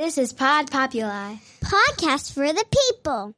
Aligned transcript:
This 0.00 0.16
is 0.16 0.32
Pod 0.32 0.70
Populi. 0.70 1.34
Podcast 1.60 2.32
for 2.32 2.50
the 2.50 2.64
people. 3.04 3.34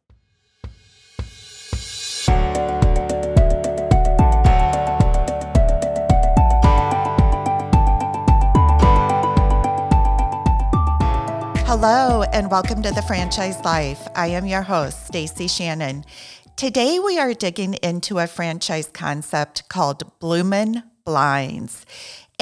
Hello 11.66 12.22
and 12.32 12.48
welcome 12.48 12.80
to 12.82 12.92
the 12.92 13.02
Franchise 13.08 13.58
Life. 13.64 14.06
I 14.14 14.28
am 14.28 14.46
your 14.46 14.62
host, 14.62 15.08
Stacy 15.08 15.48
Shannon. 15.48 16.04
Today 16.54 17.00
we 17.00 17.18
are 17.18 17.34
digging 17.34 17.74
into 17.82 18.20
a 18.20 18.28
franchise 18.28 18.88
concept 18.92 19.68
called 19.68 20.04
Bloomin' 20.20 20.84
Blinds. 21.04 21.84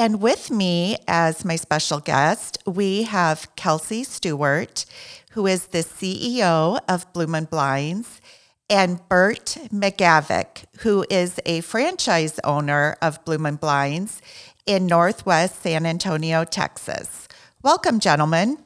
And 0.00 0.22
with 0.22 0.50
me 0.50 0.96
as 1.06 1.44
my 1.44 1.56
special 1.56 2.00
guest, 2.00 2.56
we 2.66 3.02
have 3.02 3.54
Kelsey 3.54 4.02
Stuart, 4.02 4.86
who 5.32 5.46
is 5.46 5.66
the 5.66 5.80
CEO 5.80 6.80
of 6.88 7.12
Bloomin' 7.12 7.44
Blinds, 7.44 8.22
and 8.70 9.06
Bert 9.10 9.58
McGavock, 9.70 10.64
who 10.78 11.04
is 11.10 11.38
a 11.44 11.60
franchise 11.60 12.40
owner 12.44 12.96
of 13.02 13.22
Bloomin' 13.26 13.56
Blinds 13.56 14.22
in 14.64 14.86
Northwest 14.86 15.60
San 15.60 15.84
Antonio, 15.84 16.44
Texas. 16.44 17.28
Welcome, 17.62 18.00
gentlemen. 18.00 18.56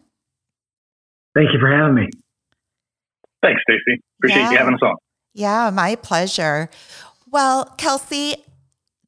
Thank 1.35 1.49
you 1.53 1.59
for 1.59 1.69
having 1.69 1.97
me. 1.97 2.11
Thanks, 3.43 3.61
Stacy. 3.69 4.01
Appreciate 4.21 4.41
Yeah. 4.41 4.51
you 4.53 4.59
having 4.59 4.75
us 4.75 4.83
on. 4.85 4.95
Yeah, 5.33 5.71
my 5.71 5.97
pleasure. 5.97 6.71
Well, 7.29 7.65
Kelsey, 7.77 8.44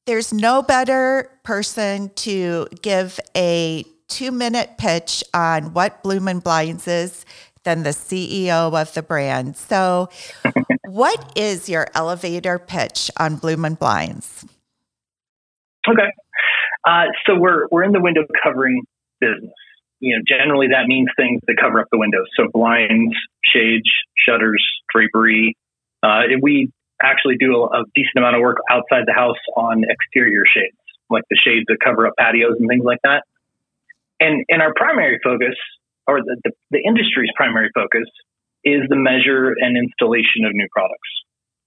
there's 0.07 0.33
no 0.33 0.63
better 0.63 1.31
person 1.43 2.11
to 2.15 2.69
give 2.81 3.21
a 3.37 3.85
two 4.09 4.31
minute 4.31 4.79
pitch 4.79 5.23
on 5.35 5.75
what 5.75 6.03
Bloomin' 6.03 6.39
Blinds 6.39 6.89
is 6.89 7.25
than 7.65 7.83
the 7.83 7.91
CEO 7.91 8.81
of 8.81 8.95
the 8.95 9.03
brand. 9.03 9.57
So, 9.57 10.09
what 10.85 11.33
is 11.37 11.69
your 11.69 11.89
elevator 11.95 12.59
pitch 12.59 13.11
on 13.19 13.37
Bloomin' 13.37 13.75
Blinds? 13.75 14.47
Okay. 15.89 16.11
Uh, 16.87 17.07
so 17.27 17.35
we're 17.37 17.67
we're 17.71 17.83
in 17.83 17.93
the 17.93 18.01
window 18.01 18.23
covering 18.43 18.83
business. 19.21 19.53
You 19.99 20.17
know, 20.17 20.23
generally 20.29 20.69
that 20.69 20.87
means 20.87 21.09
things 21.17 21.41
that 21.47 21.57
cover 21.61 21.81
up 21.81 21.89
the 21.91 21.99
windows. 21.99 22.27
So 22.37 22.49
blinds, 22.53 23.17
shades, 23.45 23.91
shutters, 24.17 24.63
drapery. 24.95 25.57
Uh, 26.03 26.31
and 26.31 26.43
we 26.43 26.71
actually 27.03 27.37
do 27.39 27.55
a, 27.57 27.81
a 27.81 27.85
decent 27.95 28.17
amount 28.17 28.37
of 28.37 28.43
work 28.43 28.59
outside 28.71 29.05
the 29.07 29.15
house 29.15 29.41
on 29.57 29.85
exterior 29.85 30.45
shades, 30.47 30.79
like 31.11 31.25
the 31.31 31.37
shades 31.37 31.67
that 31.69 31.79
cover 31.83 32.07
up 32.07 32.15
patios 32.19 32.57
and 32.59 32.69
things 32.69 32.85
like 32.85 33.01
that. 33.05 33.25
And 34.21 34.45
and 34.49 34.63
our 34.63 34.73
primary 34.75 35.19
focus, 35.23 35.57
or 36.07 36.21
the, 36.21 36.37
the, 36.45 36.53
the 36.71 36.81
industry's 36.81 37.31
primary 37.37 37.71
focus, 37.75 38.09
is 38.65 38.83
the 38.89 38.97
measure 38.97 39.53
and 39.61 39.77
installation 39.77 40.45
of 40.45 40.53
new 40.53 40.69
products. 40.73 41.13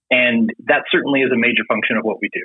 And 0.10 0.50
that 0.66 0.84
certainly 0.92 1.22
is 1.22 1.32
a 1.32 1.38
major 1.38 1.62
function 1.70 1.98
of 1.98 2.04
what 2.04 2.18
we 2.22 2.30
do. 2.34 2.42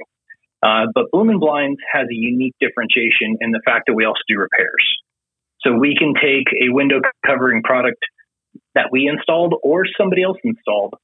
Uh, 0.63 0.87
but 0.95 1.11
Bloomin' 1.13 1.41
Blinds 1.41 1.81
has 1.93 2.05
a 2.05 2.15
unique 2.15 2.55
differentiation 2.61 3.37
in 3.41 3.51
the 3.51 3.61
fact 3.65 3.85
that 3.87 3.95
we 3.95 4.05
also 4.05 4.21
do 4.29 4.39
repairs. 4.39 4.85
So 5.61 5.73
we 5.73 5.97
can 5.97 6.15
take 6.15 6.49
a 6.53 6.73
window 6.73 7.01
covering 7.25 7.63
product 7.63 8.01
that 8.75 8.89
we 8.93 9.09
installed 9.09 9.55
or 9.63 9.85
somebody 9.99 10.23
else 10.23 10.37
installed 10.45 10.95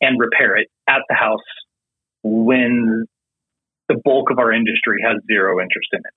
and 0.00 0.18
repair 0.18 0.56
it 0.56 0.68
at 0.88 1.02
the 1.08 1.14
house 1.14 1.46
when 2.22 3.06
the 3.88 4.00
bulk 4.04 4.30
of 4.30 4.38
our 4.38 4.52
industry 4.52 5.02
has 5.04 5.16
zero 5.26 5.60
interest 5.60 5.88
in 5.92 6.00
it. 6.00 6.14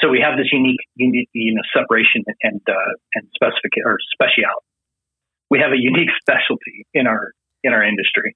So 0.00 0.08
we 0.08 0.20
have 0.24 0.36
this 0.36 0.48
unique, 0.52 0.80
unique 0.96 1.28
you 1.32 1.54
know, 1.54 1.62
separation 1.72 2.24
and 2.42 2.60
uh, 2.66 2.92
and 3.14 3.28
specific 3.34 3.78
or 3.84 3.98
speciality. 4.12 4.66
We 5.50 5.60
have 5.60 5.72
a 5.72 5.78
unique 5.78 6.10
specialty 6.20 6.86
in 6.94 7.06
our 7.06 7.32
in 7.62 7.72
our 7.72 7.84
industry. 7.84 8.34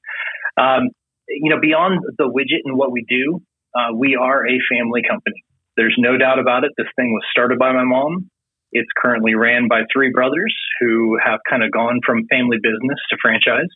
Um, 0.57 0.91
you 1.29 1.51
know, 1.51 1.61
beyond 1.61 2.01
the 2.17 2.25
widget 2.25 2.63
and 2.65 2.77
what 2.77 2.93
we 2.93 3.05
do, 3.09 3.41
uh, 3.75 3.95
we 3.97 4.17
are 4.17 4.47
a 4.47 4.57
family 4.71 5.03
company. 5.09 5.45
There's 5.77 5.97
no 5.99 6.17
doubt 6.17 6.39
about 6.39 6.65
it. 6.65 6.73
This 6.77 6.89
thing 6.97 7.13
was 7.13 7.23
started 7.31 7.59
by 7.59 7.73
my 7.73 7.85
mom. 7.85 8.31
It's 8.73 8.89
currently 9.01 9.35
ran 9.35 9.69
by 9.69 9.83
three 9.93 10.11
brothers 10.13 10.55
who 10.81 11.19
have 11.25 11.41
kind 11.49 11.63
of 11.63 11.73
gone 11.73 12.01
from 12.05 12.27
family 12.31 12.59
business 12.63 12.99
to 13.11 13.17
franchise. 13.21 13.73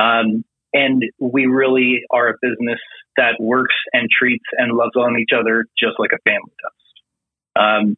Um, 0.00 0.44
and 0.72 1.02
we 1.18 1.46
really 1.46 2.00
are 2.10 2.28
a 2.28 2.34
business 2.40 2.80
that 3.16 3.34
works 3.40 3.74
and 3.92 4.08
treats 4.08 4.44
and 4.56 4.76
loves 4.76 4.96
on 4.96 5.18
each 5.18 5.36
other 5.36 5.66
just 5.78 5.98
like 5.98 6.10
a 6.14 6.22
family 6.24 6.54
does. 6.62 6.80
Um, 7.56 7.96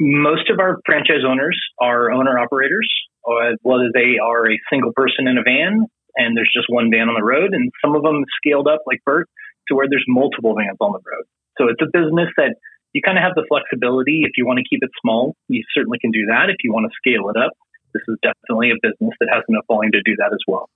most 0.00 0.48
of 0.50 0.58
our 0.58 0.78
franchise 0.86 1.26
owners 1.26 1.60
are 1.80 2.10
owner 2.10 2.38
operators, 2.38 2.88
uh, 3.26 3.56
whether 3.62 3.90
they 3.92 4.16
are 4.22 4.50
a 4.50 4.58
single 4.70 4.92
person 4.94 5.28
in 5.28 5.36
a 5.36 5.42
van 5.42 5.86
and 6.16 6.36
there's 6.36 6.50
just 6.52 6.66
one 6.68 6.90
van 6.92 7.08
on 7.08 7.16
the 7.16 7.24
road, 7.24 7.54
and 7.56 7.72
some 7.80 7.96
of 7.96 8.02
them 8.02 8.24
scaled 8.36 8.68
up 8.68 8.80
like 8.86 9.00
Bert 9.04 9.28
to 9.68 9.74
where 9.74 9.88
there's 9.88 10.04
multiple 10.08 10.54
vans 10.54 10.76
on 10.80 10.92
the 10.92 11.00
road. 11.00 11.24
So 11.56 11.68
it's 11.68 11.80
a 11.80 11.88
business 11.88 12.28
that 12.36 12.56
you 12.92 13.00
kind 13.00 13.16
of 13.16 13.24
have 13.24 13.34
the 13.34 13.48
flexibility. 13.48 14.24
If 14.24 14.36
you 14.36 14.46
want 14.46 14.60
to 14.60 14.66
keep 14.68 14.80
it 14.82 14.90
small, 15.00 15.36
you 15.48 15.64
certainly 15.72 15.98
can 15.98 16.10
do 16.10 16.28
that. 16.28 16.52
If 16.52 16.60
you 16.64 16.72
want 16.72 16.90
to 16.90 16.92
scale 17.00 17.32
it 17.32 17.36
up, 17.40 17.52
this 17.94 18.04
is 18.08 18.16
definitely 18.20 18.72
a 18.72 18.80
business 18.80 19.16
that 19.20 19.28
has 19.32 19.44
enough 19.48 19.64
volume 19.68 19.92
to 19.92 20.02
do 20.04 20.16
that 20.20 20.32
as 20.32 20.40
well. 20.46 20.68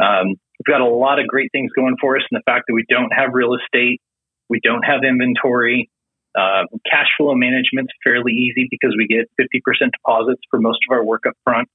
Um, 0.00 0.28
we've 0.28 0.66
got 0.66 0.80
a 0.80 0.88
lot 0.88 1.18
of 1.18 1.26
great 1.26 1.50
things 1.52 1.70
going 1.74 1.96
for 2.00 2.16
us, 2.16 2.22
and 2.30 2.38
the 2.38 2.50
fact 2.50 2.64
that 2.68 2.74
we 2.74 2.84
don't 2.88 3.10
have 3.10 3.30
real 3.32 3.54
estate, 3.54 4.00
we 4.48 4.60
don't 4.62 4.82
have 4.82 5.00
inventory. 5.04 5.90
Uh, 6.38 6.64
cash 6.88 7.08
flow 7.16 7.34
management's 7.34 7.92
fairly 8.04 8.32
easy 8.32 8.68
because 8.70 8.94
we 8.96 9.06
get 9.06 9.26
50% 9.40 9.90
deposits 9.90 10.40
for 10.50 10.60
most 10.60 10.78
of 10.88 10.94
our 10.94 11.04
work 11.04 11.22
up 11.26 11.34
front. 11.42 11.68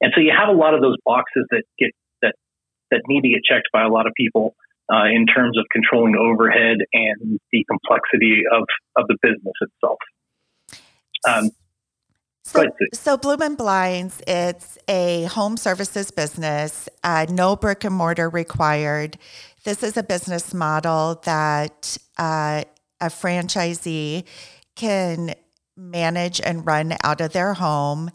And 0.00 0.12
so 0.14 0.20
you 0.20 0.32
have 0.36 0.48
a 0.48 0.56
lot 0.56 0.74
of 0.74 0.80
those 0.80 0.96
boxes 1.04 1.46
that 1.50 1.64
get 1.78 1.90
that 2.22 2.34
that 2.90 3.02
need 3.08 3.22
to 3.22 3.28
get 3.28 3.42
checked 3.44 3.68
by 3.72 3.82
a 3.82 3.88
lot 3.88 4.06
of 4.06 4.12
people 4.16 4.54
uh, 4.92 5.04
in 5.04 5.26
terms 5.26 5.58
of 5.58 5.64
controlling 5.72 6.16
overhead 6.16 6.78
and 6.92 7.40
the 7.50 7.64
complexity 7.68 8.42
of 8.50 8.64
of 8.96 9.06
the 9.08 9.16
business 9.22 9.54
itself. 9.60 9.98
Um, 11.26 11.50
So, 12.48 12.60
Go 12.60 12.62
ahead, 12.62 12.72
Sue. 12.78 12.88
so 12.94 13.16
Bloomin' 13.18 13.56
Blinds, 13.56 14.22
it's 14.26 14.78
a 14.88 15.24
home 15.24 15.58
services 15.58 16.10
business, 16.10 16.88
uh, 17.04 17.26
no 17.28 17.56
brick 17.56 17.84
and 17.84 17.94
mortar 17.94 18.30
required. 18.30 19.18
This 19.64 19.82
is 19.82 19.98
a 19.98 20.02
business 20.02 20.54
model 20.54 21.20
that 21.26 21.98
uh, 22.16 22.64
a 23.02 23.06
franchisee 23.08 24.24
can 24.76 25.34
manage 25.76 26.40
and 26.40 26.64
run 26.64 26.96
out 27.04 27.20
of 27.20 27.34
their 27.34 27.52
home. 27.52 28.10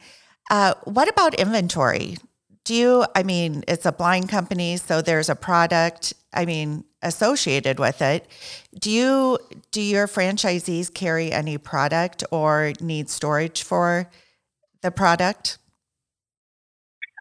Uh, 0.49 0.73
what 0.85 1.07
about 1.07 1.35
inventory? 1.35 2.17
Do 2.63 2.73
you, 2.73 3.05
I 3.13 3.21
mean, 3.21 3.63
it's 3.67 3.85
a 3.85 3.91
blind 3.91 4.29
company, 4.29 4.77
so 4.77 5.03
there's 5.03 5.29
a 5.29 5.35
product, 5.35 6.15
I 6.33 6.45
mean, 6.45 6.85
associated 7.03 7.77
with 7.77 8.01
it. 8.01 8.25
Do 8.79 8.89
you, 8.89 9.37
do 9.69 9.79
your 9.81 10.07
franchisees 10.07 10.91
carry 10.91 11.31
any 11.31 11.59
product 11.59 12.23
or 12.31 12.73
need 12.81 13.11
storage 13.11 13.61
for 13.61 14.09
the 14.83 14.91
product? 14.91 15.57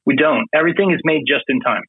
We 0.04 0.16
don't. 0.16 0.46
Everything 0.54 0.92
is 0.92 1.00
made 1.04 1.22
just 1.26 1.44
in 1.48 1.60
time. 1.60 1.82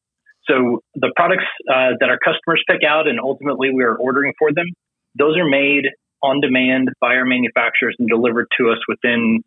So 0.46 0.80
the 0.94 1.12
products 1.16 1.44
uh, 1.68 1.98
that 2.00 2.08
our 2.08 2.18
customers 2.18 2.62
pick 2.68 2.80
out 2.86 3.08
and 3.08 3.18
ultimately 3.18 3.70
we 3.74 3.82
are 3.84 3.96
ordering 3.96 4.32
for 4.38 4.52
them, 4.52 4.66
those 5.18 5.36
are 5.36 5.48
made 5.48 5.84
on 6.22 6.40
demand 6.40 6.88
by 7.00 7.16
our 7.16 7.24
manufacturers 7.24 7.96
and 7.98 8.08
delivered 8.08 8.46
to 8.58 8.70
us 8.70 8.78
within, 8.88 9.42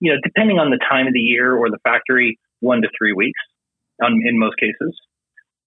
you 0.00 0.12
know, 0.12 0.18
depending 0.22 0.58
on 0.58 0.70
the 0.70 0.78
time 0.88 1.06
of 1.06 1.12
the 1.12 1.20
year 1.20 1.54
or 1.54 1.70
the 1.70 1.78
factory, 1.84 2.38
one 2.60 2.82
to 2.82 2.88
three 2.96 3.12
weeks 3.12 3.40
on, 4.02 4.20
in 4.24 4.38
most 4.38 4.56
cases. 4.58 4.96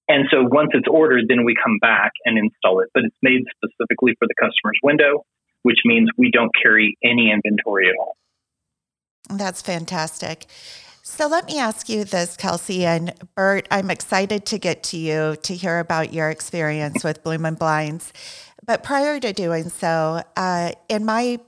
And 0.08 0.26
so 0.32 0.44
once 0.44 0.70
it's 0.74 0.88
ordered, 0.88 1.26
then 1.28 1.46
we 1.46 1.56
come 1.56 1.80
back 1.82 2.12
and 2.26 2.38
install 2.38 2.80
it. 2.80 2.90
But 2.94 3.04
it's 3.06 3.18
made 3.22 3.44
specifically 3.58 4.14
for 4.20 4.28
the 4.28 4.36
customer's 4.40 4.80
window, 4.84 5.26
which 5.64 5.80
means 5.84 6.10
we 6.18 6.32
don't 6.32 6.52
carry 6.62 6.98
any 7.04 7.32
inventory 7.32 7.90
at 7.90 7.96
all. 8.00 8.16
That's 9.30 9.62
fantastic. 9.62 10.46
So 11.04 11.28
let 11.28 11.46
me 11.46 11.60
ask 11.60 11.88
you 11.88 12.04
this, 12.04 12.36
Kelsey 12.36 12.86
and 12.86 13.14
Bert. 13.36 13.68
I'm 13.70 13.92
excited 13.92 14.46
to 14.48 14.58
get 14.58 14.84
to 14.84 14.98
you 14.98 15.36
to 15.44 15.56
hear 15.56 15.80
about 15.80 16.14
your 16.14 16.30
experience 16.30 17.04
with 17.04 17.24
Bloomin' 17.24 17.56
Blinds. 17.56 18.12
But 18.66 18.84
prior 18.84 19.20
to 19.20 19.32
doing 19.32 19.70
so, 19.70 20.24
uh, 20.36 20.72
in 20.90 21.06
my 21.06 21.40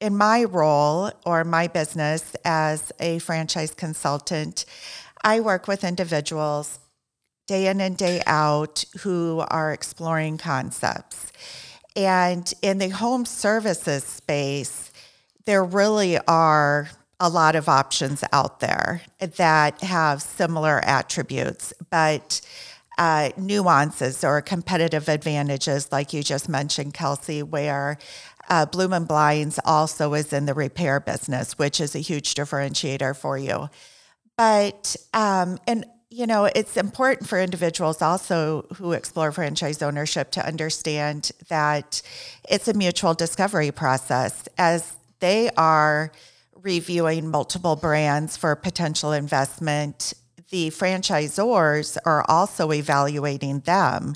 in 0.00 0.16
my 0.16 0.44
role 0.44 1.10
or 1.24 1.44
my 1.44 1.68
business 1.68 2.36
as 2.44 2.92
a 3.00 3.18
franchise 3.20 3.72
consultant, 3.74 4.66
I 5.22 5.40
work 5.40 5.68
with 5.68 5.84
individuals 5.84 6.78
day 7.46 7.68
in 7.68 7.80
and 7.80 7.96
day 7.96 8.22
out 8.26 8.84
who 9.00 9.44
are 9.48 9.72
exploring 9.72 10.36
concepts. 10.36 11.32
And 11.94 12.52
in 12.60 12.78
the 12.78 12.88
home 12.90 13.24
services 13.24 14.04
space, 14.04 14.92
there 15.46 15.64
really 15.64 16.18
are 16.26 16.90
a 17.18 17.28
lot 17.28 17.56
of 17.56 17.68
options 17.68 18.22
out 18.32 18.60
there 18.60 19.02
that 19.20 19.80
have 19.82 20.20
similar 20.20 20.80
attributes, 20.84 21.72
but 21.90 22.40
uh, 22.98 23.30
nuances 23.36 24.24
or 24.24 24.40
competitive 24.40 25.08
advantages, 25.08 25.90
like 25.92 26.12
you 26.12 26.22
just 26.22 26.48
mentioned, 26.48 26.94
Kelsey, 26.94 27.42
where 27.42 27.98
uh, 28.48 28.66
Bloomin' 28.66 29.04
Blinds 29.04 29.58
also 29.64 30.14
is 30.14 30.32
in 30.32 30.46
the 30.46 30.54
repair 30.54 31.00
business, 31.00 31.58
which 31.58 31.80
is 31.80 31.94
a 31.94 31.98
huge 31.98 32.34
differentiator 32.34 33.16
for 33.16 33.36
you. 33.36 33.68
But, 34.36 34.96
um, 35.14 35.58
and 35.66 35.86
you 36.10 36.26
know, 36.26 36.44
it's 36.44 36.76
important 36.76 37.28
for 37.28 37.40
individuals 37.40 38.00
also 38.00 38.66
who 38.76 38.92
explore 38.92 39.32
franchise 39.32 39.82
ownership 39.82 40.30
to 40.32 40.46
understand 40.46 41.32
that 41.48 42.00
it's 42.48 42.68
a 42.68 42.74
mutual 42.74 43.12
discovery 43.12 43.72
process 43.72 44.48
as 44.56 44.94
they 45.20 45.50
are 45.56 46.12
reviewing 46.62 47.28
multiple 47.28 47.76
brands 47.76 48.36
for 48.36 48.54
potential 48.56 49.12
investment. 49.12 50.14
The 50.50 50.70
franchisors 50.70 51.96
are 52.04 52.24
also 52.28 52.72
evaluating 52.72 53.60
them 53.60 54.14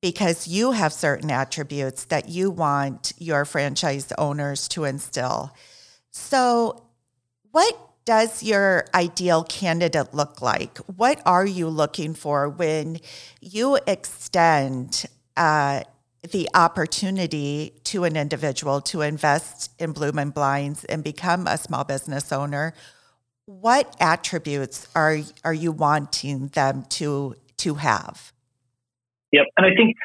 because 0.00 0.48
you 0.48 0.72
have 0.72 0.92
certain 0.92 1.30
attributes 1.30 2.04
that 2.06 2.28
you 2.28 2.50
want 2.50 3.12
your 3.18 3.44
franchise 3.44 4.12
owners 4.16 4.68
to 4.68 4.84
instill. 4.84 5.54
So, 6.10 6.84
what 7.50 7.78
does 8.04 8.42
your 8.42 8.86
ideal 8.94 9.44
candidate 9.44 10.14
look 10.14 10.40
like? 10.40 10.78
What 10.78 11.20
are 11.26 11.46
you 11.46 11.68
looking 11.68 12.14
for 12.14 12.48
when 12.48 12.98
you 13.40 13.78
extend 13.86 15.04
uh, 15.36 15.82
the 16.22 16.48
opportunity 16.54 17.74
to 17.84 18.04
an 18.04 18.16
individual 18.16 18.80
to 18.82 19.00
invest 19.00 19.72
in 19.78 19.92
Bloomin' 19.92 20.30
Blinds 20.30 20.84
and 20.84 21.02
become 21.02 21.46
a 21.46 21.56
small 21.56 21.84
business 21.84 22.32
owner? 22.32 22.74
What 23.46 23.96
attributes 24.00 24.86
are 24.94 25.18
are 25.44 25.54
you 25.54 25.72
wanting 25.72 26.48
them 26.48 26.84
to 26.90 27.36
to 27.58 27.74
have? 27.74 28.32
Yep. 29.32 29.46
And 29.56 29.66
I 29.66 29.70
think 29.74 29.96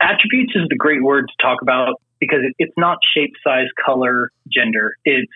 attributes 0.00 0.54
is 0.54 0.62
the 0.68 0.76
great 0.76 1.02
word 1.02 1.26
to 1.28 1.46
talk 1.46 1.62
about 1.62 2.00
because 2.20 2.40
it, 2.42 2.54
it's 2.58 2.72
not 2.76 2.98
shape, 3.14 3.32
size, 3.42 3.66
color, 3.84 4.30
gender. 4.48 4.96
It's 5.04 5.32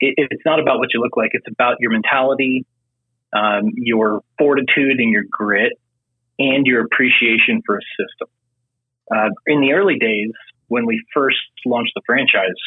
it, 0.00 0.14
it's 0.16 0.44
not 0.44 0.60
about 0.60 0.78
what 0.78 0.88
you 0.94 1.00
look 1.00 1.16
like. 1.16 1.30
It's 1.34 1.46
about 1.48 1.76
your 1.80 1.90
mentality, 1.90 2.64
um, 3.32 3.72
your 3.74 4.22
fortitude 4.38 4.98
and 4.98 5.12
your 5.12 5.24
grit, 5.30 5.72
and 6.38 6.66
your 6.66 6.84
appreciation 6.84 7.62
for 7.66 7.76
a 7.76 7.82
system. 7.96 8.28
Uh, 9.14 9.30
in 9.46 9.60
the 9.60 9.72
early 9.72 9.98
days, 9.98 10.32
when 10.68 10.86
we 10.86 11.02
first 11.14 11.38
launched 11.64 11.92
the 11.94 12.02
franchise, 12.06 12.58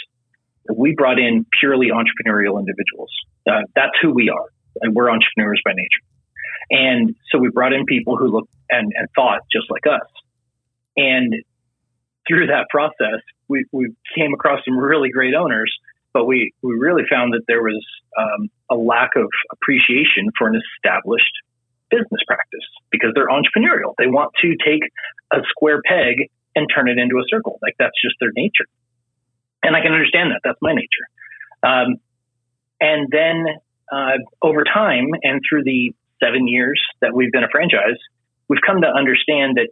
we 0.73 0.93
brought 0.95 1.19
in 1.19 1.45
purely 1.59 1.87
entrepreneurial 1.87 2.59
individuals. 2.59 3.11
Uh, 3.47 3.61
that's 3.75 3.93
who 4.01 4.11
we 4.13 4.29
are. 4.29 4.91
We're 4.91 5.09
entrepreneurs 5.09 5.61
by 5.65 5.71
nature. 5.73 6.03
And 6.69 7.15
so 7.31 7.39
we 7.39 7.49
brought 7.49 7.73
in 7.73 7.85
people 7.85 8.17
who 8.17 8.27
looked 8.27 8.53
and, 8.69 8.91
and 8.95 9.07
thought 9.15 9.41
just 9.51 9.65
like 9.69 9.85
us. 9.85 10.07
And 10.95 11.33
through 12.27 12.47
that 12.47 12.67
process, 12.69 13.21
we, 13.47 13.65
we 13.71 13.93
came 14.17 14.33
across 14.33 14.61
some 14.65 14.77
really 14.77 15.09
great 15.09 15.33
owners, 15.35 15.71
but 16.13 16.25
we, 16.25 16.53
we 16.61 16.73
really 16.75 17.03
found 17.09 17.33
that 17.33 17.41
there 17.47 17.61
was 17.61 17.83
um, 18.17 18.49
a 18.69 18.75
lack 18.75 19.11
of 19.15 19.27
appreciation 19.51 20.29
for 20.37 20.47
an 20.47 20.61
established 20.77 21.33
business 21.91 22.21
practice 22.25 22.65
because 22.89 23.11
they're 23.13 23.27
entrepreneurial. 23.27 23.93
They 23.97 24.07
want 24.07 24.31
to 24.41 24.55
take 24.65 24.81
a 25.31 25.39
square 25.49 25.81
peg 25.85 26.31
and 26.55 26.67
turn 26.73 26.89
it 26.89 26.97
into 26.97 27.17
a 27.17 27.25
circle. 27.29 27.59
Like 27.61 27.75
that's 27.77 27.95
just 28.01 28.15
their 28.19 28.31
nature. 28.35 28.65
And 29.63 29.75
I 29.75 29.81
can 29.81 29.93
understand 29.93 30.31
that. 30.31 30.41
That's 30.43 30.59
my 30.61 30.73
nature. 30.73 31.05
Um, 31.63 31.97
and 32.79 33.07
then 33.11 33.45
uh, 33.91 34.17
over 34.41 34.63
time 34.63 35.09
and 35.21 35.41
through 35.47 35.63
the 35.63 35.93
seven 36.23 36.47
years 36.47 36.81
that 37.01 37.13
we've 37.13 37.31
been 37.31 37.43
a 37.43 37.51
franchise, 37.51 37.99
we've 38.47 38.61
come 38.65 38.81
to 38.81 38.87
understand 38.87 39.57
that 39.57 39.69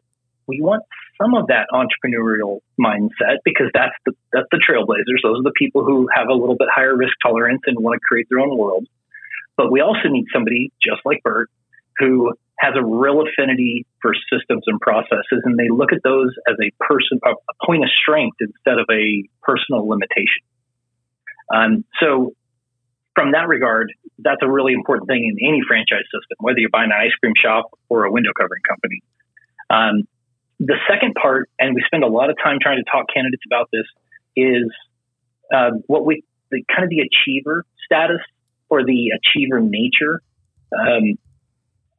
we 0.47 0.61
want 0.61 0.83
some 1.21 1.33
of 1.35 1.47
that 1.47 1.67
entrepreneurial 1.73 2.59
mindset 2.79 3.37
because 3.43 3.67
that's 3.73 3.95
the 4.05 4.13
that's 4.31 4.47
the 4.51 4.57
trailblazers. 4.57 5.21
Those 5.21 5.39
are 5.39 5.43
the 5.43 5.53
people 5.57 5.83
who 5.83 6.07
have 6.13 6.27
a 6.29 6.33
little 6.33 6.55
bit 6.55 6.67
higher 6.73 6.95
risk 6.95 7.13
tolerance 7.21 7.61
and 7.65 7.77
want 7.79 7.95
to 7.95 7.99
create 8.07 8.27
their 8.29 8.39
own 8.39 8.57
world. 8.57 8.87
But 9.57 9.71
we 9.71 9.81
also 9.81 10.07
need 10.07 10.25
somebody 10.31 10.71
just 10.81 11.01
like 11.03 11.21
Bert 11.23 11.49
who 11.99 12.33
has 12.59 12.73
a 12.75 12.83
real 12.83 13.21
affinity 13.21 13.85
for 14.01 14.13
systems 14.31 14.63
and 14.67 14.79
processes, 14.81 15.41
and 15.45 15.57
they 15.57 15.69
look 15.69 15.93
at 15.93 15.99
those 16.03 16.33
as 16.47 16.55
a 16.61 16.71
person 16.83 17.19
a 17.25 17.65
point 17.65 17.83
of 17.83 17.89
strength 18.01 18.37
instead 18.41 18.79
of 18.79 18.85
a 18.91 19.23
personal 19.43 19.87
limitation. 19.87 20.43
Um, 21.53 21.85
so 22.01 22.33
from 23.15 23.31
that 23.31 23.47
regard, 23.47 23.91
that's 24.19 24.41
a 24.41 24.49
really 24.49 24.73
important 24.73 25.07
thing 25.07 25.23
in 25.23 25.47
any 25.47 25.61
franchise 25.67 26.05
system, 26.05 26.37
whether 26.39 26.59
you're 26.59 26.69
buying 26.69 26.91
an 26.91 26.97
ice 26.99 27.15
cream 27.19 27.33
shop 27.35 27.71
or 27.87 28.05
a 28.05 28.11
window 28.11 28.31
covering 28.37 28.61
company. 28.67 29.01
Um, 29.69 30.07
the 30.59 30.75
second 30.89 31.15
part, 31.15 31.49
and 31.59 31.73
we 31.73 31.83
spend 31.85 32.03
a 32.03 32.07
lot 32.07 32.29
of 32.29 32.35
time 32.43 32.57
trying 32.61 32.83
to 32.83 32.91
talk 32.91 33.05
candidates 33.13 33.43
about 33.47 33.69
this, 33.71 33.85
is 34.35 34.69
uh, 35.53 35.71
what 35.87 36.05
we 36.05 36.23
the 36.51 36.63
kind 36.69 36.83
of 36.83 36.89
the 36.89 37.01
achiever 37.01 37.63
status 37.85 38.21
or 38.69 38.83
the 38.83 39.11
achiever 39.15 39.59
nature. 39.59 40.21
Um, 40.77 41.15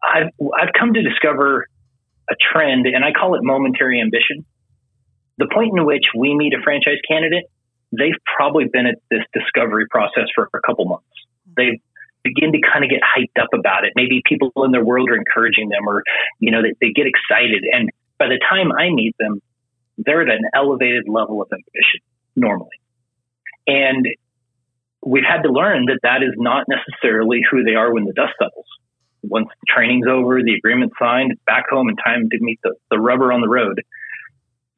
I've 0.02 0.30
I've 0.40 0.72
come 0.78 0.94
to 0.94 1.02
discover 1.02 1.66
a 2.30 2.34
trend, 2.52 2.86
and 2.86 3.04
I 3.04 3.12
call 3.12 3.34
it 3.34 3.40
momentary 3.42 4.00
ambition. 4.00 4.44
The 5.38 5.48
point 5.52 5.72
in 5.76 5.84
which 5.86 6.04
we 6.16 6.34
meet 6.34 6.52
a 6.54 6.62
franchise 6.62 6.98
candidate 7.08 7.44
they've 7.92 8.18
probably 8.36 8.66
been 8.72 8.86
at 8.86 8.96
this 9.10 9.22
discovery 9.32 9.86
process 9.90 10.30
for 10.34 10.48
a 10.54 10.60
couple 10.66 10.84
months. 10.86 11.06
They 11.56 11.80
begin 12.22 12.52
to 12.52 12.60
kind 12.60 12.84
of 12.84 12.90
get 12.90 13.00
hyped 13.02 13.42
up 13.42 13.50
about 13.54 13.84
it. 13.84 13.92
Maybe 13.96 14.22
people 14.24 14.52
in 14.64 14.72
their 14.72 14.84
world 14.84 15.08
are 15.10 15.16
encouraging 15.16 15.68
them 15.68 15.88
or, 15.88 16.02
you 16.38 16.50
know, 16.52 16.62
they, 16.62 16.74
they 16.80 16.92
get 16.92 17.06
excited. 17.06 17.64
And 17.70 17.90
by 18.18 18.26
the 18.26 18.38
time 18.38 18.70
I 18.72 18.90
meet 18.90 19.14
them, 19.18 19.40
they're 19.98 20.22
at 20.22 20.28
an 20.28 20.44
elevated 20.54 21.08
level 21.08 21.42
of 21.42 21.48
ambition 21.52 22.00
normally. 22.36 22.78
And 23.66 24.06
we've 25.04 25.24
had 25.28 25.42
to 25.42 25.50
learn 25.50 25.86
that 25.86 26.00
that 26.02 26.22
is 26.22 26.34
not 26.36 26.66
necessarily 26.68 27.40
who 27.50 27.64
they 27.64 27.74
are 27.74 27.92
when 27.92 28.04
the 28.04 28.12
dust 28.12 28.32
settles. 28.38 28.66
Once 29.22 29.48
the 29.48 29.66
training's 29.68 30.06
over, 30.08 30.42
the 30.42 30.54
agreement's 30.54 30.94
signed, 30.98 31.32
back 31.46 31.64
home 31.70 31.88
and 31.88 31.98
time 32.04 32.28
to 32.30 32.38
meet 32.40 32.58
the, 32.62 32.74
the 32.90 32.98
rubber 32.98 33.32
on 33.32 33.40
the 33.40 33.48
road. 33.48 33.80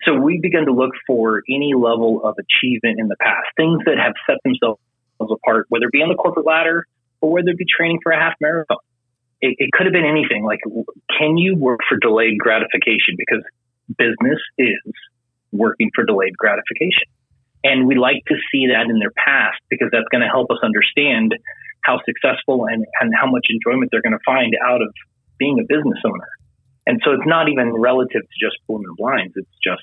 So 0.04 0.14
we 0.14 0.40
begin 0.40 0.66
to 0.66 0.72
look 0.72 0.90
for 1.06 1.42
any 1.48 1.74
level 1.74 2.22
of 2.24 2.34
achievement 2.38 2.98
in 2.98 3.08
the 3.08 3.16
past, 3.20 3.46
things 3.56 3.80
that 3.86 3.98
have 3.98 4.14
set 4.26 4.38
themselves 4.42 4.80
apart, 5.20 5.66
whether 5.68 5.86
it 5.86 5.92
be 5.92 6.02
on 6.02 6.08
the 6.08 6.16
corporate 6.16 6.46
ladder 6.46 6.84
or 7.20 7.30
whether 7.30 7.48
it 7.48 7.58
be 7.58 7.64
training 7.64 8.00
for 8.02 8.10
a 8.10 8.18
half 8.18 8.34
marathon. 8.40 8.78
It, 9.40 9.54
it 9.58 9.70
could 9.72 9.86
have 9.86 9.92
been 9.92 10.04
anything 10.04 10.44
like, 10.44 10.60
can 11.18 11.38
you 11.38 11.56
work 11.56 11.80
for 11.88 11.98
delayed 11.98 12.38
gratification? 12.38 13.14
Because 13.16 13.44
business 13.96 14.38
is 14.58 14.92
working 15.52 15.90
for 15.94 16.04
delayed 16.04 16.36
gratification. 16.36 17.06
And 17.62 17.86
we 17.86 17.96
like 17.96 18.24
to 18.26 18.34
see 18.50 18.66
that 18.74 18.90
in 18.90 18.98
their 18.98 19.14
past 19.14 19.58
because 19.70 19.88
that's 19.92 20.08
going 20.10 20.22
to 20.22 20.28
help 20.28 20.50
us 20.50 20.58
understand 20.62 21.34
how 21.82 21.99
successful 22.05 22.67
and, 22.67 22.84
and 23.00 23.12
how 23.14 23.31
much 23.31 23.46
enjoyment 23.50 23.90
they're 23.90 24.02
going 24.02 24.17
to 24.17 24.25
find 24.25 24.55
out 24.64 24.82
of 24.82 24.93
being 25.39 25.58
a 25.58 25.67
business 25.67 25.98
owner. 26.05 26.29
And 26.86 27.01
so 27.05 27.12
it's 27.12 27.27
not 27.27 27.48
even 27.48 27.72
relative 27.72 28.22
to 28.22 28.36
just 28.41 28.58
Bloomin' 28.67 28.94
Blinds. 28.96 29.34
It's 29.36 29.58
just 29.62 29.82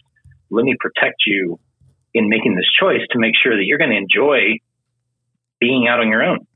let 0.50 0.66
me 0.66 0.76
protect 0.80 1.24
you 1.26 1.60
in 2.14 2.28
making 2.28 2.56
this 2.56 2.68
choice 2.80 3.02
to 3.12 3.20
make 3.20 3.34
sure 3.42 3.56
that 3.56 3.64
you're 3.64 3.78
going 3.78 3.92
to 3.92 3.98
enjoy 3.98 4.60
being 5.60 5.88
out 5.88 6.00
on 6.00 6.10
your 6.10 6.24
own, 6.24 6.48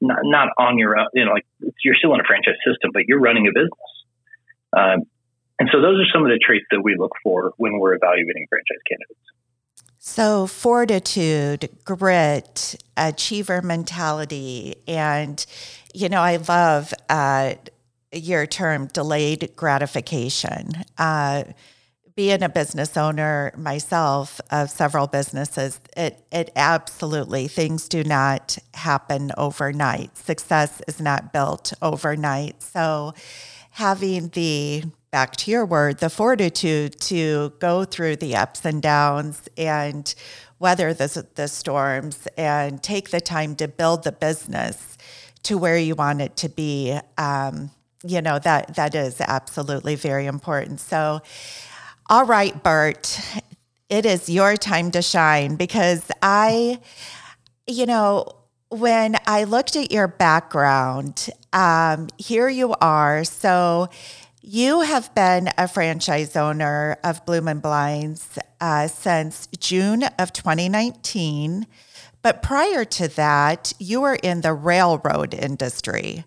not 0.00 0.20
not 0.22 0.48
on 0.58 0.78
your 0.78 0.96
own. 0.96 1.08
You 1.14 1.24
know, 1.24 1.32
like 1.32 1.46
you're 1.84 1.96
still 1.96 2.14
in 2.14 2.20
a 2.20 2.24
franchise 2.24 2.60
system, 2.64 2.90
but 2.92 3.04
you're 3.08 3.20
running 3.20 3.48
a 3.48 3.52
business. 3.52 3.92
Um, 4.72 4.98
and 5.58 5.68
so 5.72 5.80
those 5.80 6.00
are 6.00 6.08
some 6.12 6.24
of 6.24 6.30
the 6.30 6.40
traits 6.40 6.64
that 6.70 6.80
we 6.80 6.96
look 6.98 7.12
for 7.22 7.52
when 7.56 7.78
we're 7.78 7.94
evaluating 7.94 8.46
franchise 8.48 8.82
candidates. 8.88 9.31
So, 10.04 10.48
fortitude, 10.48 11.70
grit, 11.84 12.74
achiever 12.96 13.62
mentality, 13.62 14.74
and, 14.88 15.46
you 15.94 16.08
know, 16.08 16.20
I 16.20 16.38
love 16.38 16.92
uh, 17.08 17.54
your 18.10 18.44
term 18.46 18.88
delayed 18.88 19.52
gratification. 19.54 20.72
Uh, 20.98 21.44
being 22.16 22.42
a 22.42 22.48
business 22.48 22.96
owner 22.96 23.52
myself 23.56 24.40
of 24.50 24.70
several 24.70 25.06
businesses, 25.06 25.80
it 25.96 26.26
it 26.32 26.50
absolutely 26.56 27.46
things 27.46 27.88
do 27.88 28.02
not 28.02 28.58
happen 28.74 29.30
overnight. 29.38 30.16
Success 30.16 30.82
is 30.88 31.00
not 31.00 31.32
built 31.32 31.74
overnight. 31.80 32.60
So 32.60 33.14
having 33.70 34.30
the 34.30 34.82
back 35.12 35.36
to 35.36 35.50
your 35.50 35.64
word, 35.64 35.98
the 35.98 36.10
fortitude 36.10 36.98
to 37.02 37.52
go 37.60 37.84
through 37.84 38.16
the 38.16 38.34
ups 38.34 38.64
and 38.64 38.82
downs 38.82 39.48
and 39.56 40.14
weather 40.58 40.92
the, 40.94 41.26
the 41.36 41.46
storms 41.46 42.26
and 42.36 42.82
take 42.82 43.10
the 43.10 43.20
time 43.20 43.54
to 43.56 43.68
build 43.68 44.04
the 44.04 44.12
business 44.12 44.98
to 45.44 45.58
where 45.58 45.78
you 45.78 45.94
want 45.94 46.20
it 46.20 46.36
to 46.36 46.48
be. 46.48 46.98
Um, 47.18 47.70
you 48.04 48.20
know 48.20 48.40
that 48.40 48.74
that 48.74 48.96
is 48.96 49.20
absolutely 49.20 49.94
very 49.94 50.26
important. 50.26 50.80
So 50.80 51.20
all 52.08 52.24
right, 52.26 52.60
Bert, 52.62 53.20
it 53.88 54.04
is 54.04 54.28
your 54.28 54.56
time 54.56 54.90
to 54.90 55.02
shine 55.02 55.56
because 55.56 56.10
I, 56.20 56.80
you 57.66 57.86
know, 57.86 58.26
when 58.68 59.16
I 59.26 59.44
looked 59.44 59.76
at 59.76 59.92
your 59.92 60.08
background, 60.08 61.28
um, 61.52 62.08
here 62.18 62.48
you 62.48 62.74
are. 62.80 63.24
So 63.24 63.88
You 64.44 64.80
have 64.80 65.14
been 65.14 65.50
a 65.56 65.68
franchise 65.68 66.34
owner 66.34 66.96
of 67.04 67.24
Bloomin' 67.24 67.60
Blinds 67.60 68.40
uh, 68.60 68.88
since 68.88 69.46
June 69.60 70.02
of 70.18 70.32
2019. 70.32 71.68
But 72.22 72.42
prior 72.42 72.84
to 72.84 73.06
that, 73.06 73.72
you 73.78 74.00
were 74.00 74.16
in 74.16 74.40
the 74.40 74.52
railroad 74.52 75.32
industry. 75.32 76.24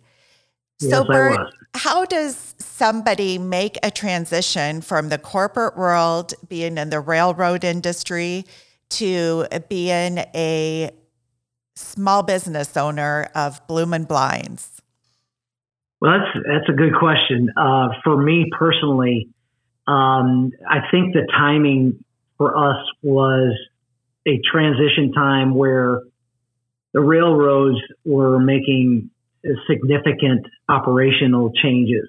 So, 0.79 0.88
yes, 1.00 1.07
Bert, 1.07 1.53
how 1.74 2.05
does 2.05 2.55
somebody 2.57 3.38
make 3.38 3.77
a 3.84 3.91
transition 3.91 4.79
from 4.79 5.10
the 5.10 5.17
corporate 5.17 5.77
world, 5.77 6.34
being 6.48 6.77
in 6.77 6.91
the 6.91 7.01
railroad 7.01 7.65
industry, 7.65 8.45
to 8.91 9.45
being 9.67 10.19
a 10.19 10.89
small 11.75 12.24
business 12.24 12.77
owner 12.77 13.29
of 13.36 13.65
Bloomin' 13.67 14.05
Blinds? 14.05 14.81
Well, 16.05 16.19
that's 16.19 16.45
that's 16.47 16.69
a 16.69 16.74
good 16.74 16.93
question. 16.93 17.50
Uh, 17.57 17.88
for 18.03 18.15
me 18.15 18.51
personally, 18.55 19.29
um, 19.88 20.51
I 20.69 20.81
think 20.91 21.13
the 21.15 21.25
timing 21.35 22.03
for 22.38 22.55
us 22.55 22.77
was 23.01 23.57
a 24.27 24.39
transition 24.51 25.13
time 25.13 25.55
where 25.55 26.01
the 26.93 27.01
railroads 27.01 27.79
were 28.03 28.38
making 28.39 29.09
significant 29.67 30.45
operational 30.69 31.51
changes. 31.63 32.07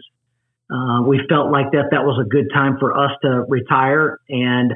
Uh, 0.70 1.00
we 1.06 1.22
felt 1.26 1.50
like 1.50 1.70
that 1.72 1.88
that 1.92 2.04
was 2.04 2.20
a 2.20 2.28
good 2.28 2.50
time 2.52 2.76
for 2.78 2.98
us 2.98 3.12
to 3.22 3.46
retire, 3.48 4.18
and 4.28 4.72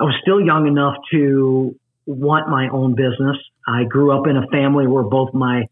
I 0.00 0.02
was 0.02 0.14
still 0.20 0.40
young 0.40 0.66
enough 0.66 0.96
to 1.12 1.76
want 2.06 2.48
my 2.48 2.68
own 2.70 2.96
business. 2.96 3.36
I 3.68 3.84
grew 3.84 4.18
up 4.18 4.26
in 4.26 4.36
a 4.36 4.48
family 4.48 4.88
where 4.88 5.04
both 5.04 5.32
my 5.32 5.62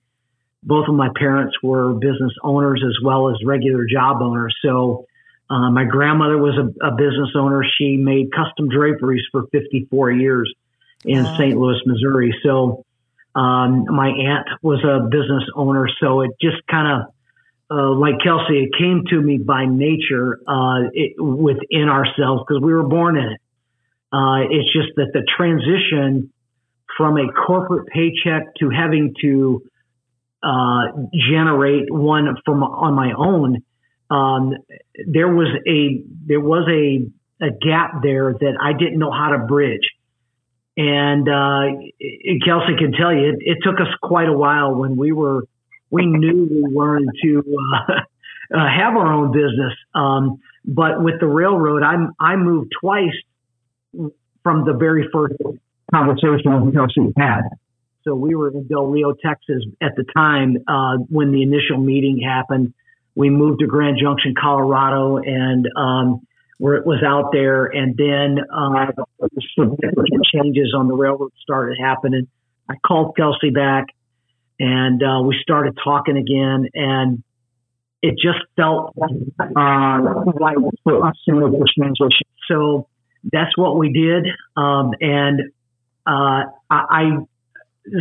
both 0.67 0.89
of 0.89 0.95
my 0.95 1.09
parents 1.17 1.57
were 1.63 1.95
business 1.95 2.33
owners 2.43 2.83
as 2.85 2.97
well 3.03 3.31
as 3.31 3.37
regular 3.45 3.87
job 3.91 4.21
owners. 4.21 4.55
So 4.63 5.07
uh, 5.49 5.71
my 5.71 5.85
grandmother 5.85 6.37
was 6.37 6.59
a, 6.59 6.87
a, 6.87 6.91
business 6.97 7.31
owner. 7.37 7.65
She 7.79 7.97
made 7.97 8.33
custom 8.33 8.69
draperies 8.69 9.23
for 9.31 9.45
54 9.53 10.11
years 10.11 10.53
in 11.05 11.23
wow. 11.23 11.37
St. 11.39 11.57
Louis, 11.57 11.79
Missouri. 11.87 12.37
So 12.43 12.85
um, 13.37 13.85
my 13.89 14.09
aunt 14.09 14.49
was 14.61 14.83
a 14.83 15.09
business 15.09 15.45
owner. 15.55 15.89
So 16.01 16.23
it 16.23 16.33
just 16.41 16.67
kind 16.69 17.01
of 17.01 17.15
uh, 17.71 17.91
like 17.93 18.15
Kelsey, 18.23 18.65
it 18.65 18.71
came 18.77 19.05
to 19.11 19.21
me 19.21 19.39
by 19.39 19.67
nature 19.67 20.41
uh, 20.49 20.89
it, 20.93 21.15
within 21.21 21.89
ourselves 21.89 22.43
because 22.47 22.61
we 22.61 22.73
were 22.73 22.87
born 22.87 23.17
in 23.17 23.25
it. 23.25 23.41
Uh, 24.13 24.51
it's 24.51 24.73
just 24.73 24.97
that 24.97 25.11
the 25.13 25.23
transition 25.37 26.33
from 26.97 27.19
a 27.19 27.33
corporate 27.33 27.87
paycheck 27.89 28.55
to 28.59 28.71
having 28.71 29.15
to 29.21 29.63
uh, 30.43 30.93
generate 31.31 31.91
one 31.91 32.37
from 32.45 32.63
on 32.63 32.95
my 32.95 33.13
own, 33.17 33.63
um, 34.11 34.55
there 35.07 35.29
was 35.29 35.49
a 35.67 36.03
there 36.27 36.41
was 36.41 36.69
a 36.69 37.11
a 37.45 37.51
gap 37.51 38.03
there 38.03 38.33
that 38.33 38.59
I 38.61 38.73
didn't 38.73 38.99
know 38.99 39.11
how 39.11 39.31
to 39.31 39.39
bridge. 39.39 39.89
And 40.79 41.29
uh, 41.29 41.81
Kelsey 42.45 42.77
can 42.79 42.93
tell 42.93 43.13
you, 43.13 43.31
it, 43.31 43.37
it, 43.41 43.59
took 43.63 43.81
us 43.81 43.89
quite 44.03 44.29
a 44.29 44.33
while 44.33 44.75
when 44.75 44.97
we 44.97 45.11
were 45.11 45.45
we 45.91 46.05
knew 46.05 46.47
we 46.51 46.75
wanted 46.75 47.09
to 47.23 47.39
uh, 47.39 47.93
uh, 48.55 48.69
have 48.69 48.95
our 48.95 49.13
own 49.13 49.33
business. 49.33 49.73
Um, 49.95 50.41
but 50.65 51.03
with 51.03 51.19
the 51.21 51.27
railroad, 51.27 51.83
I 51.83 51.95
I 52.21 52.37
moved 52.37 52.73
twice 52.81 53.15
from 54.43 54.65
the 54.67 54.75
very 54.75 55.09
first 55.13 55.35
conversation 55.93 56.65
with 56.65 56.75
Kelsey 56.75 57.13
had. 57.17 57.43
So 58.07 58.15
we 58.15 58.37
were 58.37 58.51
in 58.51 58.69
Del 58.69 58.87
Rio, 58.87 59.15
Texas 59.15 59.65
at 59.83 59.97
the 59.97 60.05
time 60.15 60.59
uh, 60.69 60.99
when 61.09 61.33
the 61.33 61.43
initial 61.43 61.79
meeting 61.79 62.21
happened. 62.25 62.73
We 63.17 63.31
moved 63.31 63.61
to 63.61 63.67
Grand 63.67 63.99
Junction, 64.01 64.35
Colorado, 64.41 65.17
and 65.17 65.67
um, 65.77 66.21
where 66.59 66.77
it 66.77 66.87
was 66.87 67.03
out 67.05 67.31
there. 67.33 67.65
And 67.67 67.97
then 67.97 68.39
uh, 68.55 68.93
changes 70.33 70.73
on 70.77 70.87
the 70.87 70.95
railroad 70.95 71.33
started 71.43 71.79
happening. 71.81 72.29
I 72.69 72.75
called 72.87 73.17
Kelsey 73.17 73.51
back, 73.51 73.87
and 74.61 75.03
uh, 75.03 75.23
we 75.23 75.37
started 75.43 75.77
talking 75.83 76.17
again. 76.17 76.69
And 76.75 77.25
it 78.03 78.15
just 78.23 78.39
felt 78.55 78.95
uh, 79.01 79.15
this 79.41 79.57
transition. 81.77 82.29
So 82.49 82.89
that's 83.33 83.57
what 83.57 83.77
we 83.77 83.93
did. 83.93 84.27
Um, 84.57 84.93
and 85.01 85.41
uh, 86.07 86.45
I 86.71 87.19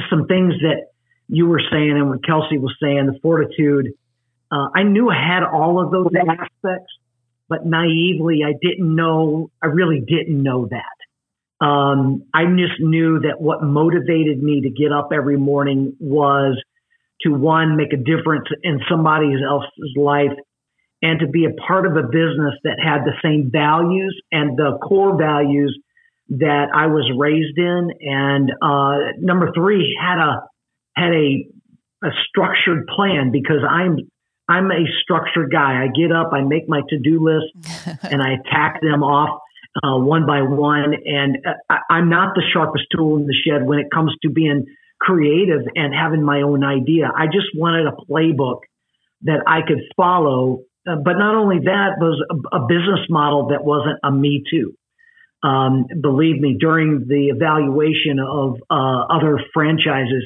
some 0.09 0.27
things 0.27 0.53
that 0.61 0.87
you 1.27 1.47
were 1.47 1.61
saying 1.71 1.91
and 1.91 2.09
what 2.09 2.25
Kelsey 2.25 2.57
was 2.57 2.75
saying, 2.81 3.07
the 3.07 3.19
fortitude. 3.21 3.93
Uh, 4.51 4.67
I 4.75 4.83
knew 4.83 5.09
I 5.09 5.15
had 5.15 5.43
all 5.43 5.83
of 5.83 5.91
those 5.91 6.11
aspects, 6.19 6.91
but 7.49 7.65
naively, 7.65 8.41
I 8.45 8.53
didn't 8.61 8.95
know, 8.95 9.49
I 9.61 9.67
really 9.67 10.01
didn't 10.01 10.41
know 10.41 10.67
that. 10.67 11.65
Um, 11.65 12.25
I 12.33 12.45
just 12.45 12.79
knew 12.79 13.21
that 13.21 13.39
what 13.39 13.63
motivated 13.63 14.41
me 14.41 14.61
to 14.61 14.69
get 14.69 14.91
up 14.91 15.09
every 15.13 15.37
morning 15.37 15.95
was 15.99 16.61
to 17.21 17.29
one, 17.29 17.77
make 17.77 17.93
a 17.93 17.97
difference 17.97 18.45
in 18.61 18.81
somebody 18.89 19.31
else's 19.41 19.95
life 19.95 20.35
and 21.01 21.19
to 21.19 21.27
be 21.27 21.45
a 21.45 21.53
part 21.67 21.85
of 21.85 21.95
a 21.95 22.03
business 22.03 22.55
that 22.63 22.77
had 22.83 23.03
the 23.05 23.13
same 23.23 23.49
values 23.51 24.19
and 24.31 24.57
the 24.57 24.77
core 24.83 25.17
values 25.17 25.77
that 26.29 26.67
I 26.73 26.87
was 26.87 27.09
raised 27.17 27.57
in, 27.57 27.91
and 28.01 28.51
uh, 28.61 29.13
number 29.19 29.51
three 29.53 29.97
had 29.99 30.19
a 30.19 30.47
had 30.95 31.13
a 31.13 31.45
a 32.03 32.09
structured 32.29 32.87
plan 32.87 33.31
because 33.31 33.61
I'm 33.67 33.97
I'm 34.47 34.71
a 34.71 34.85
structured 35.01 35.51
guy. 35.51 35.83
I 35.83 35.87
get 35.87 36.11
up, 36.11 36.31
I 36.33 36.41
make 36.41 36.67
my 36.67 36.81
to 36.89 36.99
do 36.99 37.23
list, 37.23 37.77
and 38.03 38.21
I 38.21 38.33
attack 38.33 38.81
them 38.81 39.03
off 39.03 39.41
uh, 39.83 39.97
one 39.97 40.25
by 40.25 40.41
one. 40.41 40.93
And 41.05 41.37
uh, 41.45 41.75
I, 41.89 41.99
am 41.99 42.09
not 42.09 42.35
the 42.35 42.43
sharpest 42.53 42.85
tool 42.95 43.17
in 43.17 43.25
the 43.25 43.35
shed 43.45 43.65
when 43.65 43.79
it 43.79 43.87
comes 43.93 44.13
to 44.21 44.29
being 44.29 44.65
creative 44.99 45.61
and 45.75 45.93
having 45.93 46.23
my 46.23 46.41
own 46.41 46.63
idea. 46.63 47.11
I 47.15 47.25
just 47.25 47.47
wanted 47.55 47.87
a 47.87 48.11
playbook 48.11 48.59
that 49.23 49.43
I 49.47 49.61
could 49.67 49.81
follow. 49.97 50.63
Uh, 50.87 50.97
but 51.03 51.13
not 51.13 51.35
only 51.35 51.59
that, 51.65 51.97
was 51.99 52.23
a, 52.29 52.57
a 52.57 52.67
business 52.67 53.05
model 53.09 53.47
that 53.49 53.63
wasn't 53.63 53.99
a 54.03 54.11
me 54.11 54.43
too. 54.49 54.73
Um, 55.45 55.85
believe 56.01 56.41
me, 56.41 56.57
during 56.59 57.05
the 57.07 57.27
evaluation 57.27 58.19
of 58.19 58.55
uh, 58.69 59.15
other 59.15 59.39
franchises, 59.53 60.25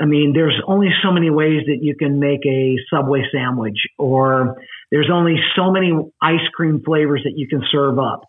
I 0.00 0.06
mean, 0.06 0.32
there's 0.34 0.60
only 0.66 0.88
so 1.02 1.10
many 1.10 1.30
ways 1.30 1.62
that 1.66 1.78
you 1.80 1.96
can 1.96 2.20
make 2.20 2.46
a 2.46 2.76
Subway 2.92 3.22
sandwich, 3.32 3.78
or 3.98 4.56
there's 4.90 5.10
only 5.12 5.36
so 5.56 5.70
many 5.72 5.92
ice 6.22 6.46
cream 6.54 6.82
flavors 6.84 7.22
that 7.24 7.32
you 7.34 7.48
can 7.48 7.62
serve 7.72 7.98
up. 7.98 8.22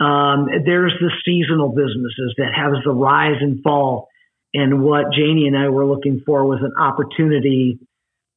Um, 0.00 0.46
there's 0.64 0.94
the 1.00 1.10
seasonal 1.24 1.70
businesses 1.70 2.34
that 2.38 2.52
have 2.54 2.72
the 2.84 2.92
rise 2.92 3.36
and 3.40 3.62
fall. 3.62 4.08
And 4.54 4.82
what 4.82 5.12
Janie 5.12 5.46
and 5.46 5.56
I 5.56 5.68
were 5.68 5.86
looking 5.86 6.22
for 6.24 6.44
was 6.44 6.60
an 6.62 6.72
opportunity 6.78 7.78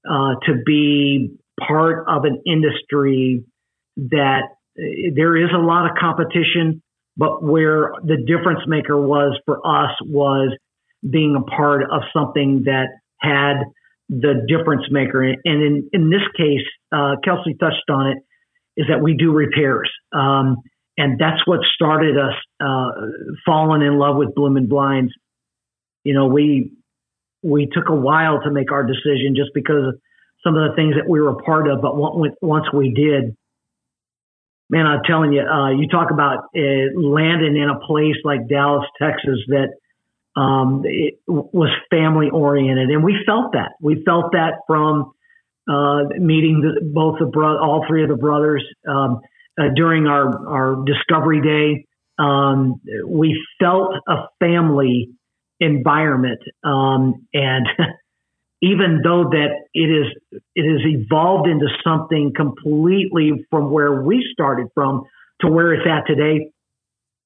uh, 0.07 0.35
to 0.45 0.61
be 0.65 1.37
part 1.67 2.05
of 2.07 2.25
an 2.25 2.41
industry 2.45 3.45
that 3.97 4.41
uh, 4.77 4.83
there 5.15 5.37
is 5.37 5.49
a 5.55 5.59
lot 5.59 5.89
of 5.89 5.97
competition, 5.99 6.81
but 7.17 7.43
where 7.43 7.91
the 8.03 8.17
difference 8.25 8.61
maker 8.67 8.99
was 8.99 9.39
for 9.45 9.57
us 9.65 9.91
was 10.03 10.55
being 11.07 11.35
a 11.35 11.43
part 11.49 11.83
of 11.83 12.01
something 12.13 12.63
that 12.65 12.87
had 13.17 13.63
the 14.09 14.45
difference 14.47 14.83
maker. 14.91 15.23
And 15.23 15.37
in, 15.45 15.89
in 15.93 16.09
this 16.09 16.21
case, 16.37 16.65
uh, 16.91 17.15
Kelsey 17.23 17.55
touched 17.59 17.89
on 17.89 18.07
it, 18.07 18.17
is 18.77 18.87
that 18.89 19.01
we 19.01 19.15
do 19.15 19.31
repairs. 19.31 19.89
Um, 20.13 20.57
and 20.97 21.19
that's 21.19 21.45
what 21.45 21.59
started 21.73 22.17
us 22.17 22.33
uh, 22.63 22.89
falling 23.45 23.81
in 23.81 23.97
love 23.97 24.17
with 24.17 24.35
Bloomin' 24.35 24.67
Blinds. 24.67 25.11
You 26.03 26.13
know, 26.13 26.27
we 26.27 26.71
we 27.43 27.67
took 27.71 27.89
a 27.89 27.95
while 27.95 28.41
to 28.41 28.51
make 28.51 28.71
our 28.71 28.83
decision 28.83 29.33
just 29.35 29.49
because 29.53 29.87
of 29.87 29.99
some 30.43 30.55
of 30.55 30.69
the 30.69 30.75
things 30.75 30.95
that 30.95 31.09
we 31.09 31.19
were 31.19 31.29
a 31.29 31.35
part 31.35 31.67
of. 31.67 31.81
But 31.81 31.95
once 32.41 32.65
we 32.73 32.93
did, 32.93 33.35
man, 34.71 34.87
I'm 34.87 35.01
telling 35.05 35.33
you, 35.33 35.41
uh, 35.41 35.69
you 35.71 35.87
talk 35.87 36.11
about 36.11 36.45
uh, 36.55 36.97
landing 36.97 37.57
in 37.57 37.69
a 37.69 37.79
place 37.85 38.15
like 38.23 38.47
Dallas, 38.47 38.85
Texas, 38.99 39.37
that 39.49 39.67
um, 40.39 40.81
it 40.85 41.15
was 41.27 41.69
family 41.91 42.29
oriented, 42.31 42.89
and 42.89 43.03
we 43.03 43.17
felt 43.25 43.51
that. 43.51 43.73
We 43.81 44.01
felt 44.05 44.31
that 44.31 44.61
from 44.65 45.11
uh, 45.69 46.05
meeting 46.17 46.61
the, 46.61 46.89
both 46.93 47.19
the 47.19 47.25
bro- 47.25 47.59
all 47.61 47.85
three 47.87 48.03
of 48.03 48.09
the 48.09 48.15
brothers 48.15 48.65
um, 48.87 49.19
uh, 49.59 49.65
during 49.75 50.07
our 50.07 50.47
our 50.47 50.85
discovery 50.85 51.41
day. 51.41 51.85
Um, 52.17 52.81
we 53.05 53.41
felt 53.59 53.93
a 54.07 54.27
family 54.39 55.09
environment, 55.59 56.39
um, 56.63 57.27
and 57.33 57.67
even 58.61 59.01
though 59.03 59.29
that 59.29 59.49
it 59.73 59.79
is 59.79 60.39
it 60.55 60.71
has 60.71 60.81
evolved 60.85 61.49
into 61.49 61.67
something 61.83 62.33
completely 62.35 63.45
from 63.49 63.71
where 63.71 64.01
we 64.01 64.27
started 64.31 64.67
from 64.73 65.03
to 65.41 65.47
where 65.47 65.73
it's 65.73 65.87
at 65.87 66.05
today 66.05 66.51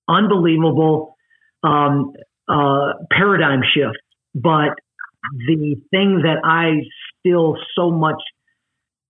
unbelievable 0.08 1.16
um, 1.64 2.14
uh, 2.48 2.94
paradigm 3.12 3.62
shift. 3.74 3.98
But 4.34 4.76
the 5.48 5.76
thing 5.90 6.22
that 6.24 6.38
i 6.44 6.84
still 7.20 7.58
so 7.76 7.90
much 7.90 8.22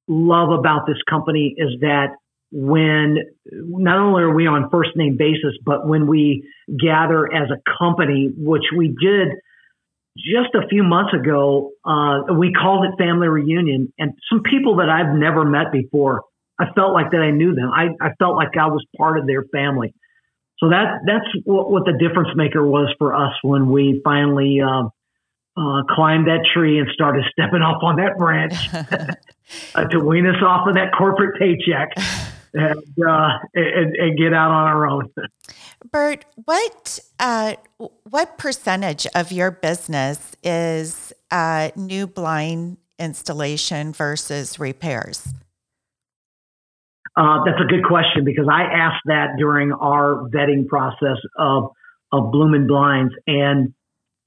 love 0.07 0.57
about 0.57 0.87
this 0.87 0.97
company 1.09 1.53
is 1.57 1.79
that 1.81 2.15
when 2.51 3.17
not 3.51 3.97
only 3.97 4.23
are 4.23 4.33
we 4.33 4.47
on 4.47 4.69
first 4.69 4.91
name 4.95 5.17
basis, 5.17 5.57
but 5.65 5.85
when 5.85 6.07
we 6.07 6.47
gather 6.79 7.25
as 7.33 7.49
a 7.51 7.59
company, 7.77 8.31
which 8.37 8.63
we 8.75 8.87
did 8.87 9.29
just 10.17 10.55
a 10.55 10.67
few 10.69 10.83
months 10.83 11.13
ago, 11.13 11.71
uh, 11.83 12.33
we 12.37 12.53
called 12.53 12.85
it 12.85 12.97
family 12.97 13.27
reunion 13.27 13.91
and 13.99 14.13
some 14.29 14.41
people 14.43 14.77
that 14.77 14.89
I've 14.89 15.13
never 15.15 15.43
met 15.43 15.71
before, 15.71 16.23
I 16.59 16.71
felt 16.73 16.93
like 16.93 17.11
that 17.11 17.21
I 17.21 17.31
knew 17.31 17.53
them. 17.53 17.69
I, 17.73 17.89
I 17.99 18.13
felt 18.17 18.35
like 18.35 18.55
I 18.57 18.67
was 18.67 18.85
part 18.97 19.19
of 19.19 19.27
their 19.27 19.43
family. 19.51 19.93
So 20.59 20.69
that, 20.69 20.99
that's 21.05 21.25
what, 21.43 21.69
what 21.69 21.83
the 21.85 21.93
difference 21.93 22.29
maker 22.35 22.65
was 22.65 22.93
for 22.97 23.13
us 23.13 23.33
when 23.41 23.69
we 23.69 24.01
finally, 24.05 24.61
uh, 24.61 24.83
uh, 25.57 25.83
climbed 25.89 26.27
that 26.27 26.45
tree 26.53 26.79
and 26.79 26.87
started 26.93 27.23
stepping 27.31 27.61
off 27.61 27.81
on 27.81 27.95
that 27.97 28.17
branch 28.17 28.53
to 29.91 29.99
wean 29.99 30.27
us 30.27 30.41
off 30.41 30.67
of 30.67 30.75
that 30.75 30.91
corporate 30.97 31.39
paycheck 31.39 31.93
and, 32.55 33.07
uh, 33.07 33.29
and, 33.53 33.95
and, 33.95 34.17
get 34.17 34.33
out 34.33 34.51
on 34.51 34.67
our 34.67 34.87
own. 34.87 35.11
Bert, 35.91 36.25
what 36.45 36.99
uh, 37.19 37.55
what 38.09 38.37
percentage 38.37 39.05
of 39.13 39.31
your 39.31 39.51
business 39.51 40.35
is 40.43 41.13
uh, 41.31 41.69
new 41.75 42.07
blind 42.07 42.77
installation 42.97 43.91
versus 43.91 44.59
repairs? 44.59 45.27
Uh, 47.17 47.43
that's 47.45 47.61
a 47.61 47.67
good 47.67 47.83
question 47.85 48.25
because 48.25 48.47
I 48.51 48.63
asked 48.63 49.03
that 49.05 49.35
during 49.37 49.71
our 49.71 50.27
vetting 50.33 50.67
process 50.67 51.17
of 51.37 51.71
of 52.11 52.31
Bloomin' 52.31 52.67
Blinds, 52.67 53.13
and 53.27 53.73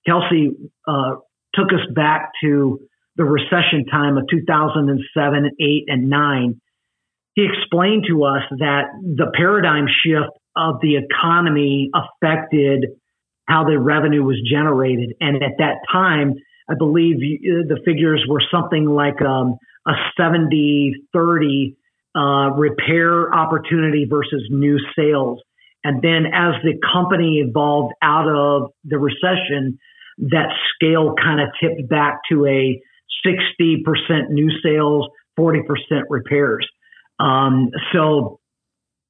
Kelsey 0.07 0.51
uh, 0.87 1.17
took 1.55 1.69
us 1.69 1.87
back 1.95 2.33
to 2.43 2.81
the 3.17 3.25
recession 3.25 3.85
time 3.91 4.17
of 4.17 4.25
2007, 4.31 5.51
8, 5.61 5.85
and 5.89 6.09
9. 6.09 6.61
He 7.39 7.47
explained 7.47 8.05
to 8.09 8.25
us 8.25 8.43
that 8.59 8.87
the 9.01 9.31
paradigm 9.33 9.87
shift 9.87 10.37
of 10.57 10.81
the 10.83 10.97
economy 10.97 11.89
affected 11.95 12.87
how 13.47 13.63
the 13.63 13.79
revenue 13.79 14.25
was 14.25 14.43
generated. 14.51 15.15
And 15.21 15.37
at 15.37 15.53
that 15.59 15.77
time, 15.93 16.35
I 16.69 16.75
believe 16.77 17.21
the 17.21 17.79
figures 17.85 18.27
were 18.29 18.43
something 18.51 18.87
like 18.87 19.23
um, 19.23 19.57
a 19.87 19.93
70 20.19 20.95
30 21.13 21.77
uh, 22.17 22.21
repair 22.57 23.33
opportunity 23.33 24.05
versus 24.11 24.43
new 24.51 24.81
sales. 24.99 25.41
And 25.85 26.03
then 26.03 26.27
as 26.35 26.55
the 26.65 26.75
company 26.93 27.45
evolved 27.47 27.95
out 28.03 28.29
of 28.29 28.73
the 28.83 28.99
recession, 28.99 29.79
that 30.19 30.49
scale 30.75 31.15
kind 31.15 31.41
of 31.41 31.51
tipped 31.63 31.89
back 31.89 32.19
to 32.33 32.47
a 32.47 32.83
60% 33.25 34.31
new 34.31 34.51
sales, 34.61 35.07
40% 35.39 35.63
repairs. 36.11 36.69
Um, 37.19 37.71
so 37.93 38.41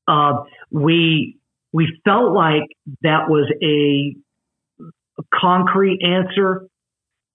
uh, 0.07 0.45
we 0.71 1.39
we 1.73 2.01
felt 2.05 2.33
like 2.33 2.63
that 3.03 3.29
was 3.29 3.53
a, 3.63 4.17
concrete 5.35 6.01
answer 6.01 6.69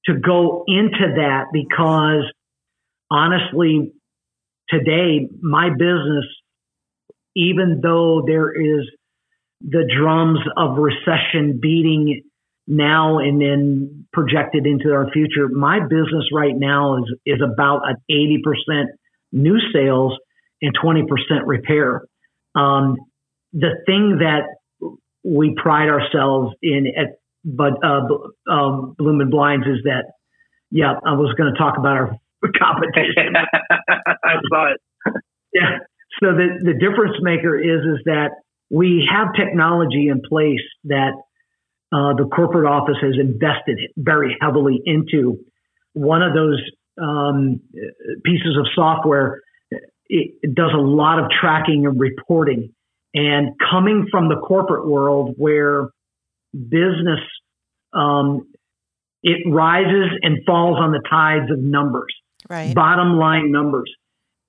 to 0.06 0.14
go 0.14 0.64
into 0.68 1.16
that 1.18 1.48
because 1.52 2.24
honestly, 3.12 3.92
today 4.70 5.28
my 5.42 5.70
business, 5.70 6.26
even 7.36 7.82
though 7.84 8.24
there 8.26 8.52
is 8.52 8.90
the 9.60 9.84
drums 10.00 10.40
of 10.56 10.78
recession 10.78 11.60
beating 11.62 12.22
now 12.68 13.20
and 13.20 13.42
then 13.42 14.06
projected 14.14 14.66
into 14.66 14.94
our 14.94 15.10
future. 15.12 15.50
My 15.50 15.80
business 15.82 16.26
right 16.34 16.56
now 16.56 16.98
is 16.98 17.16
is 17.26 17.42
about 17.42 17.82
an 17.86 17.98
eighty 18.10 18.42
percent 18.44 18.92
new 19.32 19.58
sales 19.74 20.18
and 20.64 20.74
twenty 20.82 21.04
percent 21.04 21.46
repair. 21.46 22.02
Um, 22.56 22.96
the 23.52 23.84
thing 23.86 24.20
that 24.20 24.48
we 25.24 25.56
pride 25.56 25.90
ourselves 25.90 26.56
in 26.64 26.88
at 26.98 27.20
but 27.46 27.74
uh, 27.84 28.52
um, 28.52 28.96
Bloomin' 28.98 29.30
Blinds 29.30 29.68
is 29.68 29.84
that 29.84 30.06
yeah 30.72 30.94
I 31.06 31.14
was 31.14 31.34
going 31.38 31.54
to 31.54 31.58
talk 31.60 31.78
about 31.78 31.98
our 31.98 32.18
competition. 32.58 33.36
I 33.90 34.36
saw 34.50 34.72
it. 34.72 34.82
Yeah. 35.54 35.78
So 36.22 36.28
the 36.34 36.60
the 36.62 36.74
difference 36.74 37.18
maker 37.22 37.60
is 37.60 37.82
is 37.82 38.04
that 38.06 38.32
we 38.70 39.08
have 39.12 39.34
technology 39.36 40.08
in 40.08 40.22
place 40.28 40.64
that 40.86 41.14
uh, 41.92 42.14
the 42.18 42.28
corporate 42.34 42.66
office 42.66 42.98
has 43.02 43.14
invested 43.20 43.78
very 43.98 44.36
heavily 44.42 44.82
into. 44.86 45.38
One 45.94 46.24
of 46.24 46.34
those 46.34 46.60
um, 47.00 47.60
pieces 48.26 48.58
of 48.58 48.66
software 48.74 49.42
it, 50.14 50.54
does 50.54 50.72
a 50.74 50.82
lot 50.82 51.20
of 51.20 51.26
tracking 51.42 51.86
and 51.86 52.00
reporting. 52.00 52.74
And 53.16 53.50
coming 53.72 54.08
from 54.12 54.30
the 54.30 54.36
corporate 54.36 54.88
world 54.88 55.34
where 55.38 55.90
business 56.54 57.20
um, 57.94 58.48
it 59.24 59.42
rises 59.50 60.10
and 60.22 60.40
falls 60.46 60.78
on 60.80 60.92
the 60.92 61.02
tides 61.10 61.52
of 61.52 61.60
numbers, 61.60 62.14
right. 62.50 62.74
bottom 62.76 63.18
line 63.18 63.52
numbers. 63.52 63.92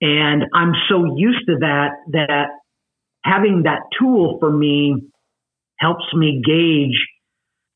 And 0.00 0.44
I'm 0.52 0.72
so 0.88 1.16
used 1.16 1.46
to 1.46 1.56
that 1.60 1.90
that 2.12 2.48
having 3.22 3.62
that 3.64 3.80
tool 3.98 4.38
for 4.40 4.50
me 4.50 4.96
helps 5.78 6.04
me 6.14 6.42
gauge 6.44 7.06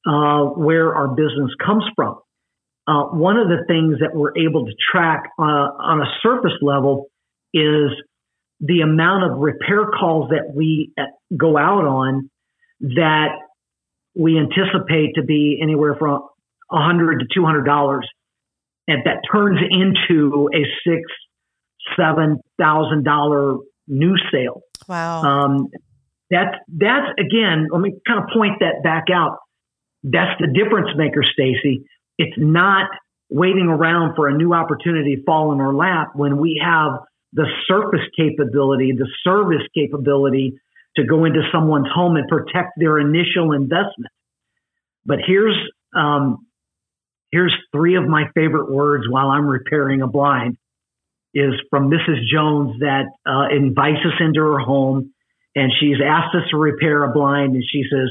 uh, 0.07 0.45
where 0.57 0.95
our 0.95 1.09
business 1.09 1.51
comes 1.65 1.85
from. 1.95 2.19
Uh, 2.87 3.05
one 3.13 3.37
of 3.37 3.49
the 3.49 3.65
things 3.67 3.99
that 4.01 4.15
we're 4.15 4.37
able 4.37 4.65
to 4.67 4.73
track 4.93 5.25
uh, 5.39 5.43
on 5.43 6.01
a 6.01 6.07
surface 6.23 6.57
level 6.63 7.07
is 7.55 7.91
the 8.61 8.81
amount 8.81 9.31
of 9.31 9.39
repair 9.39 9.87
calls 9.87 10.31
that 10.31 10.53
we 10.55 10.93
uh, 10.99 11.05
go 11.37 11.57
out 11.57 11.85
on 11.85 12.31
that 12.81 13.29
we 14.17 14.39
anticipate 14.39 15.15
to 15.15 15.23
be 15.23 15.59
anywhere 15.63 15.95
from 15.99 16.23
100 16.69 17.21
to 17.21 17.27
200 17.33 17.65
dollars. 17.65 18.09
And 18.87 19.03
that 19.05 19.21
turns 19.31 19.59
into 19.71 20.49
a 20.53 20.65
six 20.87 21.03
seven 21.97 22.41
thousand 22.59 23.05
dollar 23.05 23.57
new 23.87 24.17
sale. 24.33 24.63
Wow. 24.89 25.23
Um, 25.23 25.69
that's 26.31 26.57
that's 26.69 27.07
again 27.19 27.69
let 27.71 27.81
me 27.81 27.95
kind 28.07 28.23
of 28.23 28.31
point 28.35 28.61
that 28.61 28.83
back 28.83 29.05
out. 29.13 29.39
That's 30.03 30.41
the 30.41 30.47
difference 30.47 30.89
maker, 30.97 31.23
Stacy. 31.23 31.85
It's 32.19 32.37
not 32.39 32.89
waiting 33.31 33.67
around 33.69 34.15
for 34.17 34.29
a 34.29 34.35
new 34.35 34.55
opportunity 34.55 35.17
to 35.17 35.23
fall 35.25 35.53
in 35.53 35.61
our 35.61 35.75
lap 35.75 36.09
when 36.15 36.39
we 36.39 36.61
have 36.65 36.93
the 37.33 37.47
surface 37.67 38.07
capability, 38.17 38.93
the 38.93 39.09
service 39.23 39.67
capability 39.75 40.59
to 40.97 41.05
go 41.05 41.25
into 41.25 41.41
someone's 41.53 41.89
home 41.95 42.17
and 42.17 42.29
protect 42.29 42.73
their 42.77 42.99
initial 42.99 43.53
investment. 43.53 44.13
But 45.05 45.19
here's 45.27 45.57
um, 45.97 46.47
here's 47.31 47.55
three 47.73 47.97
of 47.97 48.07
my 48.07 48.25
favorite 48.35 48.71
words 48.71 49.05
while 49.09 49.29
I'm 49.29 49.47
repairing 49.47 50.03
a 50.03 50.07
blind 50.07 50.57
is 51.35 51.55
from 51.71 51.91
Mrs. 51.91 52.27
Jones 52.33 52.81
that 52.81 53.05
uh, 53.27 53.55
invites 53.55 54.01
us 54.05 54.21
into 54.21 54.41
her 54.41 54.59
home 54.59 55.13
and 55.55 55.73
she's 55.79 55.97
asked 56.05 56.35
us 56.35 56.49
to 56.51 56.57
repair 56.57 57.05
a 57.05 57.13
blind 57.13 57.55
and 57.55 57.65
she 57.71 57.85
says, 57.91 58.09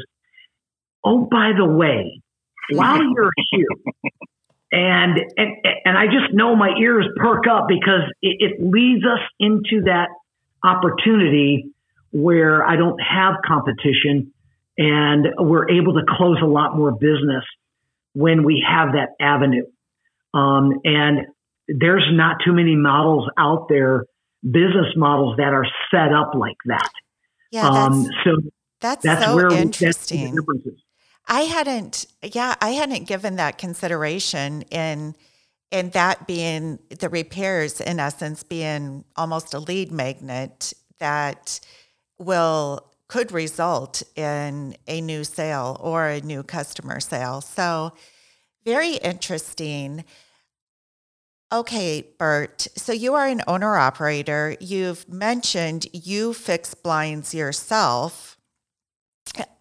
oh, 1.03 1.27
by 1.29 1.51
the 1.57 1.65
way, 1.65 2.21
while 2.71 3.01
you're 3.01 3.31
here, 3.51 3.67
and, 4.71 5.17
and 5.37 5.55
and 5.85 5.97
I 5.97 6.05
just 6.05 6.33
know 6.33 6.55
my 6.55 6.71
ears 6.79 7.05
perk 7.15 7.45
up 7.49 7.67
because 7.67 8.01
it, 8.21 8.37
it 8.39 8.61
leads 8.61 9.03
us 9.05 9.19
into 9.39 9.83
that 9.85 10.09
opportunity 10.63 11.71
where 12.11 12.65
I 12.65 12.75
don't 12.75 12.99
have 12.99 13.35
competition 13.45 14.33
and 14.77 15.27
we're 15.37 15.69
able 15.69 15.93
to 15.93 16.01
close 16.07 16.37
a 16.41 16.45
lot 16.45 16.75
more 16.75 16.91
business 16.91 17.43
when 18.13 18.43
we 18.43 18.65
have 18.67 18.93
that 18.93 19.09
avenue. 19.19 19.65
Um, 20.33 20.81
and 20.83 21.27
there's 21.67 22.07
not 22.11 22.37
too 22.45 22.53
many 22.53 22.75
models 22.75 23.29
out 23.37 23.67
there, 23.69 24.03
business 24.43 24.93
models 24.95 25.37
that 25.37 25.53
are 25.53 25.65
set 25.91 26.13
up 26.13 26.33
like 26.35 26.57
that. 26.65 26.89
Yeah, 27.51 27.67
um, 27.67 28.05
so 28.23 28.37
that's, 28.81 29.03
that's 29.03 29.25
so 29.25 29.35
where 29.35 29.51
interesting. 29.51 30.35
We, 30.35 30.71
I 31.27 31.41
hadn't, 31.41 32.05
yeah, 32.21 32.55
I 32.61 32.69
hadn't 32.69 33.07
given 33.07 33.35
that 33.35 33.57
consideration 33.57 34.63
in 34.63 35.15
in 35.69 35.89
that 35.89 36.25
being 36.27 36.79
the 36.97 37.09
repairs 37.09 37.81
in 37.81 37.99
essence 37.99 38.41
being 38.41 39.03
almost 39.17 39.53
a 39.53 39.59
lead 39.59 39.91
magnet 39.91 40.73
that 40.99 41.59
will 42.17 42.89
could 43.09 43.31
result 43.31 44.03
in 44.15 44.75
a 44.87 45.01
new 45.01 45.23
sale 45.23 45.77
or 45.81 46.07
a 46.07 46.21
new 46.21 46.43
customer 46.43 46.99
sale. 46.99 47.41
So 47.41 47.93
very 48.65 48.95
interesting. 48.95 50.03
Okay, 51.53 52.05
Bert. 52.17 52.67
So 52.75 52.91
you 52.91 53.13
are 53.13 53.25
an 53.27 53.41
owner 53.47 53.77
operator. 53.77 54.57
You've 54.59 55.07
mentioned 55.07 55.87
you 55.93 56.33
fix 56.33 56.73
blinds 56.73 57.33
yourself. 57.33 58.37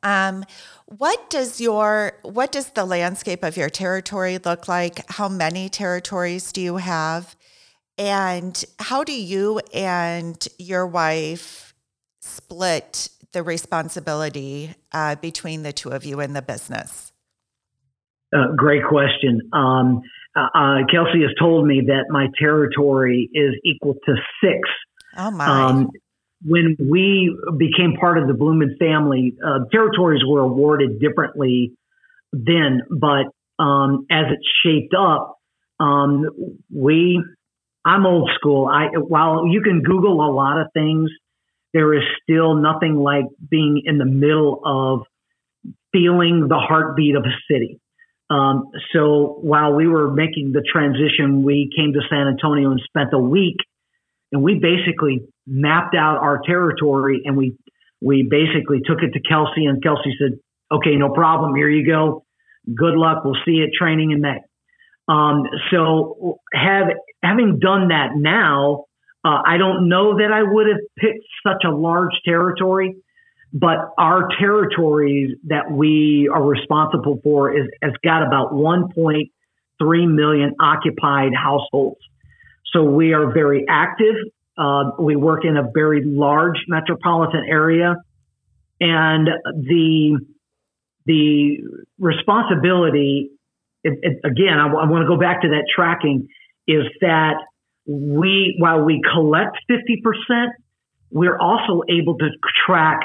Um, 0.02 0.44
what 0.86 1.30
does 1.30 1.60
your 1.60 2.12
what 2.22 2.52
does 2.52 2.70
the 2.70 2.84
landscape 2.84 3.42
of 3.42 3.56
your 3.56 3.68
territory 3.68 4.38
look 4.38 4.68
like? 4.68 5.08
How 5.10 5.28
many 5.28 5.68
territories 5.68 6.52
do 6.52 6.60
you 6.60 6.76
have? 6.76 7.36
And 7.98 8.62
how 8.78 9.04
do 9.04 9.12
you 9.12 9.60
and 9.74 10.46
your 10.58 10.86
wife 10.86 11.74
split 12.20 13.08
the 13.32 13.42
responsibility 13.42 14.74
uh, 14.92 15.16
between 15.16 15.62
the 15.62 15.72
two 15.72 15.90
of 15.90 16.04
you 16.04 16.20
in 16.20 16.34
the 16.34 16.42
business? 16.42 17.12
Uh, 18.34 18.52
great 18.56 18.84
question. 18.84 19.40
Um, 19.52 20.02
uh, 20.36 20.48
uh, 20.54 20.76
Kelsey 20.90 21.22
has 21.22 21.30
told 21.38 21.66
me 21.66 21.82
that 21.86 22.04
my 22.10 22.26
territory 22.38 23.30
is 23.32 23.54
equal 23.64 23.94
to 24.06 24.14
six. 24.42 24.68
Oh 25.16 25.30
my! 25.30 25.46
Um, 25.46 25.90
when 26.44 26.76
we 26.78 27.36
became 27.56 27.96
part 27.98 28.18
of 28.18 28.28
the 28.28 28.34
Bloomin' 28.34 28.76
family, 28.78 29.34
uh, 29.44 29.64
territories 29.72 30.22
were 30.26 30.40
awarded 30.40 31.00
differently 31.00 31.72
then, 32.32 32.82
but 32.90 33.32
um, 33.62 34.06
as 34.10 34.26
it 34.30 34.40
shaped 34.64 34.94
up, 34.94 35.38
um, 35.80 36.26
we. 36.74 37.22
I'm 37.84 38.04
old 38.04 38.28
school. 38.34 38.66
I 38.66 38.98
while 38.98 39.46
you 39.46 39.62
can 39.62 39.80
Google 39.80 40.20
a 40.20 40.32
lot 40.32 40.60
of 40.60 40.66
things, 40.74 41.08
there 41.72 41.94
is 41.94 42.02
still 42.22 42.56
nothing 42.56 42.96
like 42.96 43.26
being 43.48 43.82
in 43.84 43.98
the 43.98 44.04
middle 44.04 44.60
of 44.64 45.06
feeling 45.92 46.46
the 46.48 46.56
heartbeat 46.56 47.14
of 47.14 47.24
a 47.24 47.34
city. 47.52 47.80
Um, 48.28 48.70
so 48.92 49.38
while 49.40 49.74
we 49.74 49.86
were 49.86 50.12
making 50.12 50.52
the 50.52 50.62
transition, 50.62 51.44
we 51.44 51.70
came 51.76 51.92
to 51.92 52.00
San 52.10 52.26
Antonio 52.26 52.70
and 52.70 52.80
spent 52.84 53.10
a 53.12 53.18
week, 53.18 53.56
and 54.32 54.42
we 54.42 54.58
basically 54.60 55.20
mapped 55.46 55.94
out 55.94 56.18
our 56.18 56.40
territory, 56.46 57.22
and 57.24 57.36
we 57.36 57.56
we 58.00 58.26
basically 58.28 58.80
took 58.84 58.98
it 59.02 59.12
to 59.12 59.20
Kelsey, 59.20 59.66
and 59.66 59.82
Kelsey 59.82 60.14
said, 60.18 60.38
"Okay, 60.70 60.96
no 60.96 61.10
problem. 61.10 61.54
Here 61.54 61.68
you 61.68 61.86
go. 61.86 62.24
Good 62.66 62.94
luck. 62.94 63.24
We'll 63.24 63.38
see 63.44 63.52
you 63.52 63.64
at 63.64 63.70
training 63.78 64.10
in 64.10 64.20
May." 64.20 64.40
Um, 65.08 65.44
so 65.70 66.40
have 66.52 66.88
having 67.22 67.58
done 67.60 67.88
that 67.88 68.10
now, 68.16 68.84
uh, 69.24 69.38
I 69.46 69.56
don't 69.56 69.88
know 69.88 70.18
that 70.18 70.32
I 70.32 70.42
would 70.42 70.66
have 70.66 70.80
picked 70.98 71.24
such 71.44 71.64
a 71.64 71.70
large 71.70 72.12
territory 72.24 72.96
but 73.52 73.78
our 73.96 74.28
territories 74.38 75.36
that 75.44 75.70
we 75.70 76.28
are 76.32 76.42
responsible 76.42 77.20
for 77.22 77.56
is 77.56 77.66
has 77.82 77.92
got 78.04 78.26
about 78.26 78.52
1.3 78.52 80.14
million 80.14 80.54
occupied 80.60 81.32
households. 81.34 82.00
So 82.76 82.82
we 82.82 83.14
are 83.14 83.32
very 83.32 83.64
active. 83.68 84.16
Uh, 84.58 84.90
we 84.98 85.16
work 85.16 85.44
in 85.44 85.56
a 85.56 85.62
very 85.74 86.02
large 86.04 86.58
metropolitan 86.68 87.44
area, 87.48 87.96
and 88.80 89.28
the 89.44 90.18
the 91.06 91.58
responsibility 91.98 93.30
it, 93.82 93.98
it, 94.02 94.18
again. 94.24 94.58
I, 94.58 94.66
w- 94.66 94.78
I 94.78 94.90
want 94.90 95.04
to 95.04 95.08
go 95.08 95.18
back 95.18 95.42
to 95.42 95.48
that 95.48 95.64
tracking. 95.74 96.28
Is 96.68 96.84
that 97.00 97.36
we 97.86 98.56
while 98.58 98.82
we 98.82 99.00
collect 99.14 99.56
50 99.68 100.02
percent, 100.02 100.52
we're 101.10 101.38
also 101.38 101.82
able 101.88 102.18
to 102.18 102.28
track 102.66 103.00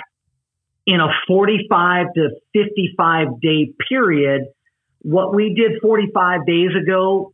in 0.86 1.00
a 1.00 1.08
45 1.28 2.08
to 2.16 2.30
55 2.54 3.40
day 3.40 3.72
period, 3.88 4.48
what 5.00 5.34
we 5.34 5.54
did 5.54 5.80
45 5.82 6.46
days 6.46 6.72
ago, 6.76 7.34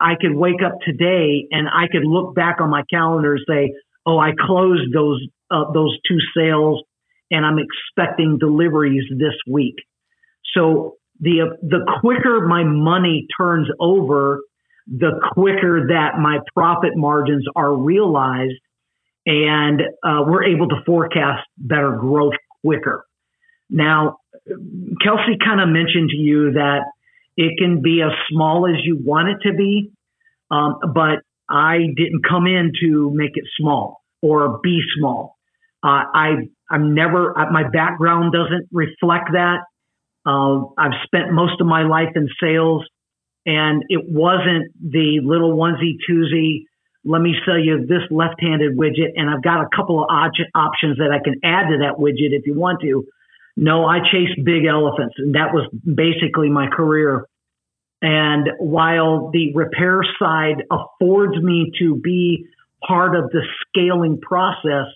I 0.00 0.14
could 0.20 0.34
wake 0.34 0.62
up 0.64 0.78
today 0.84 1.46
and 1.50 1.68
I 1.68 1.86
could 1.90 2.04
look 2.04 2.34
back 2.34 2.60
on 2.60 2.70
my 2.70 2.82
calendar 2.90 3.34
and 3.34 3.44
say, 3.48 3.74
"Oh, 4.06 4.18
I 4.18 4.32
closed 4.38 4.92
those 4.94 5.24
uh, 5.50 5.70
those 5.72 5.96
two 6.08 6.18
sales, 6.36 6.82
and 7.30 7.44
I'm 7.44 7.58
expecting 7.58 8.38
deliveries 8.38 9.04
this 9.10 9.34
week." 9.46 9.76
So 10.54 10.96
the 11.20 11.42
uh, 11.42 11.56
the 11.62 11.80
quicker 12.00 12.46
my 12.46 12.64
money 12.64 13.26
turns 13.38 13.68
over, 13.78 14.40
the 14.86 15.20
quicker 15.32 15.88
that 15.88 16.18
my 16.18 16.38
profit 16.54 16.96
margins 16.96 17.44
are 17.54 17.74
realized, 17.74 18.58
and 19.26 19.80
uh, 20.02 20.22
we're 20.26 20.44
able 20.44 20.68
to 20.68 20.76
forecast 20.86 21.46
better 21.58 21.92
growth 21.92 22.34
quicker. 22.64 23.04
Now, 23.68 24.16
Kelsey 25.02 25.38
kind 25.42 25.60
of 25.60 25.68
mentioned 25.68 26.10
to 26.10 26.16
you 26.16 26.52
that 26.52 26.80
it 27.36 27.58
can 27.58 27.82
be 27.82 28.02
as 28.02 28.12
small 28.30 28.66
as 28.66 28.84
you 28.84 28.98
want 29.02 29.28
it 29.28 29.48
to 29.48 29.56
be, 29.56 29.90
um, 30.50 30.76
but 30.94 31.20
I 31.48 31.78
didn't 31.96 32.22
come 32.28 32.46
in 32.46 32.72
to 32.82 33.10
make 33.14 33.32
it 33.34 33.44
small 33.58 34.02
or 34.22 34.60
be 34.62 34.80
small. 34.98 35.36
Uh, 35.82 36.04
I 36.14 36.30
I'm 36.70 36.94
never 36.94 37.36
uh, 37.38 37.50
my 37.50 37.64
background 37.68 38.32
doesn't 38.32 38.68
reflect 38.72 39.30
that. 39.32 39.60
Uh, 40.26 40.66
I've 40.76 41.00
spent 41.04 41.32
most 41.32 41.60
of 41.60 41.66
my 41.66 41.82
life 41.82 42.10
in 42.14 42.28
sales, 42.42 42.84
and 43.46 43.84
it 43.88 44.04
wasn't 44.06 44.72
the 44.80 45.20
little 45.24 45.56
onesie 45.56 45.96
twosie 46.08 46.66
let 47.04 47.22
me 47.22 47.34
sell 47.46 47.58
you 47.58 47.86
this 47.86 48.02
left-handed 48.10 48.76
widget 48.76 49.12
and 49.16 49.30
I've 49.30 49.42
got 49.42 49.62
a 49.62 49.68
couple 49.74 50.02
of 50.02 50.08
options 50.10 50.98
that 50.98 51.10
I 51.12 51.22
can 51.22 51.40
add 51.42 51.68
to 51.70 51.78
that 51.78 51.96
widget 51.98 52.32
if 52.36 52.46
you 52.46 52.54
want 52.54 52.80
to. 52.82 53.06
No, 53.56 53.84
I 53.84 53.98
chase 53.98 54.30
big 54.44 54.64
elephants 54.64 55.14
and 55.18 55.34
that 55.34 55.52
was 55.52 55.68
basically 55.84 56.50
my 56.50 56.68
career. 56.68 57.26
And 58.02 58.48
while 58.58 59.30
the 59.32 59.52
repair 59.54 60.02
side 60.18 60.64
affords 60.70 61.36
me 61.42 61.72
to 61.78 61.96
be 61.96 62.46
part 62.86 63.14
of 63.14 63.30
the 63.30 63.42
scaling 63.68 64.20
process, 64.20 64.86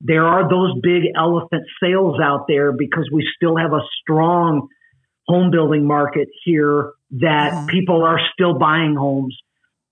there 0.00 0.26
are 0.26 0.48
those 0.48 0.78
big 0.82 1.04
elephant 1.16 1.64
sales 1.82 2.20
out 2.22 2.46
there 2.46 2.72
because 2.72 3.08
we 3.12 3.26
still 3.34 3.56
have 3.56 3.72
a 3.72 3.80
strong 4.00 4.68
home 5.26 5.50
building 5.50 5.86
market 5.86 6.28
here 6.44 6.92
that 7.10 7.52
mm-hmm. 7.52 7.66
people 7.66 8.04
are 8.04 8.20
still 8.32 8.58
buying 8.58 8.94
homes 8.94 9.36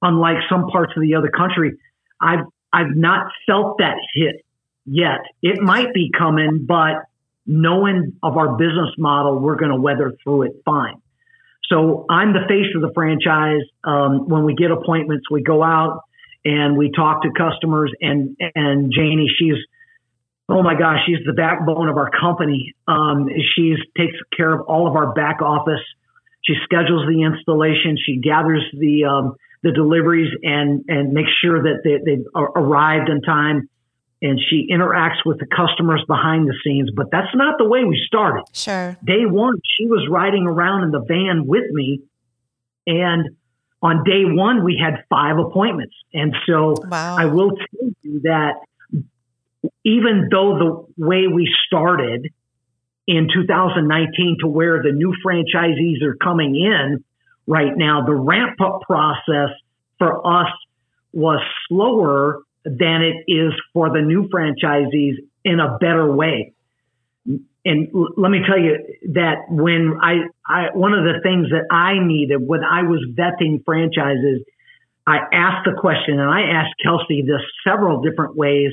unlike 0.04 0.36
some 0.48 0.68
parts 0.68 0.92
of 0.96 1.02
the 1.02 1.14
other 1.14 1.30
country, 1.30 1.72
I've 2.20 2.44
I've 2.72 2.94
not 2.94 3.28
felt 3.46 3.78
that 3.78 3.96
hit 4.14 4.44
yet. 4.84 5.20
It 5.42 5.60
might 5.60 5.94
be 5.94 6.10
coming, 6.16 6.66
but 6.66 7.04
knowing 7.46 8.16
of 8.22 8.36
our 8.36 8.56
business 8.56 8.90
model, 8.98 9.38
we're 9.38 9.56
going 9.56 9.70
to 9.70 9.80
weather 9.80 10.12
through 10.22 10.42
it 10.42 10.52
fine. 10.64 11.00
So 11.68 12.04
I'm 12.10 12.32
the 12.32 12.44
face 12.48 12.74
of 12.74 12.82
the 12.82 12.92
franchise. 12.94 13.62
Um, 13.84 14.28
when 14.28 14.44
we 14.44 14.54
get 14.54 14.70
appointments, 14.70 15.24
we 15.30 15.42
go 15.42 15.62
out 15.62 16.00
and 16.44 16.76
we 16.76 16.90
talk 16.90 17.22
to 17.22 17.30
customers. 17.36 17.92
And 18.00 18.36
and 18.54 18.92
Janie, 18.92 19.30
she's 19.38 19.56
oh 20.48 20.62
my 20.62 20.78
gosh, 20.78 20.98
she's 21.06 21.24
the 21.24 21.32
backbone 21.32 21.88
of 21.88 21.96
our 21.96 22.10
company. 22.10 22.74
Um, 22.86 23.28
she's 23.56 23.78
takes 23.96 24.16
care 24.36 24.52
of 24.52 24.66
all 24.66 24.86
of 24.86 24.94
our 24.94 25.12
back 25.14 25.40
office. 25.40 25.80
She 26.42 26.54
schedules 26.64 27.06
the 27.08 27.22
installation. 27.22 27.96
She 28.04 28.20
gathers 28.20 28.62
the 28.78 29.04
um, 29.04 29.36
the 29.62 29.72
deliveries 29.72 30.30
and 30.42 30.84
and 30.88 31.12
makes 31.12 31.30
sure 31.42 31.62
that 31.62 31.80
they, 31.82 31.98
they've 32.04 32.26
arrived 32.34 33.08
in 33.08 33.22
time. 33.22 33.68
And 34.24 34.40
she 34.40 34.68
interacts 34.72 35.24
with 35.26 35.38
the 35.38 35.46
customers 35.46 36.02
behind 36.08 36.48
the 36.48 36.54
scenes, 36.64 36.90
but 36.96 37.10
that's 37.12 37.34
not 37.34 37.58
the 37.58 37.68
way 37.68 37.84
we 37.84 38.02
started. 38.06 38.44
Sure. 38.54 38.96
Day 39.04 39.26
one, 39.26 39.60
she 39.76 39.86
was 39.86 40.08
riding 40.10 40.46
around 40.46 40.84
in 40.84 40.90
the 40.90 41.04
van 41.06 41.46
with 41.46 41.70
me, 41.70 42.00
and 42.86 43.36
on 43.82 44.02
day 44.02 44.24
one, 44.24 44.64
we 44.64 44.80
had 44.82 45.04
five 45.10 45.36
appointments. 45.38 45.94
And 46.14 46.34
so 46.46 46.74
wow. 46.88 47.16
I 47.18 47.26
will 47.26 47.50
tell 47.50 47.90
you 48.00 48.22
that 48.22 48.54
even 49.84 50.28
though 50.30 50.88
the 50.96 51.04
way 51.04 51.26
we 51.26 51.54
started 51.66 52.32
in 53.06 53.28
2019 53.32 54.38
to 54.40 54.46
where 54.46 54.82
the 54.82 54.92
new 54.92 55.14
franchisees 55.24 56.02
are 56.02 56.16
coming 56.16 56.54
in 56.56 57.04
right 57.46 57.76
now. 57.76 58.04
The 58.06 58.14
ramp 58.14 58.60
up 58.60 58.80
process 58.82 59.50
for 59.98 60.26
us 60.26 60.50
was 61.12 61.40
slower 61.68 62.40
than 62.64 63.02
it 63.02 63.30
is 63.30 63.52
for 63.72 63.90
the 63.90 64.00
new 64.00 64.28
franchisees 64.28 65.16
in 65.44 65.60
a 65.60 65.78
better 65.78 66.10
way. 66.10 66.54
And 67.64 67.88
l- 67.94 68.08
let 68.16 68.30
me 68.30 68.40
tell 68.46 68.58
you 68.58 68.78
that 69.14 69.46
when 69.48 69.98
I, 70.02 70.24
I, 70.46 70.68
one 70.74 70.94
of 70.94 71.04
the 71.04 71.20
things 71.22 71.48
that 71.50 71.66
I 71.70 71.94
needed 72.04 72.36
when 72.36 72.64
I 72.64 72.82
was 72.82 73.04
vetting 73.14 73.64
franchises, 73.64 74.42
I 75.06 75.18
asked 75.32 75.66
the 75.66 75.76
question 75.78 76.18
and 76.18 76.28
I 76.28 76.42
asked 76.42 76.74
Kelsey 76.82 77.22
this 77.22 77.42
several 77.66 78.00
different 78.00 78.36
ways 78.36 78.72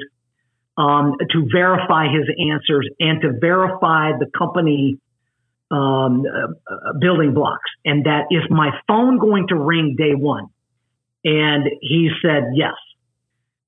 um, 0.78 1.16
to 1.32 1.48
verify 1.52 2.06
his 2.06 2.28
answers 2.50 2.90
and 3.00 3.22
to 3.22 3.34
verify 3.40 4.12
the 4.18 4.28
company 4.38 4.98
um, 5.70 6.24
uh, 6.26 6.94
building 7.00 7.34
blocks. 7.34 7.70
And 7.86 8.06
that 8.06 8.28
is 8.32 8.44
my 8.50 8.72
phone 8.88 9.20
going 9.20 9.48
to 9.50 9.56
ring 9.56 9.96
day 9.98 10.14
one? 10.16 10.48
And 11.24 11.66
he 11.82 12.10
said 12.22 12.52
yes. 12.56 12.74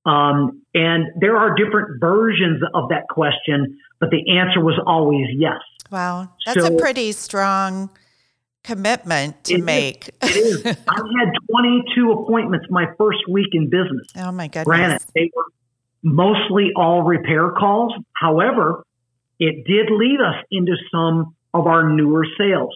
Um, 0.05 0.61
and 0.73 1.05
there 1.19 1.37
are 1.37 1.55
different 1.55 2.01
versions 2.01 2.61
of 2.73 2.89
that 2.89 3.07
question, 3.09 3.79
but 3.99 4.09
the 4.09 4.37
answer 4.37 4.59
was 4.59 4.79
always 4.85 5.27
yes. 5.35 5.59
Wow. 5.91 6.29
That's 6.45 6.65
so, 6.65 6.75
a 6.75 6.79
pretty 6.79 7.11
strong 7.11 7.89
commitment 8.63 9.43
to 9.45 9.55
it 9.55 9.63
make. 9.63 10.09
Is, 10.23 10.35
it 10.35 10.67
is. 10.67 10.77
I 10.87 11.01
had 11.19 11.33
22 11.49 12.11
appointments 12.11 12.67
my 12.69 12.85
first 12.97 13.19
week 13.29 13.49
in 13.53 13.69
business. 13.69 14.07
Oh, 14.15 14.31
my 14.31 14.47
goodness. 14.47 14.65
Granted, 14.65 15.01
they 15.15 15.29
were 15.35 15.45
mostly 16.01 16.71
all 16.75 17.03
repair 17.03 17.51
calls. 17.51 17.93
However, 18.13 18.83
it 19.39 19.65
did 19.65 19.89
lead 19.89 20.19
us 20.19 20.43
into 20.51 20.75
some 20.91 21.35
of 21.53 21.67
our 21.67 21.89
newer 21.89 22.25
sales. 22.37 22.75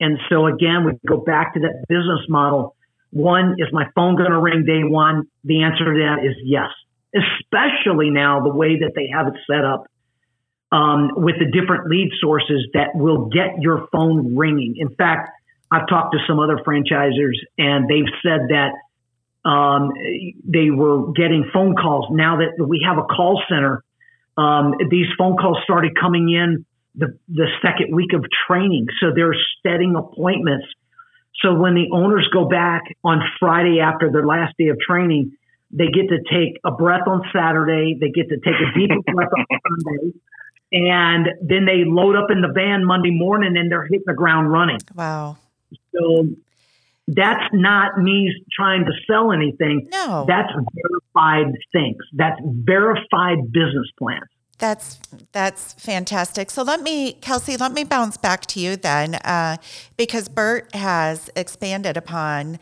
And 0.00 0.18
so 0.28 0.46
again, 0.46 0.84
we 0.84 0.92
go 1.06 1.18
back 1.18 1.54
to 1.54 1.60
that 1.60 1.84
business 1.88 2.26
model. 2.28 2.74
One, 3.10 3.56
is 3.58 3.68
my 3.72 3.86
phone 3.94 4.16
going 4.16 4.30
to 4.30 4.38
ring 4.38 4.64
day 4.64 4.82
one? 4.84 5.24
The 5.44 5.62
answer 5.62 5.84
to 5.84 6.00
that 6.00 6.24
is 6.24 6.36
yes. 6.44 6.68
especially 7.14 8.10
now 8.10 8.40
the 8.40 8.54
way 8.54 8.80
that 8.80 8.92
they 8.94 9.08
have 9.12 9.26
it 9.26 9.34
set 9.50 9.64
up 9.64 9.86
um, 10.72 11.10
with 11.16 11.36
the 11.38 11.46
different 11.46 11.90
lead 11.90 12.10
sources 12.20 12.68
that 12.74 12.94
will 12.94 13.28
get 13.28 13.60
your 13.60 13.88
phone 13.90 14.36
ringing. 14.36 14.76
In 14.78 14.94
fact, 14.94 15.30
I've 15.70 15.88
talked 15.88 16.14
to 16.14 16.18
some 16.26 16.38
other 16.38 16.58
franchisers 16.58 17.38
and 17.58 17.88
they've 17.88 18.12
said 18.22 18.48
that 18.50 18.72
um, 19.48 19.90
they 20.44 20.70
were 20.70 21.12
getting 21.12 21.50
phone 21.52 21.74
calls. 21.74 22.06
Now 22.10 22.38
that 22.38 22.64
we 22.64 22.86
have 22.86 22.98
a 22.98 23.04
call 23.04 23.42
center, 23.48 23.82
um, 24.36 24.74
these 24.90 25.06
phone 25.18 25.36
calls 25.36 25.58
started 25.64 25.92
coming 26.00 26.30
in 26.30 26.66
the, 26.94 27.18
the 27.28 27.46
second 27.62 27.94
week 27.94 28.12
of 28.14 28.24
training. 28.46 28.86
So 29.00 29.12
they're 29.14 29.34
setting 29.66 29.96
appointments. 29.96 30.66
So 31.42 31.54
when 31.54 31.74
the 31.74 31.88
owners 31.92 32.28
go 32.32 32.46
back 32.46 32.82
on 33.04 33.20
Friday 33.38 33.80
after 33.80 34.10
their 34.10 34.26
last 34.26 34.54
day 34.58 34.68
of 34.68 34.78
training, 34.78 35.32
they 35.70 35.86
get 35.86 36.08
to 36.08 36.18
take 36.30 36.58
a 36.64 36.70
breath 36.70 37.06
on 37.06 37.22
Saturday. 37.32 37.96
They 37.98 38.10
get 38.10 38.28
to 38.28 38.36
take 38.36 38.54
a 38.54 38.78
deep 38.78 38.90
breath 39.14 39.28
on 39.32 39.46
Sunday. 39.48 40.18
And 40.72 41.26
then 41.42 41.64
they 41.64 41.84
load 41.84 42.16
up 42.16 42.30
in 42.30 42.42
the 42.42 42.52
van 42.54 42.84
Monday 42.84 43.10
morning 43.10 43.56
and 43.56 43.70
they're 43.70 43.84
hitting 43.84 44.04
the 44.06 44.14
ground 44.14 44.52
running. 44.52 44.78
Wow. 44.94 45.36
So 45.92 46.28
that's 47.08 47.52
not 47.52 47.98
me 47.98 48.32
trying 48.52 48.84
to 48.84 48.92
sell 49.08 49.32
anything. 49.32 49.88
No. 49.90 50.24
That's 50.28 50.52
verified 50.52 51.54
things. 51.72 51.98
That's 52.12 52.40
verified 52.44 53.50
business 53.52 53.90
plans. 53.98 54.28
That's 54.60 55.00
that's 55.32 55.72
fantastic. 55.72 56.50
So 56.50 56.62
let 56.62 56.82
me, 56.82 57.14
Kelsey, 57.14 57.56
let 57.56 57.72
me 57.72 57.82
bounce 57.82 58.18
back 58.18 58.44
to 58.46 58.60
you 58.60 58.76
then, 58.76 59.14
uh, 59.16 59.56
because 59.96 60.28
Bert 60.28 60.74
has 60.74 61.30
expanded 61.34 61.96
upon, 61.96 62.58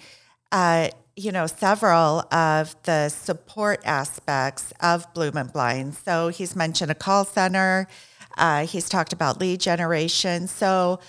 uh, 0.52 0.90
you 1.16 1.32
know, 1.32 1.48
several 1.48 2.22
of 2.32 2.76
the 2.84 3.08
support 3.08 3.80
aspects 3.84 4.72
of 4.80 5.12
Bloomin' 5.12 5.48
Blind. 5.48 5.96
So 5.96 6.28
he's 6.28 6.54
mentioned 6.54 6.92
a 6.92 6.94
call 6.94 7.24
center. 7.24 7.88
Uh, 8.36 8.64
he's 8.64 8.88
talked 8.88 9.12
about 9.12 9.40
lead 9.40 9.58
generation. 9.58 10.46
So 10.46 11.00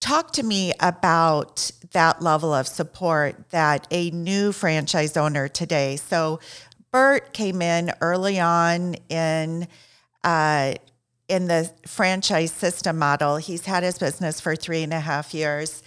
talk 0.00 0.32
to 0.32 0.42
me 0.42 0.74
about 0.80 1.70
that 1.92 2.20
level 2.20 2.52
of 2.52 2.68
support 2.68 3.48
that 3.50 3.86
a 3.90 4.10
new 4.10 4.52
franchise 4.52 5.16
owner 5.16 5.48
today. 5.48 5.96
So 5.96 6.40
Bert 6.92 7.32
came 7.32 7.62
in 7.62 7.92
early 8.02 8.38
on 8.38 8.96
in 9.08 9.66
uh, 10.24 10.74
in 11.28 11.46
the 11.46 11.70
franchise 11.86 12.52
system 12.52 12.98
model. 12.98 13.36
He's 13.36 13.66
had 13.66 13.82
his 13.82 13.98
business 13.98 14.40
for 14.40 14.56
three 14.56 14.82
and 14.82 14.92
a 14.92 15.00
half 15.00 15.32
years. 15.32 15.82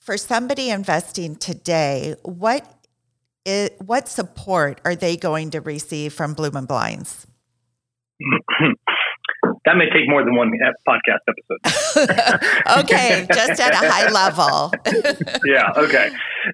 For 0.00 0.16
somebody 0.18 0.68
investing 0.68 1.36
today, 1.36 2.16
what 2.22 2.66
is, 3.46 3.70
what 3.78 4.08
support 4.08 4.80
are 4.84 4.94
they 4.94 5.16
going 5.16 5.50
to 5.50 5.60
receive 5.60 6.12
from 6.12 6.34
Bloomin' 6.34 6.66
Blinds? 6.66 7.26
that 9.64 9.76
may 9.76 9.86
take 9.90 10.08
more 10.08 10.24
than 10.24 10.34
one 10.36 10.50
podcast 10.86 11.20
episode. 11.28 12.40
okay, 12.80 13.26
just 13.32 13.60
at 13.60 13.72
a 13.72 13.88
high 13.88 14.10
level. 14.10 14.72
yeah. 15.46 15.72
Okay. 15.76 16.10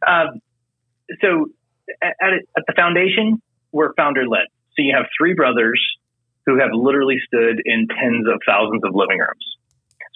Um, 0.07 0.41
so 1.21 1.47
at, 2.03 2.15
at 2.23 2.65
the 2.67 2.73
foundation, 2.77 3.43
we're 3.73 3.93
founder 3.95 4.27
led. 4.29 4.47
So 4.77 4.83
you 4.83 4.95
have 4.95 5.07
three 5.19 5.35
brothers 5.35 5.81
who 6.51 6.59
have 6.59 6.71
literally 6.75 7.19
stood 7.27 7.63
in 7.65 7.87
tens 7.87 8.27
of 8.27 8.43
thousands 8.47 8.83
of 8.83 8.91
living 8.95 9.19
rooms. 9.19 9.47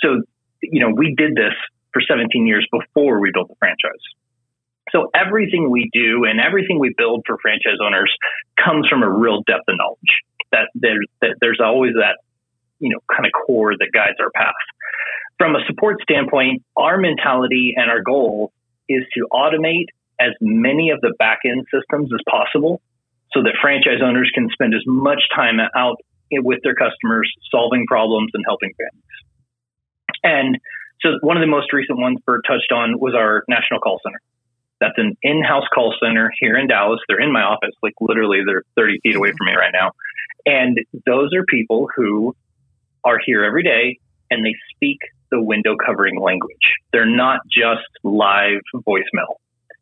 So, 0.02 0.26
you 0.62 0.80
know, 0.80 0.90
we 0.90 1.14
did 1.14 1.38
this 1.38 1.54
for 1.92 2.02
17 2.02 2.46
years 2.46 2.66
before 2.72 3.20
we 3.20 3.30
built 3.32 3.48
the 3.48 3.54
franchise. 3.58 4.02
So 4.90 5.10
everything 5.14 5.70
we 5.70 5.88
do 5.92 6.24
and 6.24 6.40
everything 6.40 6.78
we 6.78 6.92
build 6.98 7.22
for 7.26 7.38
franchise 7.40 7.78
owners 7.80 8.12
comes 8.62 8.86
from 8.88 9.02
a 9.02 9.10
real 9.10 9.42
depth 9.46 9.64
of 9.68 9.76
knowledge. 9.78 10.12
That 10.52 10.68
there's 10.74 11.06
that 11.20 11.36
there's 11.40 11.60
always 11.62 11.94
that 11.94 12.18
you 12.78 12.90
know 12.90 13.00
kind 13.10 13.26
of 13.26 13.32
core 13.46 13.72
that 13.76 13.88
guides 13.92 14.18
our 14.20 14.30
path. 14.34 14.54
From 15.38 15.56
a 15.56 15.64
support 15.66 15.96
standpoint, 16.02 16.62
our 16.76 16.98
mentality 16.98 17.74
and 17.76 17.90
our 17.90 18.02
goal 18.02 18.52
is 18.88 19.02
to 19.14 19.26
automate 19.32 19.86
as 20.20 20.30
many 20.40 20.90
of 20.90 21.00
the 21.00 21.12
back 21.18 21.40
end 21.44 21.66
systems 21.74 22.10
as 22.14 22.20
possible 22.30 22.80
so 23.32 23.42
that 23.42 23.54
franchise 23.60 23.98
owners 24.02 24.30
can 24.32 24.48
spend 24.52 24.74
as 24.74 24.82
much 24.86 25.22
time 25.34 25.58
out 25.74 25.96
with 26.32 26.60
their 26.62 26.74
customers, 26.74 27.30
solving 27.50 27.86
problems 27.86 28.30
and 28.34 28.44
helping 28.46 28.70
families. 28.78 29.14
And 30.22 30.58
so 31.00 31.18
one 31.20 31.36
of 31.36 31.42
the 31.42 31.50
most 31.50 31.72
recent 31.72 31.98
ones 31.98 32.18
Bert 32.24 32.42
touched 32.46 32.72
on 32.72 32.98
was 32.98 33.14
our 33.14 33.44
national 33.48 33.80
call 33.80 34.00
center. 34.04 34.20
That's 34.80 34.96
an 34.96 35.16
in-house 35.22 35.64
call 35.74 35.94
center 36.02 36.30
here 36.40 36.56
in 36.56 36.66
Dallas. 36.66 37.00
They're 37.08 37.20
in 37.20 37.32
my 37.32 37.42
office, 37.42 37.74
like 37.82 37.94
literally 38.00 38.40
they're 38.46 38.62
30 38.76 38.98
feet 39.02 39.16
away 39.16 39.32
from 39.36 39.46
me 39.46 39.54
right 39.54 39.72
now. 39.72 39.92
And 40.46 40.78
those 41.06 41.30
are 41.34 41.44
people 41.48 41.88
who 41.94 42.34
are 43.04 43.18
here 43.24 43.44
every 43.44 43.62
day 43.62 43.98
and 44.30 44.44
they 44.44 44.54
speak 44.74 44.98
the 45.30 45.42
window 45.42 45.76
covering 45.76 46.20
language. 46.20 46.74
They're 46.92 47.06
not 47.06 47.40
just 47.50 47.88
live 48.02 48.60
voicemail. 48.74 49.36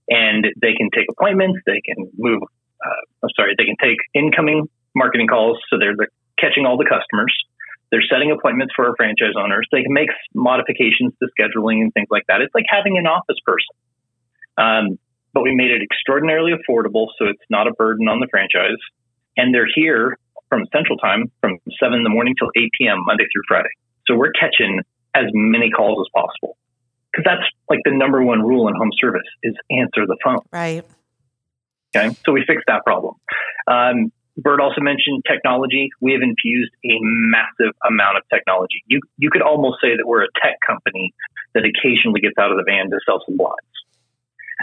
And 0.08 0.46
they 0.60 0.74
can 0.74 0.90
take 0.94 1.06
appointments, 1.10 1.60
they 1.66 1.80
can 1.84 2.10
move, 2.18 2.42
uh, 2.84 3.02
I'm 3.22 3.30
sorry, 3.36 3.54
they 3.56 3.64
can 3.64 3.76
take 3.82 3.98
incoming 4.14 4.68
marketing 4.94 5.28
calls. 5.28 5.58
So 5.70 5.78
they're, 5.78 5.94
catching 6.42 6.66
all 6.66 6.76
the 6.76 6.90
customers. 6.90 7.32
They're 7.90 8.02
setting 8.10 8.32
appointments 8.32 8.72
for 8.74 8.88
our 8.88 8.96
franchise 8.96 9.38
owners. 9.38 9.68
They 9.70 9.82
can 9.82 9.92
make 9.92 10.08
modifications 10.34 11.12
to 11.22 11.28
scheduling 11.38 11.82
and 11.82 11.94
things 11.94 12.08
like 12.10 12.24
that. 12.26 12.40
It's 12.40 12.54
like 12.54 12.64
having 12.66 12.98
an 12.98 13.06
office 13.06 13.38
person. 13.46 13.74
Um, 14.58 14.98
but 15.32 15.42
we 15.42 15.54
made 15.54 15.70
it 15.70 15.82
extraordinarily 15.82 16.52
affordable, 16.52 17.08
so 17.18 17.26
it's 17.28 17.46
not 17.48 17.68
a 17.68 17.72
burden 17.72 18.08
on 18.08 18.20
the 18.20 18.26
franchise. 18.30 18.80
And 19.36 19.54
they're 19.54 19.68
here 19.72 20.18
from 20.48 20.64
Central 20.72 20.98
Time 20.98 21.30
from 21.40 21.58
7 21.80 21.94
in 21.96 22.02
the 22.02 22.10
morning 22.10 22.34
till 22.38 22.50
8 22.56 22.68
p.m. 22.78 23.04
Monday 23.06 23.24
through 23.32 23.42
Friday. 23.48 23.72
So 24.06 24.16
we're 24.16 24.32
catching 24.32 24.80
as 25.14 25.24
many 25.32 25.70
calls 25.70 26.04
as 26.04 26.10
possible 26.12 26.56
because 27.12 27.24
that's 27.24 27.48
like 27.68 27.80
the 27.84 27.92
number 27.92 28.22
one 28.22 28.40
rule 28.40 28.68
in 28.68 28.74
home 28.74 28.90
service 28.98 29.22
is 29.42 29.54
answer 29.70 30.06
the 30.06 30.16
phone. 30.24 30.38
Right. 30.50 30.84
Okay. 31.94 32.16
So 32.24 32.32
we 32.32 32.44
fixed 32.46 32.64
that 32.68 32.84
problem. 32.84 33.14
Um, 33.66 34.12
Bert 34.36 34.60
also 34.60 34.80
mentioned 34.80 35.24
technology. 35.28 35.90
We 36.00 36.12
have 36.12 36.22
infused 36.22 36.72
a 36.84 36.96
massive 37.00 37.76
amount 37.84 38.16
of 38.16 38.22
technology. 38.32 38.82
You 38.86 39.00
you 39.18 39.30
could 39.30 39.42
almost 39.42 39.78
say 39.82 39.96
that 39.96 40.06
we're 40.06 40.24
a 40.24 40.32
tech 40.40 40.56
company 40.66 41.12
that 41.54 41.64
occasionally 41.64 42.20
gets 42.20 42.38
out 42.40 42.50
of 42.50 42.56
the 42.56 42.64
van 42.64 42.88
to 42.90 42.98
sell 43.04 43.20
some 43.26 43.36
blinds. 43.36 43.76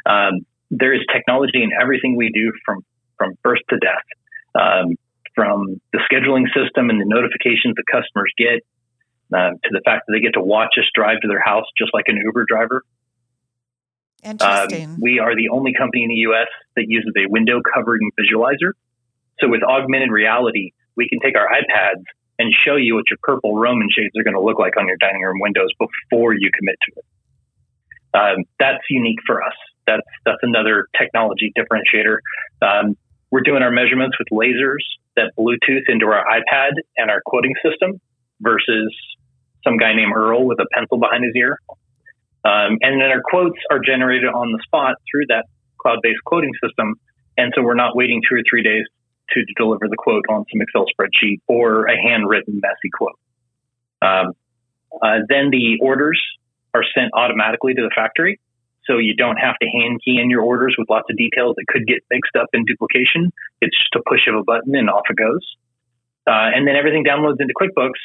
Um, 0.06 0.46
there 0.72 0.94
is 0.94 1.02
technology 1.14 1.62
in 1.62 1.70
everything 1.80 2.16
we 2.16 2.32
do 2.34 2.52
from 2.66 2.84
from 3.18 3.38
birth 3.44 3.62
to 3.70 3.78
death, 3.78 4.08
um, 4.56 4.98
from 5.36 5.82
the 5.94 6.00
scheduling 6.10 6.48
system 6.50 6.90
and 6.90 7.00
the 7.00 7.06
notifications 7.06 7.76
that 7.76 7.86
customers 7.92 8.34
get, 8.38 8.66
uh, 9.34 9.52
to 9.54 9.70
the 9.70 9.82
fact 9.86 10.08
that 10.08 10.14
they 10.14 10.22
get 10.22 10.34
to 10.34 10.42
watch 10.42 10.74
us 10.80 10.86
drive 10.96 11.22
to 11.22 11.28
their 11.28 11.42
house 11.42 11.66
just 11.78 11.94
like 11.94 12.06
an 12.08 12.18
Uber 12.18 12.46
driver. 12.48 12.82
Interesting. 14.24 14.86
Um, 14.86 14.98
we 15.00 15.20
are 15.20 15.36
the 15.36 15.50
only 15.50 15.74
company 15.78 16.04
in 16.04 16.10
the 16.10 16.22
U.S. 16.32 16.48
that 16.76 16.86
uses 16.88 17.14
a 17.16 17.30
window 17.30 17.62
covering 17.62 18.10
visualizer. 18.20 18.74
So 19.42 19.48
with 19.48 19.64
augmented 19.64 20.12
reality, 20.12 20.72
we 20.96 21.08
can 21.08 21.20
take 21.20 21.38
our 21.38 21.48
iPads 21.48 22.04
and 22.40 22.54
show 22.66 22.76
you 22.76 22.96
what 22.96 23.06
your 23.10 23.18
purple 23.22 23.56
Roman 23.56 23.90
shades 23.92 24.16
are 24.18 24.24
going 24.24 24.36
to 24.36 24.42
look 24.42 24.60
like 24.60 24.78
on 24.78 24.88
your 24.88 24.98
dining 24.98 25.22
room 25.22 25.40
windows 25.40 25.70
before 25.78 26.34
you 26.34 26.50
commit 26.58 26.76
to 26.88 27.00
it. 27.00 27.06
Um, 28.14 28.46
that's 28.60 28.84
unique 28.90 29.20
for 29.26 29.44
us. 29.44 29.54
That's 29.86 30.08
that's 30.26 30.40
another 30.42 30.88
technology 30.98 31.52
differentiator. 31.58 32.20
Um, 32.62 32.98
we're 33.32 33.42
doing 33.42 33.62
our 33.62 33.72
measurements 33.72 34.18
with 34.18 34.28
lasers 34.32 34.84
that 35.16 35.32
Bluetooth 35.38 35.84
into 35.88 36.06
our 36.08 36.24
iPad 36.26 36.72
and 36.98 37.12
our 37.12 37.22
quoting 37.26 37.54
system 37.64 38.00
versus 38.42 38.96
some 39.64 39.78
guy 39.78 39.94
named 39.94 40.14
Earl 40.16 40.46
with 40.46 40.60
a 40.60 40.66
pencil 40.74 40.98
behind 40.98 41.24
his 41.26 41.36
ear. 41.36 41.60
Um, 42.46 42.80
and 42.82 43.02
then 43.02 43.12
our 43.12 43.22
quotes 43.22 43.60
are 43.70 43.80
generated 43.80 44.30
on 44.30 44.52
the 44.52 44.60
spot 44.64 44.96
through 45.12 45.28
that 45.28 45.46
cloud-based 45.78 46.24
quoting 46.26 46.52
system. 46.64 46.96
And 47.38 47.52
so 47.56 47.62
we're 47.62 47.76
not 47.76 47.96
waiting 47.96 48.22
two 48.28 48.36
or 48.36 48.44
three 48.50 48.64
days 48.64 48.86
to 49.34 49.46
deliver 49.58 49.88
the 49.90 49.98
quote 49.98 50.26
on 50.30 50.46
some 50.52 50.62
Excel 50.62 50.86
spreadsheet 50.86 51.42
or 51.48 51.86
a 51.86 51.96
handwritten 51.96 52.60
messy 52.62 52.90
quote. 52.94 53.20
Um, 54.02 54.34
uh, 55.02 55.26
then 55.28 55.50
the 55.52 55.80
orders 55.82 56.20
are 56.74 56.84
sent 56.96 57.12
automatically 57.14 57.74
to 57.74 57.82
the 57.82 57.92
factory. 57.94 58.40
So 58.86 58.98
you 58.98 59.14
don't 59.16 59.38
have 59.38 59.56
to 59.62 59.68
hand 59.68 60.02
key 60.04 60.18
in 60.20 60.30
your 60.30 60.42
orders 60.42 60.76
with 60.78 60.90
lots 60.90 61.06
of 61.10 61.18
details 61.18 61.56
that 61.58 61.66
could 61.68 61.86
get 61.86 62.00
mixed 62.10 62.36
up 62.36 62.48
in 62.54 62.66
duplication. 62.66 63.32
It's 63.62 63.78
just 63.78 63.94
a 63.96 64.02
push 64.08 64.26
of 64.28 64.36
a 64.36 64.44
button 64.44 64.74
and 64.74 64.90
off 64.90 65.06
it 65.10 65.16
goes. 65.16 65.46
Uh, 66.26 66.50
and 66.56 66.68
then 66.68 66.76
everything 66.76 67.06
downloads 67.06 67.38
into 67.40 67.54
QuickBooks. 67.54 68.02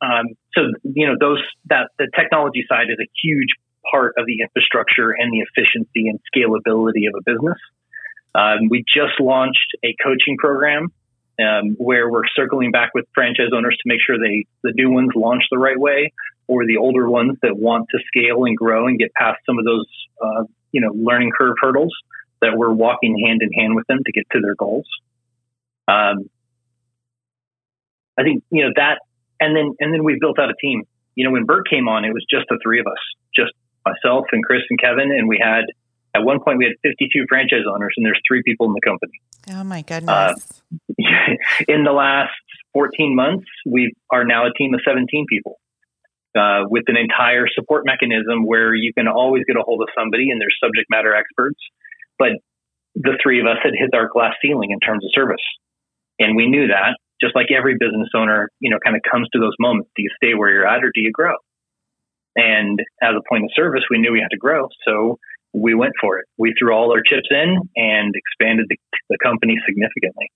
Um, 0.00 0.36
so 0.54 0.72
you 0.82 1.06
know 1.06 1.16
those 1.18 1.42
that 1.66 1.88
the 1.98 2.08
technology 2.14 2.64
side 2.68 2.88
is 2.90 2.98
a 3.00 3.08
huge 3.22 3.48
part 3.90 4.14
of 4.18 4.26
the 4.26 4.40
infrastructure 4.42 5.12
and 5.12 5.32
the 5.32 5.44
efficiency 5.44 6.08
and 6.08 6.20
scalability 6.28 7.08
of 7.08 7.14
a 7.16 7.22
business. 7.24 7.58
Um, 8.34 8.68
we 8.68 8.84
just 8.92 9.20
launched 9.20 9.76
a 9.84 9.94
coaching 10.02 10.36
program 10.38 10.92
um, 11.40 11.74
where 11.78 12.10
we're 12.10 12.26
circling 12.34 12.70
back 12.70 12.90
with 12.94 13.06
franchise 13.14 13.50
owners 13.54 13.76
to 13.76 13.82
make 13.86 14.00
sure 14.04 14.16
they 14.18 14.44
the 14.62 14.72
new 14.74 14.90
ones 14.90 15.10
launch 15.14 15.42
the 15.50 15.58
right 15.58 15.78
way, 15.78 16.12
or 16.46 16.66
the 16.66 16.76
older 16.76 17.08
ones 17.08 17.38
that 17.42 17.56
want 17.56 17.86
to 17.90 17.98
scale 18.06 18.44
and 18.44 18.56
grow 18.56 18.86
and 18.86 18.98
get 18.98 19.12
past 19.14 19.38
some 19.46 19.58
of 19.58 19.64
those 19.64 19.86
uh, 20.22 20.44
you 20.72 20.80
know 20.80 20.90
learning 20.94 21.30
curve 21.36 21.54
hurdles 21.60 21.94
that 22.40 22.56
we're 22.56 22.72
walking 22.72 23.18
hand 23.24 23.40
in 23.42 23.52
hand 23.52 23.74
with 23.74 23.86
them 23.86 23.98
to 24.04 24.12
get 24.12 24.24
to 24.32 24.40
their 24.40 24.54
goals. 24.54 24.86
Um, 25.88 26.28
I 28.18 28.22
think 28.22 28.44
you 28.50 28.64
know 28.64 28.72
that, 28.76 28.98
and 29.40 29.56
then 29.56 29.74
and 29.80 29.92
then 29.92 30.04
we 30.04 30.18
built 30.20 30.38
out 30.38 30.50
a 30.50 30.54
team. 30.60 30.82
You 31.14 31.24
know, 31.24 31.30
when 31.30 31.44
Bert 31.44 31.68
came 31.68 31.88
on, 31.88 32.04
it 32.04 32.12
was 32.12 32.24
just 32.28 32.46
the 32.48 32.58
three 32.62 32.80
of 32.80 32.86
us, 32.86 32.98
just 33.34 33.52
myself 33.86 34.26
and 34.32 34.44
Chris 34.44 34.62
and 34.68 34.78
Kevin, 34.80 35.10
and 35.12 35.28
we 35.28 35.38
had 35.40 35.64
at 36.14 36.22
one 36.22 36.38
point 36.42 36.58
we 36.58 36.64
had 36.64 36.74
52 36.82 37.26
franchise 37.28 37.64
owners, 37.68 37.94
and 37.96 38.06
there's 38.06 38.20
three 38.26 38.42
people 38.44 38.66
in 38.66 38.72
the 38.72 38.80
company. 38.80 39.12
Oh 39.50 39.64
my 39.64 39.82
goodness! 39.82 40.10
Uh, 40.10 40.34
in 41.68 41.84
the 41.84 41.92
last 41.92 42.32
14 42.72 43.14
months, 43.14 43.46
we 43.66 43.92
are 44.10 44.24
now 44.24 44.46
a 44.46 44.52
team 44.56 44.74
of 44.74 44.80
17 44.86 45.26
people. 45.28 45.58
Uh, 46.36 46.66
with 46.68 46.82
an 46.88 46.96
entire 46.96 47.46
support 47.54 47.84
mechanism 47.86 48.44
where 48.44 48.74
you 48.74 48.92
can 48.92 49.06
always 49.06 49.44
get 49.46 49.54
a 49.54 49.62
hold 49.62 49.80
of 49.80 49.88
somebody 49.96 50.30
and 50.30 50.40
they're 50.40 50.50
subject 50.60 50.90
matter 50.90 51.14
experts. 51.14 51.60
But 52.18 52.42
the 52.96 53.16
three 53.22 53.38
of 53.38 53.46
us 53.46 53.58
had 53.62 53.70
hit 53.78 53.94
our 53.94 54.08
glass 54.08 54.34
ceiling 54.42 54.72
in 54.72 54.80
terms 54.80 55.04
of 55.04 55.10
service. 55.14 55.42
And 56.18 56.34
we 56.34 56.48
knew 56.48 56.66
that, 56.68 56.98
just 57.20 57.36
like 57.36 57.54
every 57.56 57.76
business 57.78 58.08
owner, 58.16 58.50
you 58.58 58.68
know, 58.68 58.78
kind 58.84 58.96
of 58.96 59.02
comes 59.08 59.28
to 59.32 59.38
those 59.38 59.54
moments. 59.60 59.90
Do 59.94 60.02
you 60.02 60.10
stay 60.16 60.34
where 60.34 60.50
you're 60.50 60.66
at 60.66 60.82
or 60.82 60.90
do 60.92 61.02
you 61.02 61.12
grow? 61.12 61.34
And 62.34 62.80
as 63.00 63.14
a 63.14 63.22
point 63.28 63.44
of 63.44 63.50
service, 63.54 63.82
we 63.88 63.98
knew 63.98 64.10
we 64.10 64.20
had 64.20 64.34
to 64.34 64.38
grow. 64.38 64.68
So 64.84 65.18
we 65.54 65.74
went 65.74 65.92
for 66.00 66.18
it. 66.18 66.26
We 66.36 66.52
threw 66.58 66.74
all 66.74 66.90
our 66.92 67.00
chips 67.00 67.28
in 67.30 67.56
and 67.76 68.12
expanded 68.14 68.66
the, 68.68 68.76
the 69.08 69.18
company 69.22 69.56
significantly. 69.66 70.28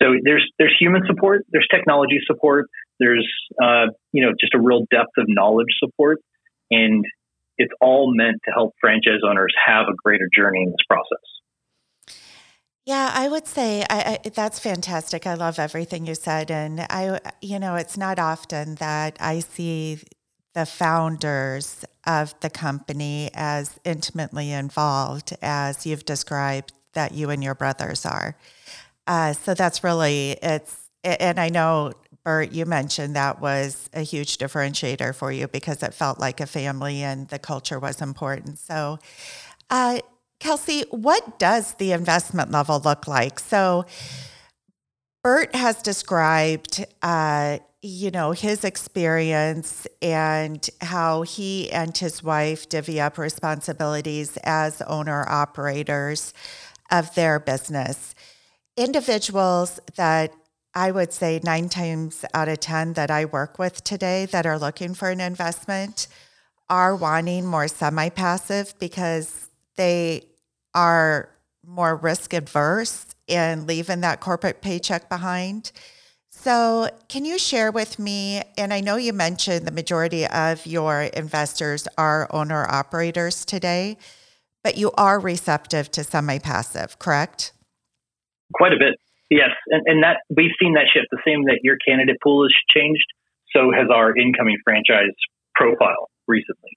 So 0.00 0.14
there's 0.24 0.44
there's 0.58 0.76
human 0.78 1.02
support, 1.06 1.44
there's 1.50 1.66
technology 1.70 2.18
support, 2.26 2.66
there's 3.00 3.28
uh, 3.62 3.86
you 4.12 4.24
know 4.24 4.32
just 4.38 4.54
a 4.54 4.60
real 4.60 4.80
depth 4.90 5.12
of 5.16 5.26
knowledge 5.28 5.72
support, 5.78 6.18
and 6.70 7.04
it's 7.56 7.72
all 7.80 8.12
meant 8.14 8.36
to 8.44 8.50
help 8.52 8.74
franchise 8.80 9.20
owners 9.26 9.54
have 9.64 9.86
a 9.86 9.94
greater 10.04 10.28
journey 10.36 10.62
in 10.64 10.70
this 10.70 10.84
process. 10.88 12.16
Yeah, 12.84 13.12
I 13.14 13.28
would 13.28 13.46
say 13.46 13.84
I, 13.88 14.18
I, 14.24 14.28
that's 14.28 14.58
fantastic. 14.58 15.24
I 15.24 15.34
love 15.34 15.60
everything 15.60 16.04
you 16.04 16.16
said, 16.16 16.50
and 16.50 16.80
I, 16.90 17.20
you 17.40 17.60
know, 17.60 17.76
it's 17.76 17.96
not 17.96 18.18
often 18.18 18.74
that 18.76 19.16
I 19.20 19.38
see 19.38 20.00
the 20.54 20.66
founders 20.66 21.84
of 22.06 22.34
the 22.40 22.50
company 22.50 23.30
as 23.34 23.78
intimately 23.84 24.50
involved 24.50 25.36
as 25.40 25.86
you've 25.86 26.04
described 26.04 26.72
that 26.94 27.12
you 27.12 27.30
and 27.30 27.42
your 27.42 27.54
brothers 27.54 28.04
are. 28.04 28.36
Uh, 29.06 29.32
so 29.32 29.54
that's 29.54 29.82
really 29.82 30.32
it's, 30.42 30.88
and 31.04 31.40
I 31.40 31.48
know 31.48 31.92
Bert, 32.24 32.52
you 32.52 32.66
mentioned 32.66 33.16
that 33.16 33.40
was 33.40 33.90
a 33.92 34.02
huge 34.02 34.38
differentiator 34.38 35.14
for 35.14 35.32
you 35.32 35.48
because 35.48 35.82
it 35.82 35.92
felt 35.92 36.20
like 36.20 36.40
a 36.40 36.46
family 36.46 37.02
and 37.02 37.28
the 37.28 37.38
culture 37.38 37.80
was 37.80 38.00
important. 38.00 38.60
So, 38.60 39.00
uh, 39.70 40.00
Kelsey, 40.38 40.84
what 40.90 41.38
does 41.40 41.74
the 41.74 41.92
investment 41.92 42.52
level 42.52 42.80
look 42.84 43.08
like? 43.08 43.40
So, 43.40 43.86
Bert 45.24 45.54
has 45.54 45.82
described, 45.82 46.84
uh, 47.02 47.58
you 47.82 48.12
know, 48.12 48.30
his 48.30 48.64
experience 48.64 49.86
and 50.00 50.70
how 50.80 51.22
he 51.22 51.70
and 51.72 51.96
his 51.98 52.22
wife 52.22 52.68
divvy 52.68 53.00
up 53.00 53.18
responsibilities 53.18 54.38
as 54.44 54.80
owner 54.82 55.28
operators 55.28 56.32
of 56.90 57.14
their 57.14 57.40
business 57.40 58.14
individuals 58.76 59.80
that 59.96 60.32
I 60.74 60.90
would 60.90 61.12
say 61.12 61.40
nine 61.44 61.68
times 61.68 62.24
out 62.32 62.48
of 62.48 62.60
10 62.60 62.94
that 62.94 63.10
I 63.10 63.26
work 63.26 63.58
with 63.58 63.84
today 63.84 64.26
that 64.26 64.46
are 64.46 64.58
looking 64.58 64.94
for 64.94 65.10
an 65.10 65.20
investment 65.20 66.08
are 66.70 66.96
wanting 66.96 67.44
more 67.44 67.68
semi 67.68 68.08
passive 68.08 68.74
because 68.78 69.50
they 69.76 70.22
are 70.74 71.28
more 71.66 71.94
risk 71.96 72.32
adverse 72.32 73.06
and 73.28 73.66
leaving 73.66 74.00
that 74.00 74.20
corporate 74.20 74.62
paycheck 74.62 75.08
behind. 75.08 75.70
So, 76.42 76.88
can 77.06 77.24
you 77.24 77.38
share 77.38 77.70
with 77.70 78.00
me? 78.00 78.42
And 78.58 78.74
I 78.74 78.80
know 78.80 78.96
you 78.96 79.12
mentioned 79.12 79.64
the 79.64 79.70
majority 79.70 80.26
of 80.26 80.66
your 80.66 81.02
investors 81.02 81.86
are 81.96 82.26
owner 82.34 82.66
operators 82.68 83.44
today, 83.44 83.96
but 84.64 84.76
you 84.76 84.90
are 84.98 85.20
receptive 85.20 85.88
to 85.92 86.02
semi 86.02 86.40
passive, 86.40 86.98
correct? 86.98 87.52
Quite 88.54 88.72
a 88.72 88.76
bit, 88.76 88.98
yes. 89.30 89.50
And, 89.68 89.82
and 89.86 90.02
that 90.02 90.16
we've 90.36 90.50
seen 90.60 90.74
that 90.74 90.86
shift. 90.92 91.06
The 91.12 91.22
same 91.24 91.44
that 91.44 91.60
your 91.62 91.76
candidate 91.86 92.16
pool 92.20 92.42
has 92.42 92.52
changed, 92.74 93.06
so 93.54 93.70
has 93.70 93.86
our 93.94 94.10
incoming 94.16 94.56
franchise 94.64 95.14
profile 95.54 96.10
recently. 96.26 96.76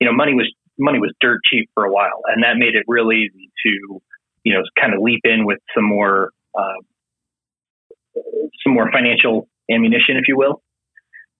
You 0.00 0.08
know, 0.08 0.12
money 0.12 0.34
was 0.34 0.52
money 0.76 0.98
was 0.98 1.14
dirt 1.20 1.38
cheap 1.48 1.70
for 1.74 1.84
a 1.84 1.92
while, 1.92 2.22
and 2.34 2.42
that 2.42 2.56
made 2.56 2.74
it 2.74 2.82
real 2.88 3.12
easy 3.12 3.52
to, 3.64 4.02
you 4.42 4.54
know, 4.54 4.62
kind 4.76 4.92
of 4.92 5.00
leap 5.00 5.20
in 5.22 5.46
with 5.46 5.60
some 5.72 5.84
more 5.84 6.30
uh, 6.58 6.82
some 8.64 8.74
more 8.74 8.90
financial 8.92 9.48
ammunition, 9.70 10.16
if 10.16 10.28
you 10.28 10.36
will. 10.36 10.62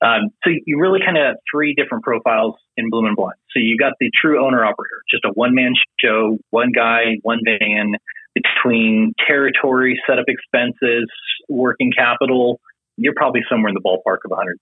Um, 0.05 0.31
so 0.45 0.51
you 0.67 0.79
really 0.79 1.01
kind 1.05 1.17
of 1.17 1.25
have 1.25 1.37
three 1.51 1.75
different 1.75 2.05
profiles 2.05 2.57
in 2.77 2.91
Bloomin' 2.91 3.15
Blind. 3.15 3.39
So 3.51 3.61
you 3.61 3.79
got 3.79 3.93
the 4.01 4.11
true 4.21 4.45
owner 4.45 4.65
operator, 4.65 5.01
just 5.11 5.25
a 5.25 5.31
one 5.33 5.55
man 5.55 5.73
show, 5.99 6.37
one 6.51 6.73
guy, 6.73 7.17
one 7.23 7.41
van, 7.45 7.93
between 8.35 9.15
territory, 9.27 10.01
setup 10.07 10.27
expenses, 10.29 11.07
working 11.49 11.93
capital, 11.97 12.61
you're 12.97 13.15
probably 13.15 13.43
somewhere 13.49 13.69
in 13.69 13.75
the 13.75 13.81
ballpark 13.81 14.19
of 14.25 14.31
100,000. 14.31 14.59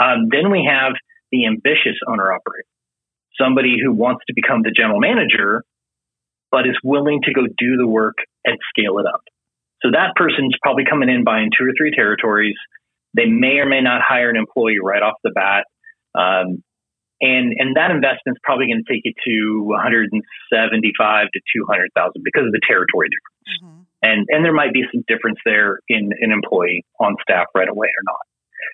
Um, 0.00 0.28
then 0.30 0.50
we 0.50 0.68
have 0.68 0.92
the 1.32 1.46
ambitious 1.46 1.96
owner 2.08 2.32
operator, 2.32 2.68
somebody 3.40 3.76
who 3.82 3.92
wants 3.92 4.22
to 4.26 4.34
become 4.34 4.62
the 4.62 4.70
general 4.70 5.00
manager, 5.00 5.62
but 6.50 6.66
is 6.66 6.76
willing 6.84 7.20
to 7.24 7.32
go 7.32 7.42
do 7.42 7.76
the 7.76 7.86
work 7.86 8.16
and 8.44 8.58
scale 8.70 8.98
it 8.98 9.06
up. 9.06 9.22
So 9.86 9.94
that 9.94 10.18
person's 10.18 10.58
probably 10.62 10.82
coming 10.82 11.08
in 11.08 11.22
buying 11.22 11.54
two 11.54 11.62
or 11.62 11.70
three 11.78 11.94
territories. 11.94 12.58
They 13.14 13.26
may 13.30 13.62
or 13.62 13.70
may 13.70 13.80
not 13.80 14.02
hire 14.02 14.28
an 14.28 14.36
employee 14.36 14.82
right 14.82 15.02
off 15.02 15.14
the 15.22 15.30
bat. 15.30 15.62
Um, 16.18 16.66
and 17.22 17.54
and 17.54 17.78
that 17.78 17.94
investment's 17.94 18.42
probably 18.42 18.66
going 18.66 18.82
to 18.82 18.90
take 18.90 19.06
you 19.06 19.14
to 19.14 19.62
175 19.62 20.18
to 20.18 21.40
200,000 21.54 22.20
because 22.20 22.44
of 22.44 22.52
the 22.52 22.60
territory 22.66 23.08
difference. 23.08 23.48
Mm-hmm. 23.62 23.80
And 24.02 24.20
and 24.28 24.44
there 24.44 24.52
might 24.52 24.74
be 24.74 24.82
some 24.90 25.06
difference 25.06 25.38
there 25.46 25.78
in 25.88 26.10
an 26.18 26.34
employee 26.34 26.84
on 26.98 27.14
staff 27.22 27.46
right 27.54 27.70
away 27.70 27.88
or 27.88 28.04
not. 28.04 28.24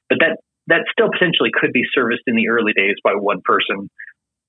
But 0.09 0.19
that 0.25 0.35
that 0.73 0.83
still 0.91 1.13
potentially 1.13 1.53
could 1.53 1.77
be 1.77 1.85
serviced 1.93 2.25
in 2.27 2.35
the 2.35 2.49
early 2.49 2.73
days 2.73 2.97
by 3.05 3.15
one 3.15 3.45
person, 3.45 3.91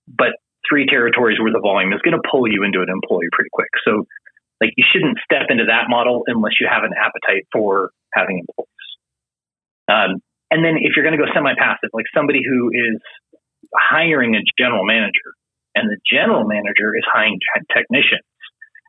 but 0.07 0.39
three 0.63 0.87
territories 0.87 1.37
worth 1.43 1.53
of 1.53 1.61
volume 1.61 1.91
is 1.91 2.01
going 2.01 2.15
to 2.15 2.23
pull 2.23 2.47
you 2.47 2.63
into 2.63 2.79
an 2.79 2.89
employee 2.89 3.29
pretty 3.35 3.51
quick. 3.51 3.69
So 3.83 4.07
like 4.63 4.71
you 4.79 4.85
shouldn't 4.87 5.19
step 5.19 5.51
into 5.51 5.67
that 5.67 5.91
model 5.91 6.23
unless 6.27 6.55
you 6.63 6.71
have 6.71 6.87
an 6.87 6.95
appetite 6.95 7.43
for 7.51 7.91
having 8.15 8.39
employees. 8.39 8.87
Um, 9.91 10.23
and 10.47 10.63
then 10.63 10.79
if 10.79 10.95
you're 10.95 11.03
going 11.03 11.19
to 11.19 11.19
go 11.19 11.27
semi-passive, 11.35 11.91
like 11.91 12.07
somebody 12.15 12.39
who 12.39 12.71
is 12.71 13.03
hiring 13.75 14.39
a 14.39 14.41
general 14.55 14.87
manager, 14.87 15.35
and 15.75 15.91
the 15.91 15.99
general 16.07 16.47
manager 16.47 16.95
is 16.95 17.03
hiring 17.03 17.39
technicians, 17.75 18.23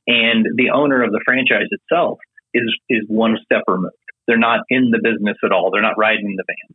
and 0.07 0.47
the 0.55 0.71
owner 0.71 1.03
of 1.03 1.11
the 1.11 1.21
franchise 1.25 1.67
itself 1.75 2.23
is 2.53 2.71
is 2.89 3.03
one 3.09 3.35
step 3.43 3.65
removed. 3.67 3.99
They're 4.29 4.39
not 4.39 4.61
in 4.71 4.93
the 4.95 5.03
business 5.03 5.37
at 5.43 5.51
all. 5.51 5.73
They're 5.73 5.83
not 5.83 5.99
riding 5.99 6.37
the 6.37 6.45
van. 6.47 6.71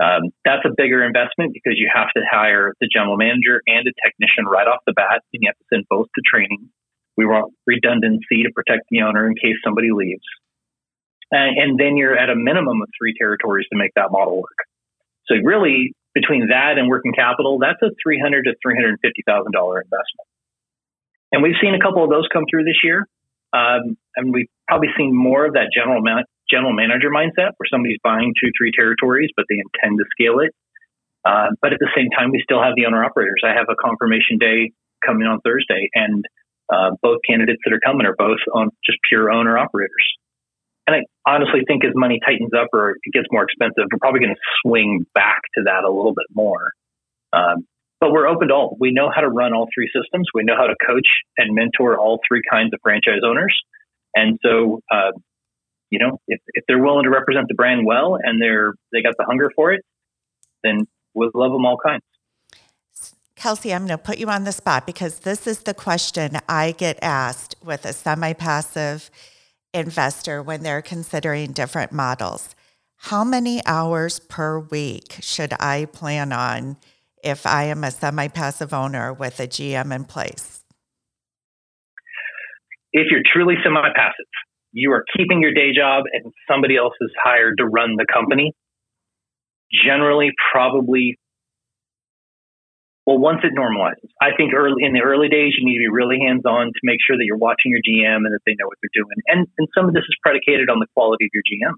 Um, 0.00 0.22
that's 0.44 0.64
a 0.64 0.72
bigger 0.74 1.04
investment 1.04 1.52
because 1.52 1.76
you 1.76 1.86
have 1.92 2.08
to 2.16 2.22
hire 2.24 2.72
the 2.80 2.88
general 2.88 3.16
manager 3.16 3.60
and 3.68 3.86
a 3.86 3.92
technician 4.02 4.48
right 4.48 4.66
off 4.66 4.80
the 4.86 4.96
bat, 4.96 5.20
and 5.32 5.44
you 5.44 5.48
have 5.52 5.60
to 5.60 5.68
send 5.70 5.84
both 5.88 6.08
to 6.16 6.22
training. 6.24 6.72
We 7.20 7.26
want 7.26 7.52
redundancy 7.66 8.48
to 8.48 8.50
protect 8.56 8.88
the 8.88 9.02
owner 9.02 9.28
in 9.28 9.34
case 9.36 9.60
somebody 9.62 9.92
leaves. 9.92 10.24
And 11.30 11.78
then 11.78 12.00
you're 12.00 12.16
at 12.16 12.30
a 12.30 12.34
minimum 12.34 12.80
of 12.80 12.88
three 12.96 13.12
territories 13.12 13.66
to 13.70 13.76
make 13.76 13.92
that 13.94 14.08
model 14.10 14.40
work. 14.40 14.60
So 15.28 15.36
really, 15.44 15.92
between 16.14 16.48
that 16.48 16.78
and 16.78 16.88
working 16.88 17.12
capital, 17.12 17.58
that's 17.60 17.78
a 17.82 17.90
three 18.02 18.18
hundred 18.18 18.48
to 18.48 18.54
three 18.62 18.74
hundred 18.74 18.96
fifty 19.04 19.22
thousand 19.28 19.52
dollar 19.52 19.84
investment. 19.84 20.26
And 21.30 21.42
we've 21.44 21.60
seen 21.60 21.74
a 21.76 21.78
couple 21.78 22.02
of 22.02 22.10
those 22.10 22.26
come 22.32 22.44
through 22.50 22.64
this 22.64 22.80
year, 22.82 23.06
um, 23.52 24.00
and 24.16 24.32
we've 24.32 24.50
probably 24.66 24.88
seen 24.96 25.14
more 25.14 25.44
of 25.44 25.52
that 25.52 25.68
general 25.76 26.00
ma- 26.02 26.26
general 26.50 26.72
manager 26.72 27.10
mindset, 27.12 27.54
where 27.60 27.70
somebody's 27.70 28.00
buying 28.02 28.32
two, 28.42 28.50
three 28.56 28.72
territories, 28.74 29.30
but 29.36 29.44
they 29.48 29.60
intend 29.60 30.00
to 30.00 30.06
scale 30.16 30.40
it. 30.40 30.56
Uh, 31.22 31.54
but 31.60 31.72
at 31.76 31.78
the 31.78 31.92
same 31.94 32.08
time, 32.16 32.32
we 32.32 32.40
still 32.42 32.62
have 32.62 32.74
the 32.74 32.86
owner 32.86 33.04
operators. 33.04 33.44
I 33.44 33.52
have 33.54 33.68
a 33.68 33.76
confirmation 33.76 34.38
day 34.40 34.72
coming 35.06 35.28
on 35.28 35.38
Thursday, 35.46 35.90
and 35.94 36.24
uh, 36.72 36.90
both 37.02 37.18
candidates 37.26 37.60
that 37.64 37.72
are 37.72 37.80
coming 37.84 38.06
are 38.06 38.16
both 38.16 38.38
on 38.54 38.70
just 38.84 38.98
pure 39.08 39.30
owner 39.30 39.58
operators. 39.58 40.06
And 40.86 40.96
I 40.96 41.30
honestly 41.30 41.60
think 41.66 41.84
as 41.84 41.92
money 41.94 42.20
tightens 42.24 42.50
up 42.56 42.68
or 42.72 42.90
it 43.02 43.12
gets 43.12 43.26
more 43.30 43.44
expensive, 43.44 43.84
we're 43.92 43.98
probably 44.00 44.20
going 44.20 44.34
to 44.34 44.40
swing 44.62 45.06
back 45.14 45.42
to 45.56 45.64
that 45.66 45.84
a 45.84 45.90
little 45.90 46.14
bit 46.14 46.26
more. 46.34 46.72
Um, 47.32 47.66
but 48.00 48.12
we're 48.12 48.26
open 48.26 48.48
to 48.48 48.54
all. 48.54 48.76
We 48.80 48.92
know 48.92 49.10
how 49.14 49.20
to 49.20 49.28
run 49.28 49.52
all 49.52 49.68
three 49.74 49.90
systems. 49.94 50.28
We 50.34 50.42
know 50.42 50.56
how 50.56 50.66
to 50.66 50.74
coach 50.84 51.06
and 51.36 51.54
mentor 51.54 51.98
all 51.98 52.18
three 52.26 52.40
kinds 52.50 52.72
of 52.72 52.80
franchise 52.82 53.20
owners. 53.24 53.56
And 54.14 54.38
so, 54.42 54.80
uh, 54.90 55.12
you 55.90 55.98
know, 55.98 56.18
if, 56.26 56.40
if 56.54 56.64
they're 56.66 56.82
willing 56.82 57.04
to 57.04 57.10
represent 57.10 57.46
the 57.48 57.54
brand 57.54 57.84
well 57.84 58.16
and 58.20 58.40
they're 58.40 58.72
they 58.92 59.02
got 59.02 59.14
the 59.18 59.26
hunger 59.26 59.50
for 59.54 59.72
it, 59.72 59.82
then 60.64 60.86
we'll 61.14 61.30
love 61.34 61.52
them 61.52 61.66
all 61.66 61.76
kinds. 61.76 62.02
Kelsey, 63.40 63.72
I'm 63.72 63.86
going 63.86 63.96
to 63.96 64.04
put 64.04 64.18
you 64.18 64.28
on 64.28 64.44
the 64.44 64.52
spot 64.52 64.84
because 64.84 65.20
this 65.20 65.46
is 65.46 65.60
the 65.60 65.72
question 65.72 66.32
I 66.46 66.72
get 66.72 66.98
asked 67.00 67.54
with 67.64 67.86
a 67.86 67.94
semi 67.94 68.34
passive 68.34 69.10
investor 69.72 70.42
when 70.42 70.62
they're 70.62 70.82
considering 70.82 71.52
different 71.52 71.90
models. 71.90 72.54
How 72.98 73.24
many 73.24 73.62
hours 73.64 74.20
per 74.20 74.58
week 74.58 75.16
should 75.20 75.54
I 75.54 75.86
plan 75.86 76.34
on 76.34 76.76
if 77.24 77.46
I 77.46 77.64
am 77.64 77.82
a 77.82 77.90
semi 77.90 78.28
passive 78.28 78.74
owner 78.74 79.10
with 79.10 79.40
a 79.40 79.48
GM 79.48 79.90
in 79.96 80.04
place? 80.04 80.62
If 82.92 83.06
you're 83.10 83.22
truly 83.32 83.54
semi 83.64 83.88
passive, 83.96 84.26
you 84.72 84.92
are 84.92 85.06
keeping 85.16 85.40
your 85.40 85.54
day 85.54 85.72
job 85.74 86.04
and 86.12 86.30
somebody 86.46 86.76
else 86.76 86.94
is 87.00 87.10
hired 87.24 87.54
to 87.56 87.64
run 87.64 87.96
the 87.96 88.04
company. 88.12 88.52
Generally, 89.82 90.32
probably 90.52 91.16
well, 93.10 93.18
once 93.18 93.42
it 93.42 93.50
normalizes, 93.58 94.06
I 94.22 94.30
think 94.38 94.54
early 94.54 94.86
in 94.86 94.94
the 94.94 95.02
early 95.02 95.26
days, 95.26 95.58
you 95.58 95.66
need 95.66 95.82
to 95.82 95.82
be 95.82 95.90
really 95.90 96.22
hands 96.22 96.46
on 96.46 96.70
to 96.70 96.80
make 96.86 97.02
sure 97.02 97.18
that 97.18 97.26
you're 97.26 97.42
watching 97.42 97.74
your 97.74 97.82
GM 97.82 98.22
and 98.22 98.30
that 98.30 98.38
they 98.46 98.54
know 98.54 98.70
what 98.70 98.78
they're 98.78 98.94
doing. 98.94 99.18
And, 99.26 99.50
and 99.58 99.66
some 99.74 99.90
of 99.90 99.98
this 99.98 100.06
is 100.06 100.14
predicated 100.22 100.70
on 100.70 100.78
the 100.78 100.86
quality 100.94 101.26
of 101.26 101.34
your 101.34 101.42
GM 101.42 101.74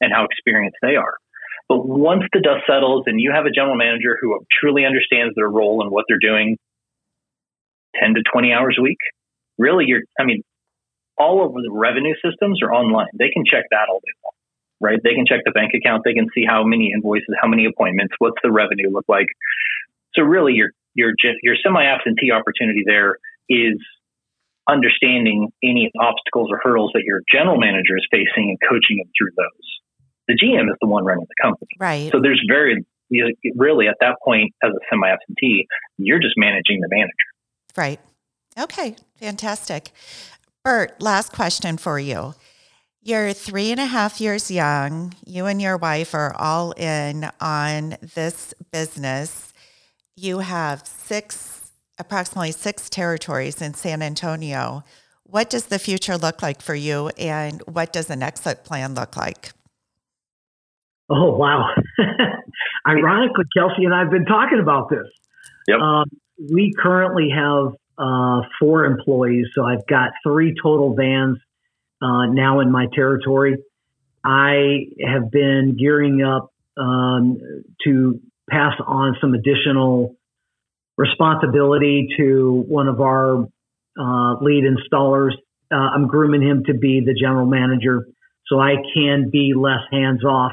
and 0.00 0.08
how 0.08 0.24
experienced 0.24 0.80
they 0.80 0.96
are. 0.96 1.20
But 1.68 1.84
once 1.84 2.24
the 2.32 2.40
dust 2.40 2.64
settles 2.64 3.04
and 3.04 3.20
you 3.20 3.28
have 3.28 3.44
a 3.44 3.52
general 3.52 3.76
manager 3.76 4.16
who 4.16 4.40
truly 4.48 4.88
understands 4.88 5.36
their 5.36 5.52
role 5.52 5.84
and 5.84 5.92
what 5.92 6.08
they're 6.08 6.16
doing 6.16 6.56
10 8.00 8.14
to 8.16 8.24
20 8.32 8.48
hours 8.56 8.80
a 8.80 8.82
week, 8.82 9.04
really, 9.58 9.84
you're, 9.84 10.00
I 10.18 10.24
mean, 10.24 10.40
all 11.20 11.44
of 11.44 11.52
the 11.52 11.68
revenue 11.68 12.16
systems 12.24 12.64
are 12.64 12.72
online. 12.72 13.12
They 13.20 13.28
can 13.28 13.44
check 13.44 13.68
that 13.68 13.92
all 13.92 14.00
day 14.00 14.16
long, 14.24 14.32
right? 14.80 14.98
They 15.04 15.12
can 15.12 15.28
check 15.28 15.44
the 15.44 15.52
bank 15.52 15.76
account. 15.76 16.08
They 16.08 16.16
can 16.16 16.32
see 16.34 16.48
how 16.48 16.64
many 16.64 16.92
invoices, 16.96 17.36
how 17.36 17.48
many 17.48 17.66
appointments, 17.66 18.16
what's 18.16 18.40
the 18.42 18.50
revenue 18.50 18.88
look 18.88 19.04
like. 19.12 19.28
So 20.14 20.22
really, 20.22 20.54
your 20.54 20.70
your 20.94 21.12
your 21.42 21.56
semi 21.62 21.84
absentee 21.84 22.32
opportunity 22.32 22.82
there 22.86 23.18
is 23.48 23.78
understanding 24.68 25.48
any 25.62 25.90
obstacles 25.98 26.48
or 26.50 26.60
hurdles 26.62 26.92
that 26.94 27.02
your 27.04 27.22
general 27.32 27.58
manager 27.58 27.96
is 27.96 28.06
facing 28.10 28.50
and 28.50 28.58
coaching 28.68 28.98
them 28.98 29.10
through 29.18 29.30
those. 29.36 29.66
The 30.28 30.34
GM 30.34 30.70
is 30.70 30.76
the 30.80 30.86
one 30.86 31.04
running 31.04 31.26
the 31.28 31.42
company, 31.42 31.68
right? 31.78 32.10
So 32.12 32.20
there's 32.22 32.42
very 32.48 32.84
really 33.56 33.88
at 33.88 33.96
that 34.00 34.16
point 34.24 34.52
as 34.62 34.70
a 34.70 34.78
semi 34.88 35.08
absentee, 35.08 35.66
you're 35.98 36.20
just 36.20 36.34
managing 36.36 36.80
the 36.80 36.88
manager, 36.90 37.30
right? 37.76 38.00
Okay, 38.58 38.96
fantastic. 39.16 39.90
Bert, 40.64 41.00
last 41.00 41.32
question 41.32 41.76
for 41.76 41.98
you. 41.98 42.34
You're 43.02 43.32
three 43.32 43.70
and 43.70 43.80
a 43.80 43.86
half 43.86 44.20
years 44.20 44.50
young. 44.50 45.14
You 45.24 45.46
and 45.46 45.60
your 45.60 45.78
wife 45.78 46.14
are 46.14 46.34
all 46.36 46.72
in 46.72 47.30
on 47.40 47.96
this 48.14 48.52
business 48.70 49.49
you 50.16 50.40
have 50.40 50.86
six, 50.86 51.72
approximately 51.98 52.52
six 52.52 52.90
territories 52.90 53.62
in 53.62 53.74
San 53.74 54.02
Antonio. 54.02 54.82
What 55.24 55.50
does 55.50 55.66
the 55.66 55.78
future 55.78 56.16
look 56.16 56.42
like 56.42 56.60
for 56.60 56.74
you, 56.74 57.10
and 57.18 57.62
what 57.62 57.92
does 57.92 58.10
an 58.10 58.22
exit 58.22 58.64
plan 58.64 58.94
look 58.94 59.16
like? 59.16 59.52
Oh, 61.08 61.36
wow. 61.36 61.74
Ironically, 62.86 63.44
Kelsey 63.56 63.84
and 63.84 63.94
I 63.94 64.00
have 64.00 64.10
been 64.10 64.24
talking 64.24 64.60
about 64.60 64.90
this. 64.90 65.06
Yep. 65.68 65.78
Um, 65.78 66.04
we 66.52 66.72
currently 66.78 67.28
have 67.30 67.74
uh, 67.98 68.42
four 68.58 68.84
employees, 68.84 69.46
so 69.54 69.64
I've 69.64 69.86
got 69.86 70.10
three 70.24 70.54
total 70.60 70.94
vans 70.94 71.38
uh, 72.00 72.26
now 72.26 72.60
in 72.60 72.70
my 72.70 72.86
territory. 72.94 73.56
I 74.24 74.86
have 75.06 75.30
been 75.30 75.76
gearing 75.78 76.22
up 76.22 76.52
um, 76.76 77.38
to 77.84 78.20
pass 78.50 78.74
on 78.86 79.16
some 79.20 79.34
additional 79.34 80.16
responsibility 80.96 82.08
to 82.18 82.64
one 82.68 82.88
of 82.88 83.00
our 83.00 83.44
uh, 83.98 84.34
lead 84.40 84.64
installers. 84.64 85.32
Uh, 85.72 85.76
I'm 85.76 86.08
grooming 86.08 86.42
him 86.42 86.64
to 86.66 86.74
be 86.74 87.00
the 87.04 87.14
general 87.18 87.46
manager 87.46 88.06
so 88.46 88.58
I 88.60 88.74
can 88.94 89.30
be 89.30 89.54
less 89.56 89.80
hands 89.90 90.24
off. 90.24 90.52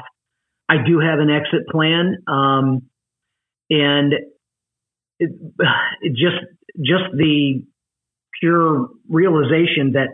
I 0.68 0.76
do 0.86 1.00
have 1.00 1.18
an 1.18 1.30
exit 1.30 1.66
plan, 1.70 2.18
um, 2.26 2.82
and 3.70 4.12
it, 5.18 5.30
it 6.02 6.12
just 6.12 6.36
just 6.76 7.04
the 7.14 7.64
pure 8.40 8.88
realization 9.08 9.92
that 9.92 10.08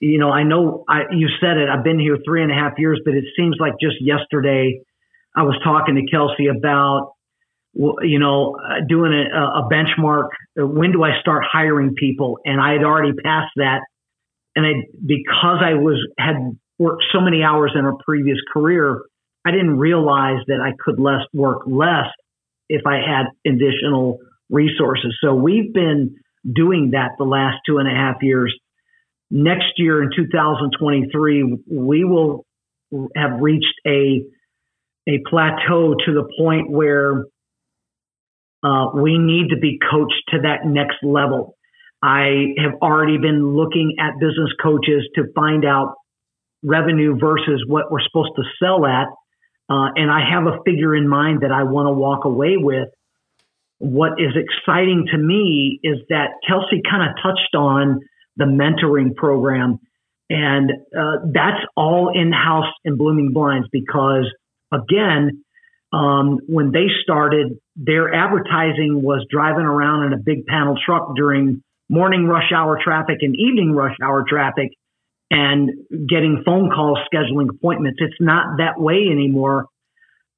you 0.00 0.18
know 0.18 0.30
I 0.30 0.42
know 0.42 0.84
I, 0.88 1.02
you 1.12 1.28
said 1.40 1.56
it. 1.56 1.68
I've 1.68 1.84
been 1.84 1.98
here 1.98 2.18
three 2.24 2.42
and 2.42 2.50
a 2.50 2.54
half 2.54 2.72
years, 2.78 3.00
but 3.04 3.14
it 3.14 3.24
seems 3.36 3.56
like 3.58 3.74
just 3.80 3.96
yesterday 4.00 4.80
I 5.34 5.42
was 5.42 5.58
talking 5.64 5.94
to 5.94 6.02
Kelsey 6.10 6.48
about 6.48 7.13
you 7.74 8.18
know, 8.18 8.56
uh, 8.56 8.84
doing 8.88 9.12
a, 9.12 9.38
a 9.38 9.68
benchmark. 9.70 10.28
Uh, 10.58 10.66
when 10.66 10.92
do 10.92 11.02
I 11.02 11.20
start 11.20 11.44
hiring 11.50 11.94
people? 11.94 12.38
And 12.44 12.60
I 12.60 12.72
had 12.72 12.84
already 12.84 13.12
passed 13.12 13.52
that. 13.56 13.80
And 14.56 14.64
I, 14.64 14.72
because 15.04 15.58
I 15.62 15.74
was, 15.74 15.98
had 16.18 16.36
worked 16.78 17.04
so 17.12 17.20
many 17.20 17.42
hours 17.42 17.72
in 17.76 17.84
a 17.84 17.92
previous 18.04 18.38
career, 18.52 19.02
I 19.44 19.50
didn't 19.50 19.78
realize 19.78 20.38
that 20.46 20.60
I 20.60 20.72
could 20.84 21.00
less 21.00 21.22
work 21.32 21.62
less 21.66 22.06
if 22.68 22.82
I 22.86 22.96
had 22.96 23.26
additional 23.46 24.18
resources. 24.48 25.16
So 25.22 25.34
we've 25.34 25.72
been 25.72 26.16
doing 26.50 26.90
that 26.92 27.12
the 27.18 27.24
last 27.24 27.56
two 27.66 27.78
and 27.78 27.88
a 27.88 27.94
half 27.94 28.16
years. 28.22 28.54
Next 29.30 29.72
year 29.78 30.02
in 30.02 30.10
2023, 30.14 31.58
we 31.70 32.04
will 32.04 32.44
have 33.16 33.40
reached 33.40 33.74
a 33.86 34.22
a 35.06 35.20
plateau 35.28 35.94
to 36.06 36.14
the 36.14 36.26
point 36.38 36.70
where 36.70 37.24
uh, 38.64 38.86
we 38.94 39.18
need 39.18 39.50
to 39.50 39.58
be 39.60 39.78
coached 39.90 40.22
to 40.30 40.38
that 40.42 40.64
next 40.64 40.96
level. 41.02 41.56
I 42.02 42.54
have 42.58 42.80
already 42.82 43.18
been 43.18 43.54
looking 43.54 43.96
at 44.00 44.18
business 44.18 44.50
coaches 44.62 45.08
to 45.16 45.24
find 45.34 45.64
out 45.64 45.94
revenue 46.62 47.16
versus 47.18 47.62
what 47.66 47.90
we're 47.90 48.02
supposed 48.02 48.32
to 48.36 48.42
sell 48.62 48.86
at. 48.86 49.08
Uh, 49.68 49.88
and 49.96 50.10
I 50.10 50.20
have 50.30 50.46
a 50.46 50.62
figure 50.64 50.96
in 50.96 51.08
mind 51.08 51.42
that 51.42 51.52
I 51.52 51.64
want 51.64 51.86
to 51.86 51.92
walk 51.92 52.24
away 52.24 52.56
with. 52.56 52.88
What 53.78 54.12
is 54.18 54.32
exciting 54.34 55.06
to 55.12 55.18
me 55.18 55.78
is 55.82 55.98
that 56.08 56.28
Kelsey 56.46 56.80
kind 56.88 57.08
of 57.08 57.16
touched 57.22 57.54
on 57.54 58.00
the 58.36 58.44
mentoring 58.44 59.14
program. 59.14 59.78
And 60.30 60.70
uh, 60.70 61.26
that's 61.32 61.60
all 61.76 62.12
in 62.14 62.32
house 62.32 62.72
in 62.84 62.96
Bloomin' 62.96 63.32
Blinds 63.32 63.68
because, 63.70 64.30
again, 64.72 65.44
um, 65.92 66.38
when 66.46 66.72
they 66.72 66.86
started, 67.02 67.58
their 67.76 68.12
advertising 68.14 69.02
was 69.02 69.26
driving 69.30 69.64
around 69.64 70.06
in 70.06 70.12
a 70.12 70.18
big 70.18 70.46
panel 70.46 70.76
truck 70.84 71.14
during 71.16 71.62
morning 71.88 72.26
rush 72.26 72.52
hour 72.54 72.78
traffic 72.82 73.18
and 73.20 73.34
evening 73.36 73.72
rush 73.72 73.96
hour 74.02 74.24
traffic 74.28 74.70
and 75.30 75.70
getting 76.08 76.42
phone 76.44 76.70
calls 76.70 76.98
scheduling 77.12 77.48
appointments. 77.50 77.98
It's 78.00 78.20
not 78.20 78.58
that 78.58 78.80
way 78.80 79.08
anymore. 79.10 79.66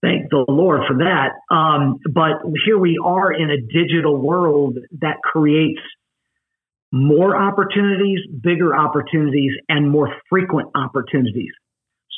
Thank 0.03 0.31
the 0.31 0.45
Lord 0.49 0.83
for 0.87 0.99
that. 0.99 1.33
Um, 1.55 1.99
but 2.11 2.43
here 2.65 2.79
we 2.79 2.99
are 3.03 3.33
in 3.33 3.51
a 3.51 3.61
digital 3.61 4.17
world 4.17 4.79
that 5.01 5.17
creates 5.23 5.81
more 6.93 7.37
opportunities, 7.37 8.21
bigger 8.43 8.75
opportunities, 8.75 9.53
and 9.69 9.91
more 9.91 10.15
frequent 10.31 10.71
opportunities. 10.75 11.51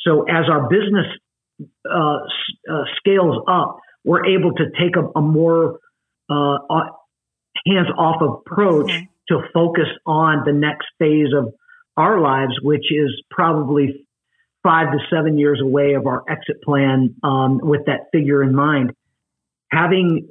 So 0.05 0.23
as 0.23 0.45
our 0.49 0.69
business 0.69 1.05
uh, 1.89 2.19
uh, 2.71 2.83
scales 2.97 3.43
up, 3.47 3.79
we're 4.03 4.25
able 4.25 4.53
to 4.53 4.65
take 4.79 4.95
a, 4.95 5.17
a 5.17 5.21
more 5.21 5.79
uh, 6.29 6.57
hands 7.65 7.87
off 7.97 8.21
approach 8.21 8.91
mm-hmm. 8.91 9.05
to 9.29 9.41
focus 9.53 9.87
on 10.05 10.43
the 10.45 10.53
next 10.53 10.87
phase 10.99 11.33
of 11.35 11.53
our 11.97 12.19
lives, 12.19 12.53
which 12.61 12.91
is 12.91 13.09
probably 13.29 14.05
five 14.63 14.91
to 14.91 14.99
seven 15.09 15.37
years 15.37 15.59
away 15.61 15.93
of 15.93 16.05
our 16.07 16.23
exit 16.29 16.61
plan 16.63 17.15
um, 17.23 17.59
with 17.61 17.85
that 17.85 18.07
figure 18.11 18.43
in 18.43 18.55
mind. 18.55 18.93
Having 19.71 20.29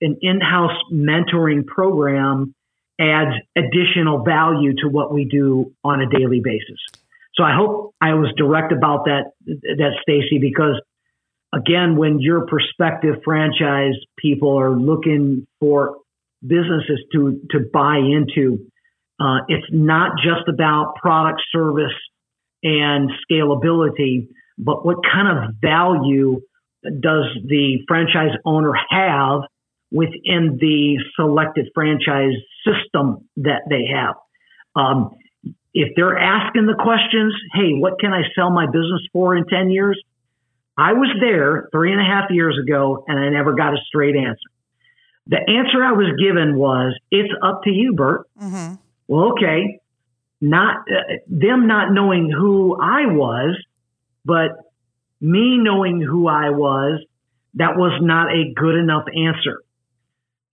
an 0.00 0.18
in 0.22 0.40
house 0.40 0.76
mentoring 0.92 1.66
program 1.66 2.54
adds 3.00 3.34
additional 3.56 4.24
value 4.24 4.74
to 4.74 4.88
what 4.88 5.12
we 5.12 5.24
do 5.24 5.72
on 5.84 6.00
a 6.00 6.08
daily 6.08 6.40
basis. 6.42 6.78
So 7.34 7.44
I 7.44 7.54
hope 7.54 7.94
I 8.00 8.14
was 8.14 8.32
direct 8.36 8.72
about 8.72 9.04
that, 9.04 9.32
that 9.46 9.92
Stacy, 10.02 10.38
because 10.38 10.80
again, 11.52 11.96
when 11.96 12.20
your 12.20 12.46
prospective 12.46 13.16
franchise 13.24 13.94
people 14.18 14.58
are 14.58 14.70
looking 14.70 15.46
for 15.58 15.96
businesses 16.42 17.00
to, 17.12 17.40
to 17.50 17.60
buy 17.72 17.96
into, 17.96 18.66
uh, 19.20 19.40
it's 19.48 19.66
not 19.70 20.12
just 20.16 20.48
about 20.48 20.94
product 20.96 21.42
service 21.52 21.92
and 22.62 23.10
scalability, 23.30 24.28
but 24.58 24.84
what 24.84 24.98
kind 25.10 25.28
of 25.28 25.54
value 25.60 26.40
does 26.82 27.24
the 27.46 27.78
franchise 27.86 28.36
owner 28.44 28.72
have 28.88 29.42
within 29.90 30.56
the 30.60 30.98
selected 31.16 31.68
franchise 31.74 32.34
system 32.64 33.28
that 33.36 33.62
they 33.68 33.86
have? 33.94 34.14
Um, 34.74 35.10
if 35.72 35.92
they're 35.96 36.18
asking 36.18 36.66
the 36.66 36.74
questions, 36.74 37.34
hey, 37.54 37.72
what 37.74 38.00
can 38.00 38.12
I 38.12 38.22
sell 38.34 38.50
my 38.50 38.66
business 38.66 39.02
for 39.12 39.36
in 39.36 39.44
10 39.46 39.70
years? 39.70 40.00
I 40.80 40.94
was 40.94 41.14
there 41.20 41.68
three 41.72 41.92
and 41.92 42.00
a 42.00 42.04
half 42.04 42.30
years 42.30 42.58
ago 42.58 43.04
and 43.06 43.18
I 43.18 43.28
never 43.28 43.52
got 43.52 43.74
a 43.74 43.78
straight 43.86 44.16
answer. 44.16 44.48
The 45.26 45.36
answer 45.36 45.84
I 45.84 45.92
was 45.92 46.16
given 46.18 46.56
was, 46.56 46.94
it's 47.10 47.32
up 47.42 47.64
to 47.64 47.70
you, 47.70 47.92
Bert. 47.92 48.26
Mm-hmm. 48.40 48.76
Well, 49.06 49.32
okay. 49.32 49.78
not 50.40 50.78
uh, 50.88 51.16
them 51.28 51.66
not 51.66 51.92
knowing 51.92 52.30
who 52.30 52.80
I 52.80 53.06
was, 53.06 53.56
but 54.24 54.52
me 55.20 55.58
knowing 55.58 56.00
who 56.00 56.26
I 56.28 56.48
was, 56.48 57.04
that 57.54 57.76
was 57.76 58.00
not 58.00 58.32
a 58.32 58.54
good 58.54 58.76
enough 58.76 59.04
answer. 59.08 59.62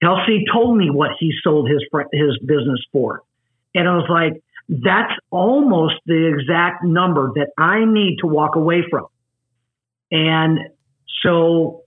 Kelsey 0.03 0.43
told 0.51 0.78
me 0.78 0.89
what 0.89 1.11
he 1.19 1.32
sold 1.41 1.69
his 1.69 1.84
his 2.11 2.38
business 2.45 2.86
for, 2.91 3.23
and 3.73 3.88
I 3.88 3.95
was 3.95 4.09
like, 4.09 4.43
that's 4.67 5.13
almost 5.32 5.95
the 6.05 6.36
exact 6.36 6.84
number 6.84 7.32
that 7.36 7.51
I 7.57 7.86
need 7.86 8.17
to 8.19 8.28
walk 8.28 8.55
away 8.55 8.84
from. 8.89 9.05
And 10.11 10.59
so, 11.23 11.83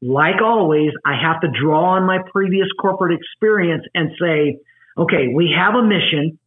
like 0.00 0.40
always, 0.42 0.92
I 1.04 1.14
have 1.20 1.40
to 1.42 1.48
draw 1.48 1.96
on 1.96 2.06
my 2.06 2.18
previous 2.32 2.68
corporate 2.80 3.18
experience 3.18 3.84
and 3.94 4.10
say, 4.20 4.58
okay, 4.96 5.28
we 5.34 5.54
have 5.56 5.74
a 5.74 5.82
mission. 5.82 6.38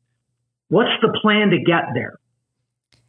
What's 0.69 0.91
the 1.01 1.17
plan 1.21 1.51
to 1.51 1.59
get 1.59 1.83
there? 1.93 2.17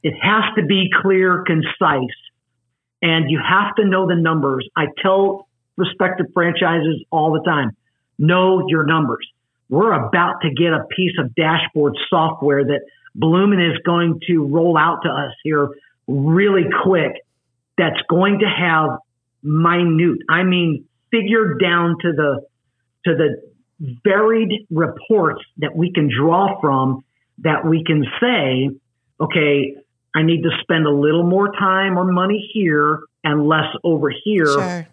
It 0.03 0.15
has 0.21 0.45
to 0.57 0.65
be 0.67 0.91
clear, 1.01 1.45
concise, 1.47 2.17
and 3.01 3.31
you 3.31 3.41
have 3.41 3.75
to 3.77 3.87
know 3.87 4.07
the 4.07 4.17
numbers. 4.17 4.69
I 4.77 4.87
tell 5.01 5.49
prospective 5.77 6.27
franchises 6.35 7.05
all 7.11 7.33
the 7.33 7.43
time, 7.49 7.71
know 8.19 8.67
your 8.69 8.85
numbers. 8.85 9.27
We're 9.71 9.93
about 9.93 10.43
to 10.43 10.51
get 10.51 10.75
a 10.75 10.85
piece 10.95 11.13
of 11.19 11.35
dashboard 11.35 11.97
software 12.11 12.65
that 12.65 12.81
Bloomin' 13.15 13.61
is 13.61 13.79
going 13.85 14.21
to 14.27 14.47
roll 14.47 14.77
out 14.77 15.01
to 15.05 15.09
us 15.09 15.33
here 15.43 15.71
really 16.07 16.65
quick 16.83 17.13
that's 17.77 18.01
going 18.09 18.41
to 18.41 18.47
have 18.47 18.99
minute, 19.43 20.19
I 20.29 20.43
mean, 20.43 20.87
figured 21.11 21.61
down 21.61 21.97
to 22.03 22.13
the, 22.13 22.47
to 23.07 23.15
the 23.15 23.99
varied 24.05 24.67
reports 24.71 25.43
that 25.59 25.77
we 25.77 25.93
can 25.93 26.09
draw 26.09 26.61
from 26.61 27.05
that 27.39 27.67
we 27.67 27.85
can 27.85 28.05
say, 28.21 28.71
okay, 29.21 29.77
I 30.15 30.23
need 30.23 30.43
to 30.43 30.51
spend 30.63 30.87
a 30.87 30.91
little 30.91 31.25
more 31.25 31.53
time 31.53 31.99
or 31.99 32.05
money 32.05 32.51
here 32.55 33.01
and 33.25 33.47
less 33.47 33.67
over 33.83 34.11
here, 34.25 34.47
sure. 34.47 34.89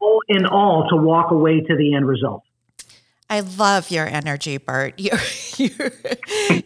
all 0.00 0.20
in 0.28 0.46
all, 0.46 0.88
to 0.90 0.96
walk 0.96 1.30
away 1.30 1.60
to 1.60 1.76
the 1.76 1.94
end 1.94 2.06
result. 2.06 2.42
I 3.30 3.40
love 3.40 3.90
your 3.90 4.06
energy, 4.06 4.56
Bert. 4.58 4.94
You, 4.98 5.10
you, 5.56 5.70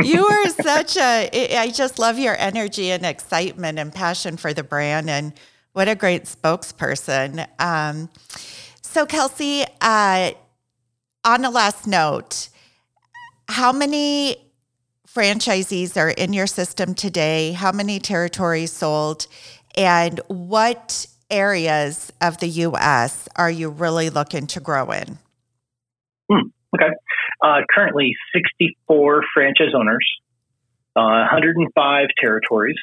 you 0.03 0.27
are 0.27 0.49
such 0.51 0.97
a. 0.97 1.57
I 1.57 1.71
just 1.71 1.99
love 1.99 2.19
your 2.19 2.37
energy 2.37 2.91
and 2.91 3.07
excitement 3.07 3.79
and 3.79 3.93
passion 3.93 4.37
for 4.37 4.53
the 4.53 4.63
brand, 4.63 5.09
and 5.09 5.33
what 5.73 5.89
a 5.89 5.95
great 5.95 6.25
spokesperson. 6.25 7.47
Um, 7.59 8.11
so, 8.83 9.07
Kelsey, 9.07 9.65
uh, 9.81 10.33
on 11.25 11.45
a 11.45 11.51
last 11.51 11.87
note, 11.87 12.51
how 13.49 13.73
many 13.73 14.37
franchisees 15.09 15.97
are 15.97 16.11
in 16.11 16.33
your 16.33 16.47
system 16.47 16.95
today? 16.95 17.53
How 17.53 17.73
many 17.73 17.99
territories 17.99 18.73
sold? 18.73 19.27
And 19.75 20.21
what 20.29 21.07
areas 21.31 22.13
of 22.21 22.39
the 22.39 22.49
U.S. 22.49 23.29
are 23.37 23.51
you 23.51 23.71
really 23.71 24.11
looking 24.11 24.47
to 24.49 24.61
grow 24.61 24.91
in? 24.91 25.19
Hmm, 26.33 26.49
okay. 26.75 26.93
Uh, 27.43 27.61
currently, 27.73 28.15
64 28.35 29.23
franchise 29.35 29.75
owners, 29.77 30.07
uh, 30.97 31.29
105 31.29 32.09
territories. 32.21 32.77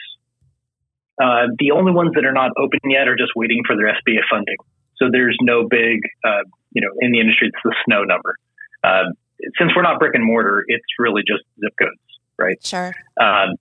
Uh, 1.21 1.47
the 1.57 1.71
only 1.71 1.91
ones 1.91 2.11
that 2.15 2.25
are 2.25 2.33
not 2.33 2.51
open 2.57 2.79
yet 2.85 3.07
are 3.07 3.15
just 3.15 3.31
waiting 3.35 3.61
for 3.65 3.75
their 3.75 3.87
SBA 3.87 4.21
funding. 4.29 4.55
So 4.97 5.09
there's 5.11 5.37
no 5.41 5.67
big, 5.67 5.99
uh, 6.23 6.43
you 6.71 6.81
know, 6.81 6.93
in 7.01 7.11
the 7.11 7.19
industry, 7.19 7.47
it's 7.47 7.61
the 7.63 7.75
snow 7.85 8.03
number. 8.03 8.35
Uh, 8.83 9.11
since 9.57 9.71
we're 9.75 9.81
not 9.81 9.99
brick 9.99 10.15
and 10.15 10.23
mortar, 10.23 10.63
it's 10.67 10.85
really 10.97 11.23
just 11.25 11.43
zip 11.59 11.73
codes, 11.79 11.99
right? 12.37 12.57
Sure. 12.63 12.93
Um, 13.19 13.55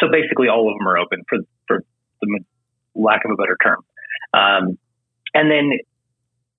so 0.00 0.08
basically, 0.10 0.48
all 0.48 0.70
of 0.70 0.78
them 0.78 0.86
are 0.86 0.98
open 0.98 1.22
for 1.28 1.38
for 1.66 1.82
the 2.20 2.40
lack 2.94 3.24
of 3.24 3.30
a 3.30 3.36
better 3.36 3.56
term. 3.62 3.78
Um, 4.34 4.78
and 5.34 5.50
then 5.50 5.78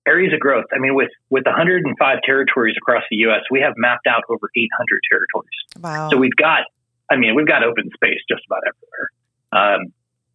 areas 0.06 0.32
of 0.32 0.40
growth. 0.40 0.66
I 0.72 0.78
mean, 0.78 0.94
with 0.94 1.10
with 1.30 1.44
105 1.46 2.18
territories 2.24 2.76
across 2.76 3.02
the 3.10 3.16
U.S., 3.28 3.42
we 3.50 3.60
have 3.60 3.74
mapped 3.76 4.06
out 4.06 4.22
over 4.28 4.50
800 4.56 5.00
territories. 5.10 5.58
Wow! 5.80 6.10
So 6.10 6.16
we've 6.16 6.36
got, 6.36 6.64
I 7.10 7.16
mean, 7.16 7.34
we've 7.34 7.46
got 7.48 7.62
open 7.62 7.90
space 7.94 8.20
just 8.28 8.42
about 8.46 8.62
everywhere. 8.66 9.08
Um, 9.52 9.92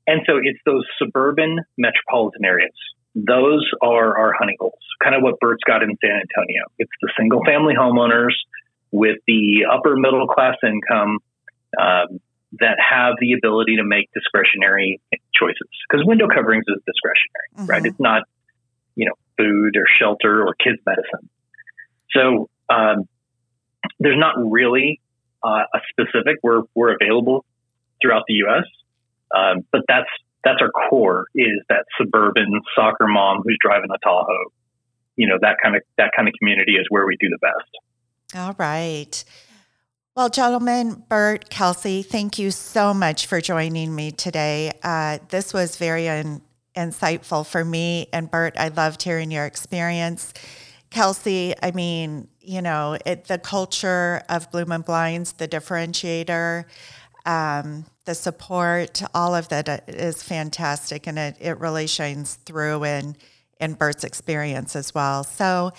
and 0.08 0.22
so 0.28 0.38
it's 0.42 0.60
those 0.66 0.86
suburban 1.00 1.60
metropolitan 1.78 2.46
areas. 2.46 2.76
Those 3.16 3.66
are 3.82 4.18
our 4.18 4.34
honey 4.38 4.56
holes. 4.60 4.74
Kind 5.04 5.16
of 5.16 5.24
what 5.24 5.40
Bert's 5.40 5.64
got 5.66 5.82
in 5.82 5.98
San 6.04 6.12
Antonio. 6.12 6.64
It's 6.78 6.92
the 7.02 7.12
single 7.18 7.42
family 7.46 7.74
homeowners 7.74 8.36
with 8.92 9.18
the 9.26 9.66
upper 9.72 9.96
middle 9.96 10.28
class 10.28 10.56
income 10.64 11.18
um, 11.80 12.20
that 12.60 12.78
have 12.80 13.16
the 13.20 13.34
ability 13.34 13.78
to 13.78 13.84
make 13.84 14.10
discretionary 14.14 15.02
choices. 15.34 15.68
Because 15.90 16.06
window 16.06 16.28
coverings 16.28 16.66
is 16.68 16.82
discretionary, 16.86 17.50
mm-hmm. 17.58 17.66
right? 17.66 17.86
It's 17.86 18.00
not, 18.00 18.24
you 18.96 19.06
know, 19.08 19.16
food 19.38 19.76
or 19.76 19.86
shelter 20.00 20.44
or 20.46 20.56
kids 20.56 20.80
medicine. 20.86 21.30
So 22.12 22.50
um, 22.70 23.08
there's 24.00 24.18
not 24.18 24.36
really 24.38 25.02
uh, 25.44 25.64
a 25.74 25.80
specific. 25.90 26.38
We're 26.44 26.64
we're 26.74 26.96
available 26.96 27.46
throughout 28.02 28.24
the 28.28 28.36
U.S., 28.36 28.66
um, 29.36 29.66
but 29.72 29.82
that's 29.88 30.10
that's 30.44 30.60
our 30.62 30.72
core 30.90 31.26
is 31.34 31.62
that 31.70 31.86
suburban 32.00 32.62
soccer 32.76 33.08
mom 33.08 33.42
who's 33.44 33.58
driving 33.62 33.90
a 33.94 33.98
Tahoe. 34.04 34.52
You 35.16 35.28
know 35.28 35.38
that 35.42 35.58
kind 35.62 35.76
of 35.76 35.82
that 35.98 36.12
kind 36.16 36.28
of 36.28 36.34
community 36.40 36.74
is 36.74 36.86
where 36.90 37.06
we 37.06 37.18
do 37.20 37.28
the 37.30 37.40
best. 37.42 38.36
All 38.36 38.56
right. 38.58 39.24
Well, 40.16 40.30
gentlemen, 40.30 41.04
Bert, 41.10 41.50
Kelsey, 41.50 42.02
thank 42.02 42.40
you 42.40 42.50
so 42.50 42.94
much 42.94 43.26
for 43.26 43.42
joining 43.42 43.94
me 43.94 44.12
today. 44.12 44.72
Uh, 44.82 45.20
this 45.28 45.54
was 45.54 45.76
very 45.76 46.08
insightful 46.76 47.46
for 47.46 47.64
me. 47.64 48.08
And 48.14 48.30
Bert, 48.30 48.56
I 48.58 48.70
loved 48.70 49.04
hearing 49.04 49.32
your 49.32 49.46
experience. 49.46 50.34
Kelsey, 50.90 51.54
I 51.62 51.72
mean, 51.72 52.28
you 52.40 52.62
know, 52.62 52.98
it, 53.06 53.26
the 53.26 53.38
culture 53.38 54.22
of 54.30 54.50
Bloomin' 54.52 54.82
Blinds, 54.82 55.34
the 55.34 55.48
differentiator, 55.48 56.66
um, 57.26 57.86
the 58.06 58.16
support, 58.16 59.02
all 59.14 59.36
of 59.36 59.50
that 59.50 59.68
uh, 59.68 60.12
fantastic. 60.14 61.08
And 61.08 61.18
it, 61.18 61.38
it 61.40 61.60
really 61.60 61.88
shines 61.88 62.36
through 62.46 62.84
in, 62.86 63.18
in 63.60 63.74
Bert's 63.74 64.04
experience 64.04 64.76
as 64.76 64.94
well. 64.94 65.24
So, 65.24 65.72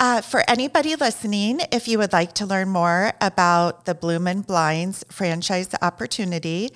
uh, 0.00 0.20
for 0.20 0.42
anybody 0.48 0.96
listening, 0.96 1.60
if 1.70 1.86
you 1.86 1.98
would 1.98 2.12
like 2.12 2.32
to 2.32 2.46
learn 2.46 2.68
more 2.70 3.12
about 3.20 3.84
the 3.84 3.94
Bloomin' 3.94 4.40
Blinds 4.40 5.04
franchise 5.10 5.68
opportunity, 5.80 6.70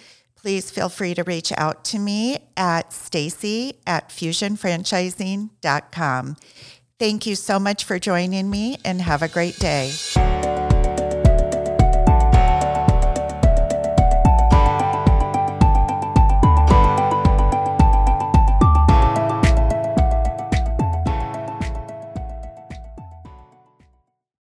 please 0.46 0.70
feel 0.70 0.88
free 0.88 1.12
to 1.12 1.24
reach 1.24 1.52
out 1.56 1.82
to 1.82 1.98
me 1.98 2.38
at 2.56 2.92
stacy 2.92 3.80
at 3.84 4.10
fusionfranchising.com. 4.10 6.36
Thank 7.00 7.26
you 7.26 7.34
so 7.34 7.58
much 7.58 7.82
for 7.82 7.98
joining 7.98 8.48
me 8.48 8.78
and 8.84 9.02
have 9.02 9.22
a 9.22 9.28
great 9.28 9.58
day. 9.58 9.92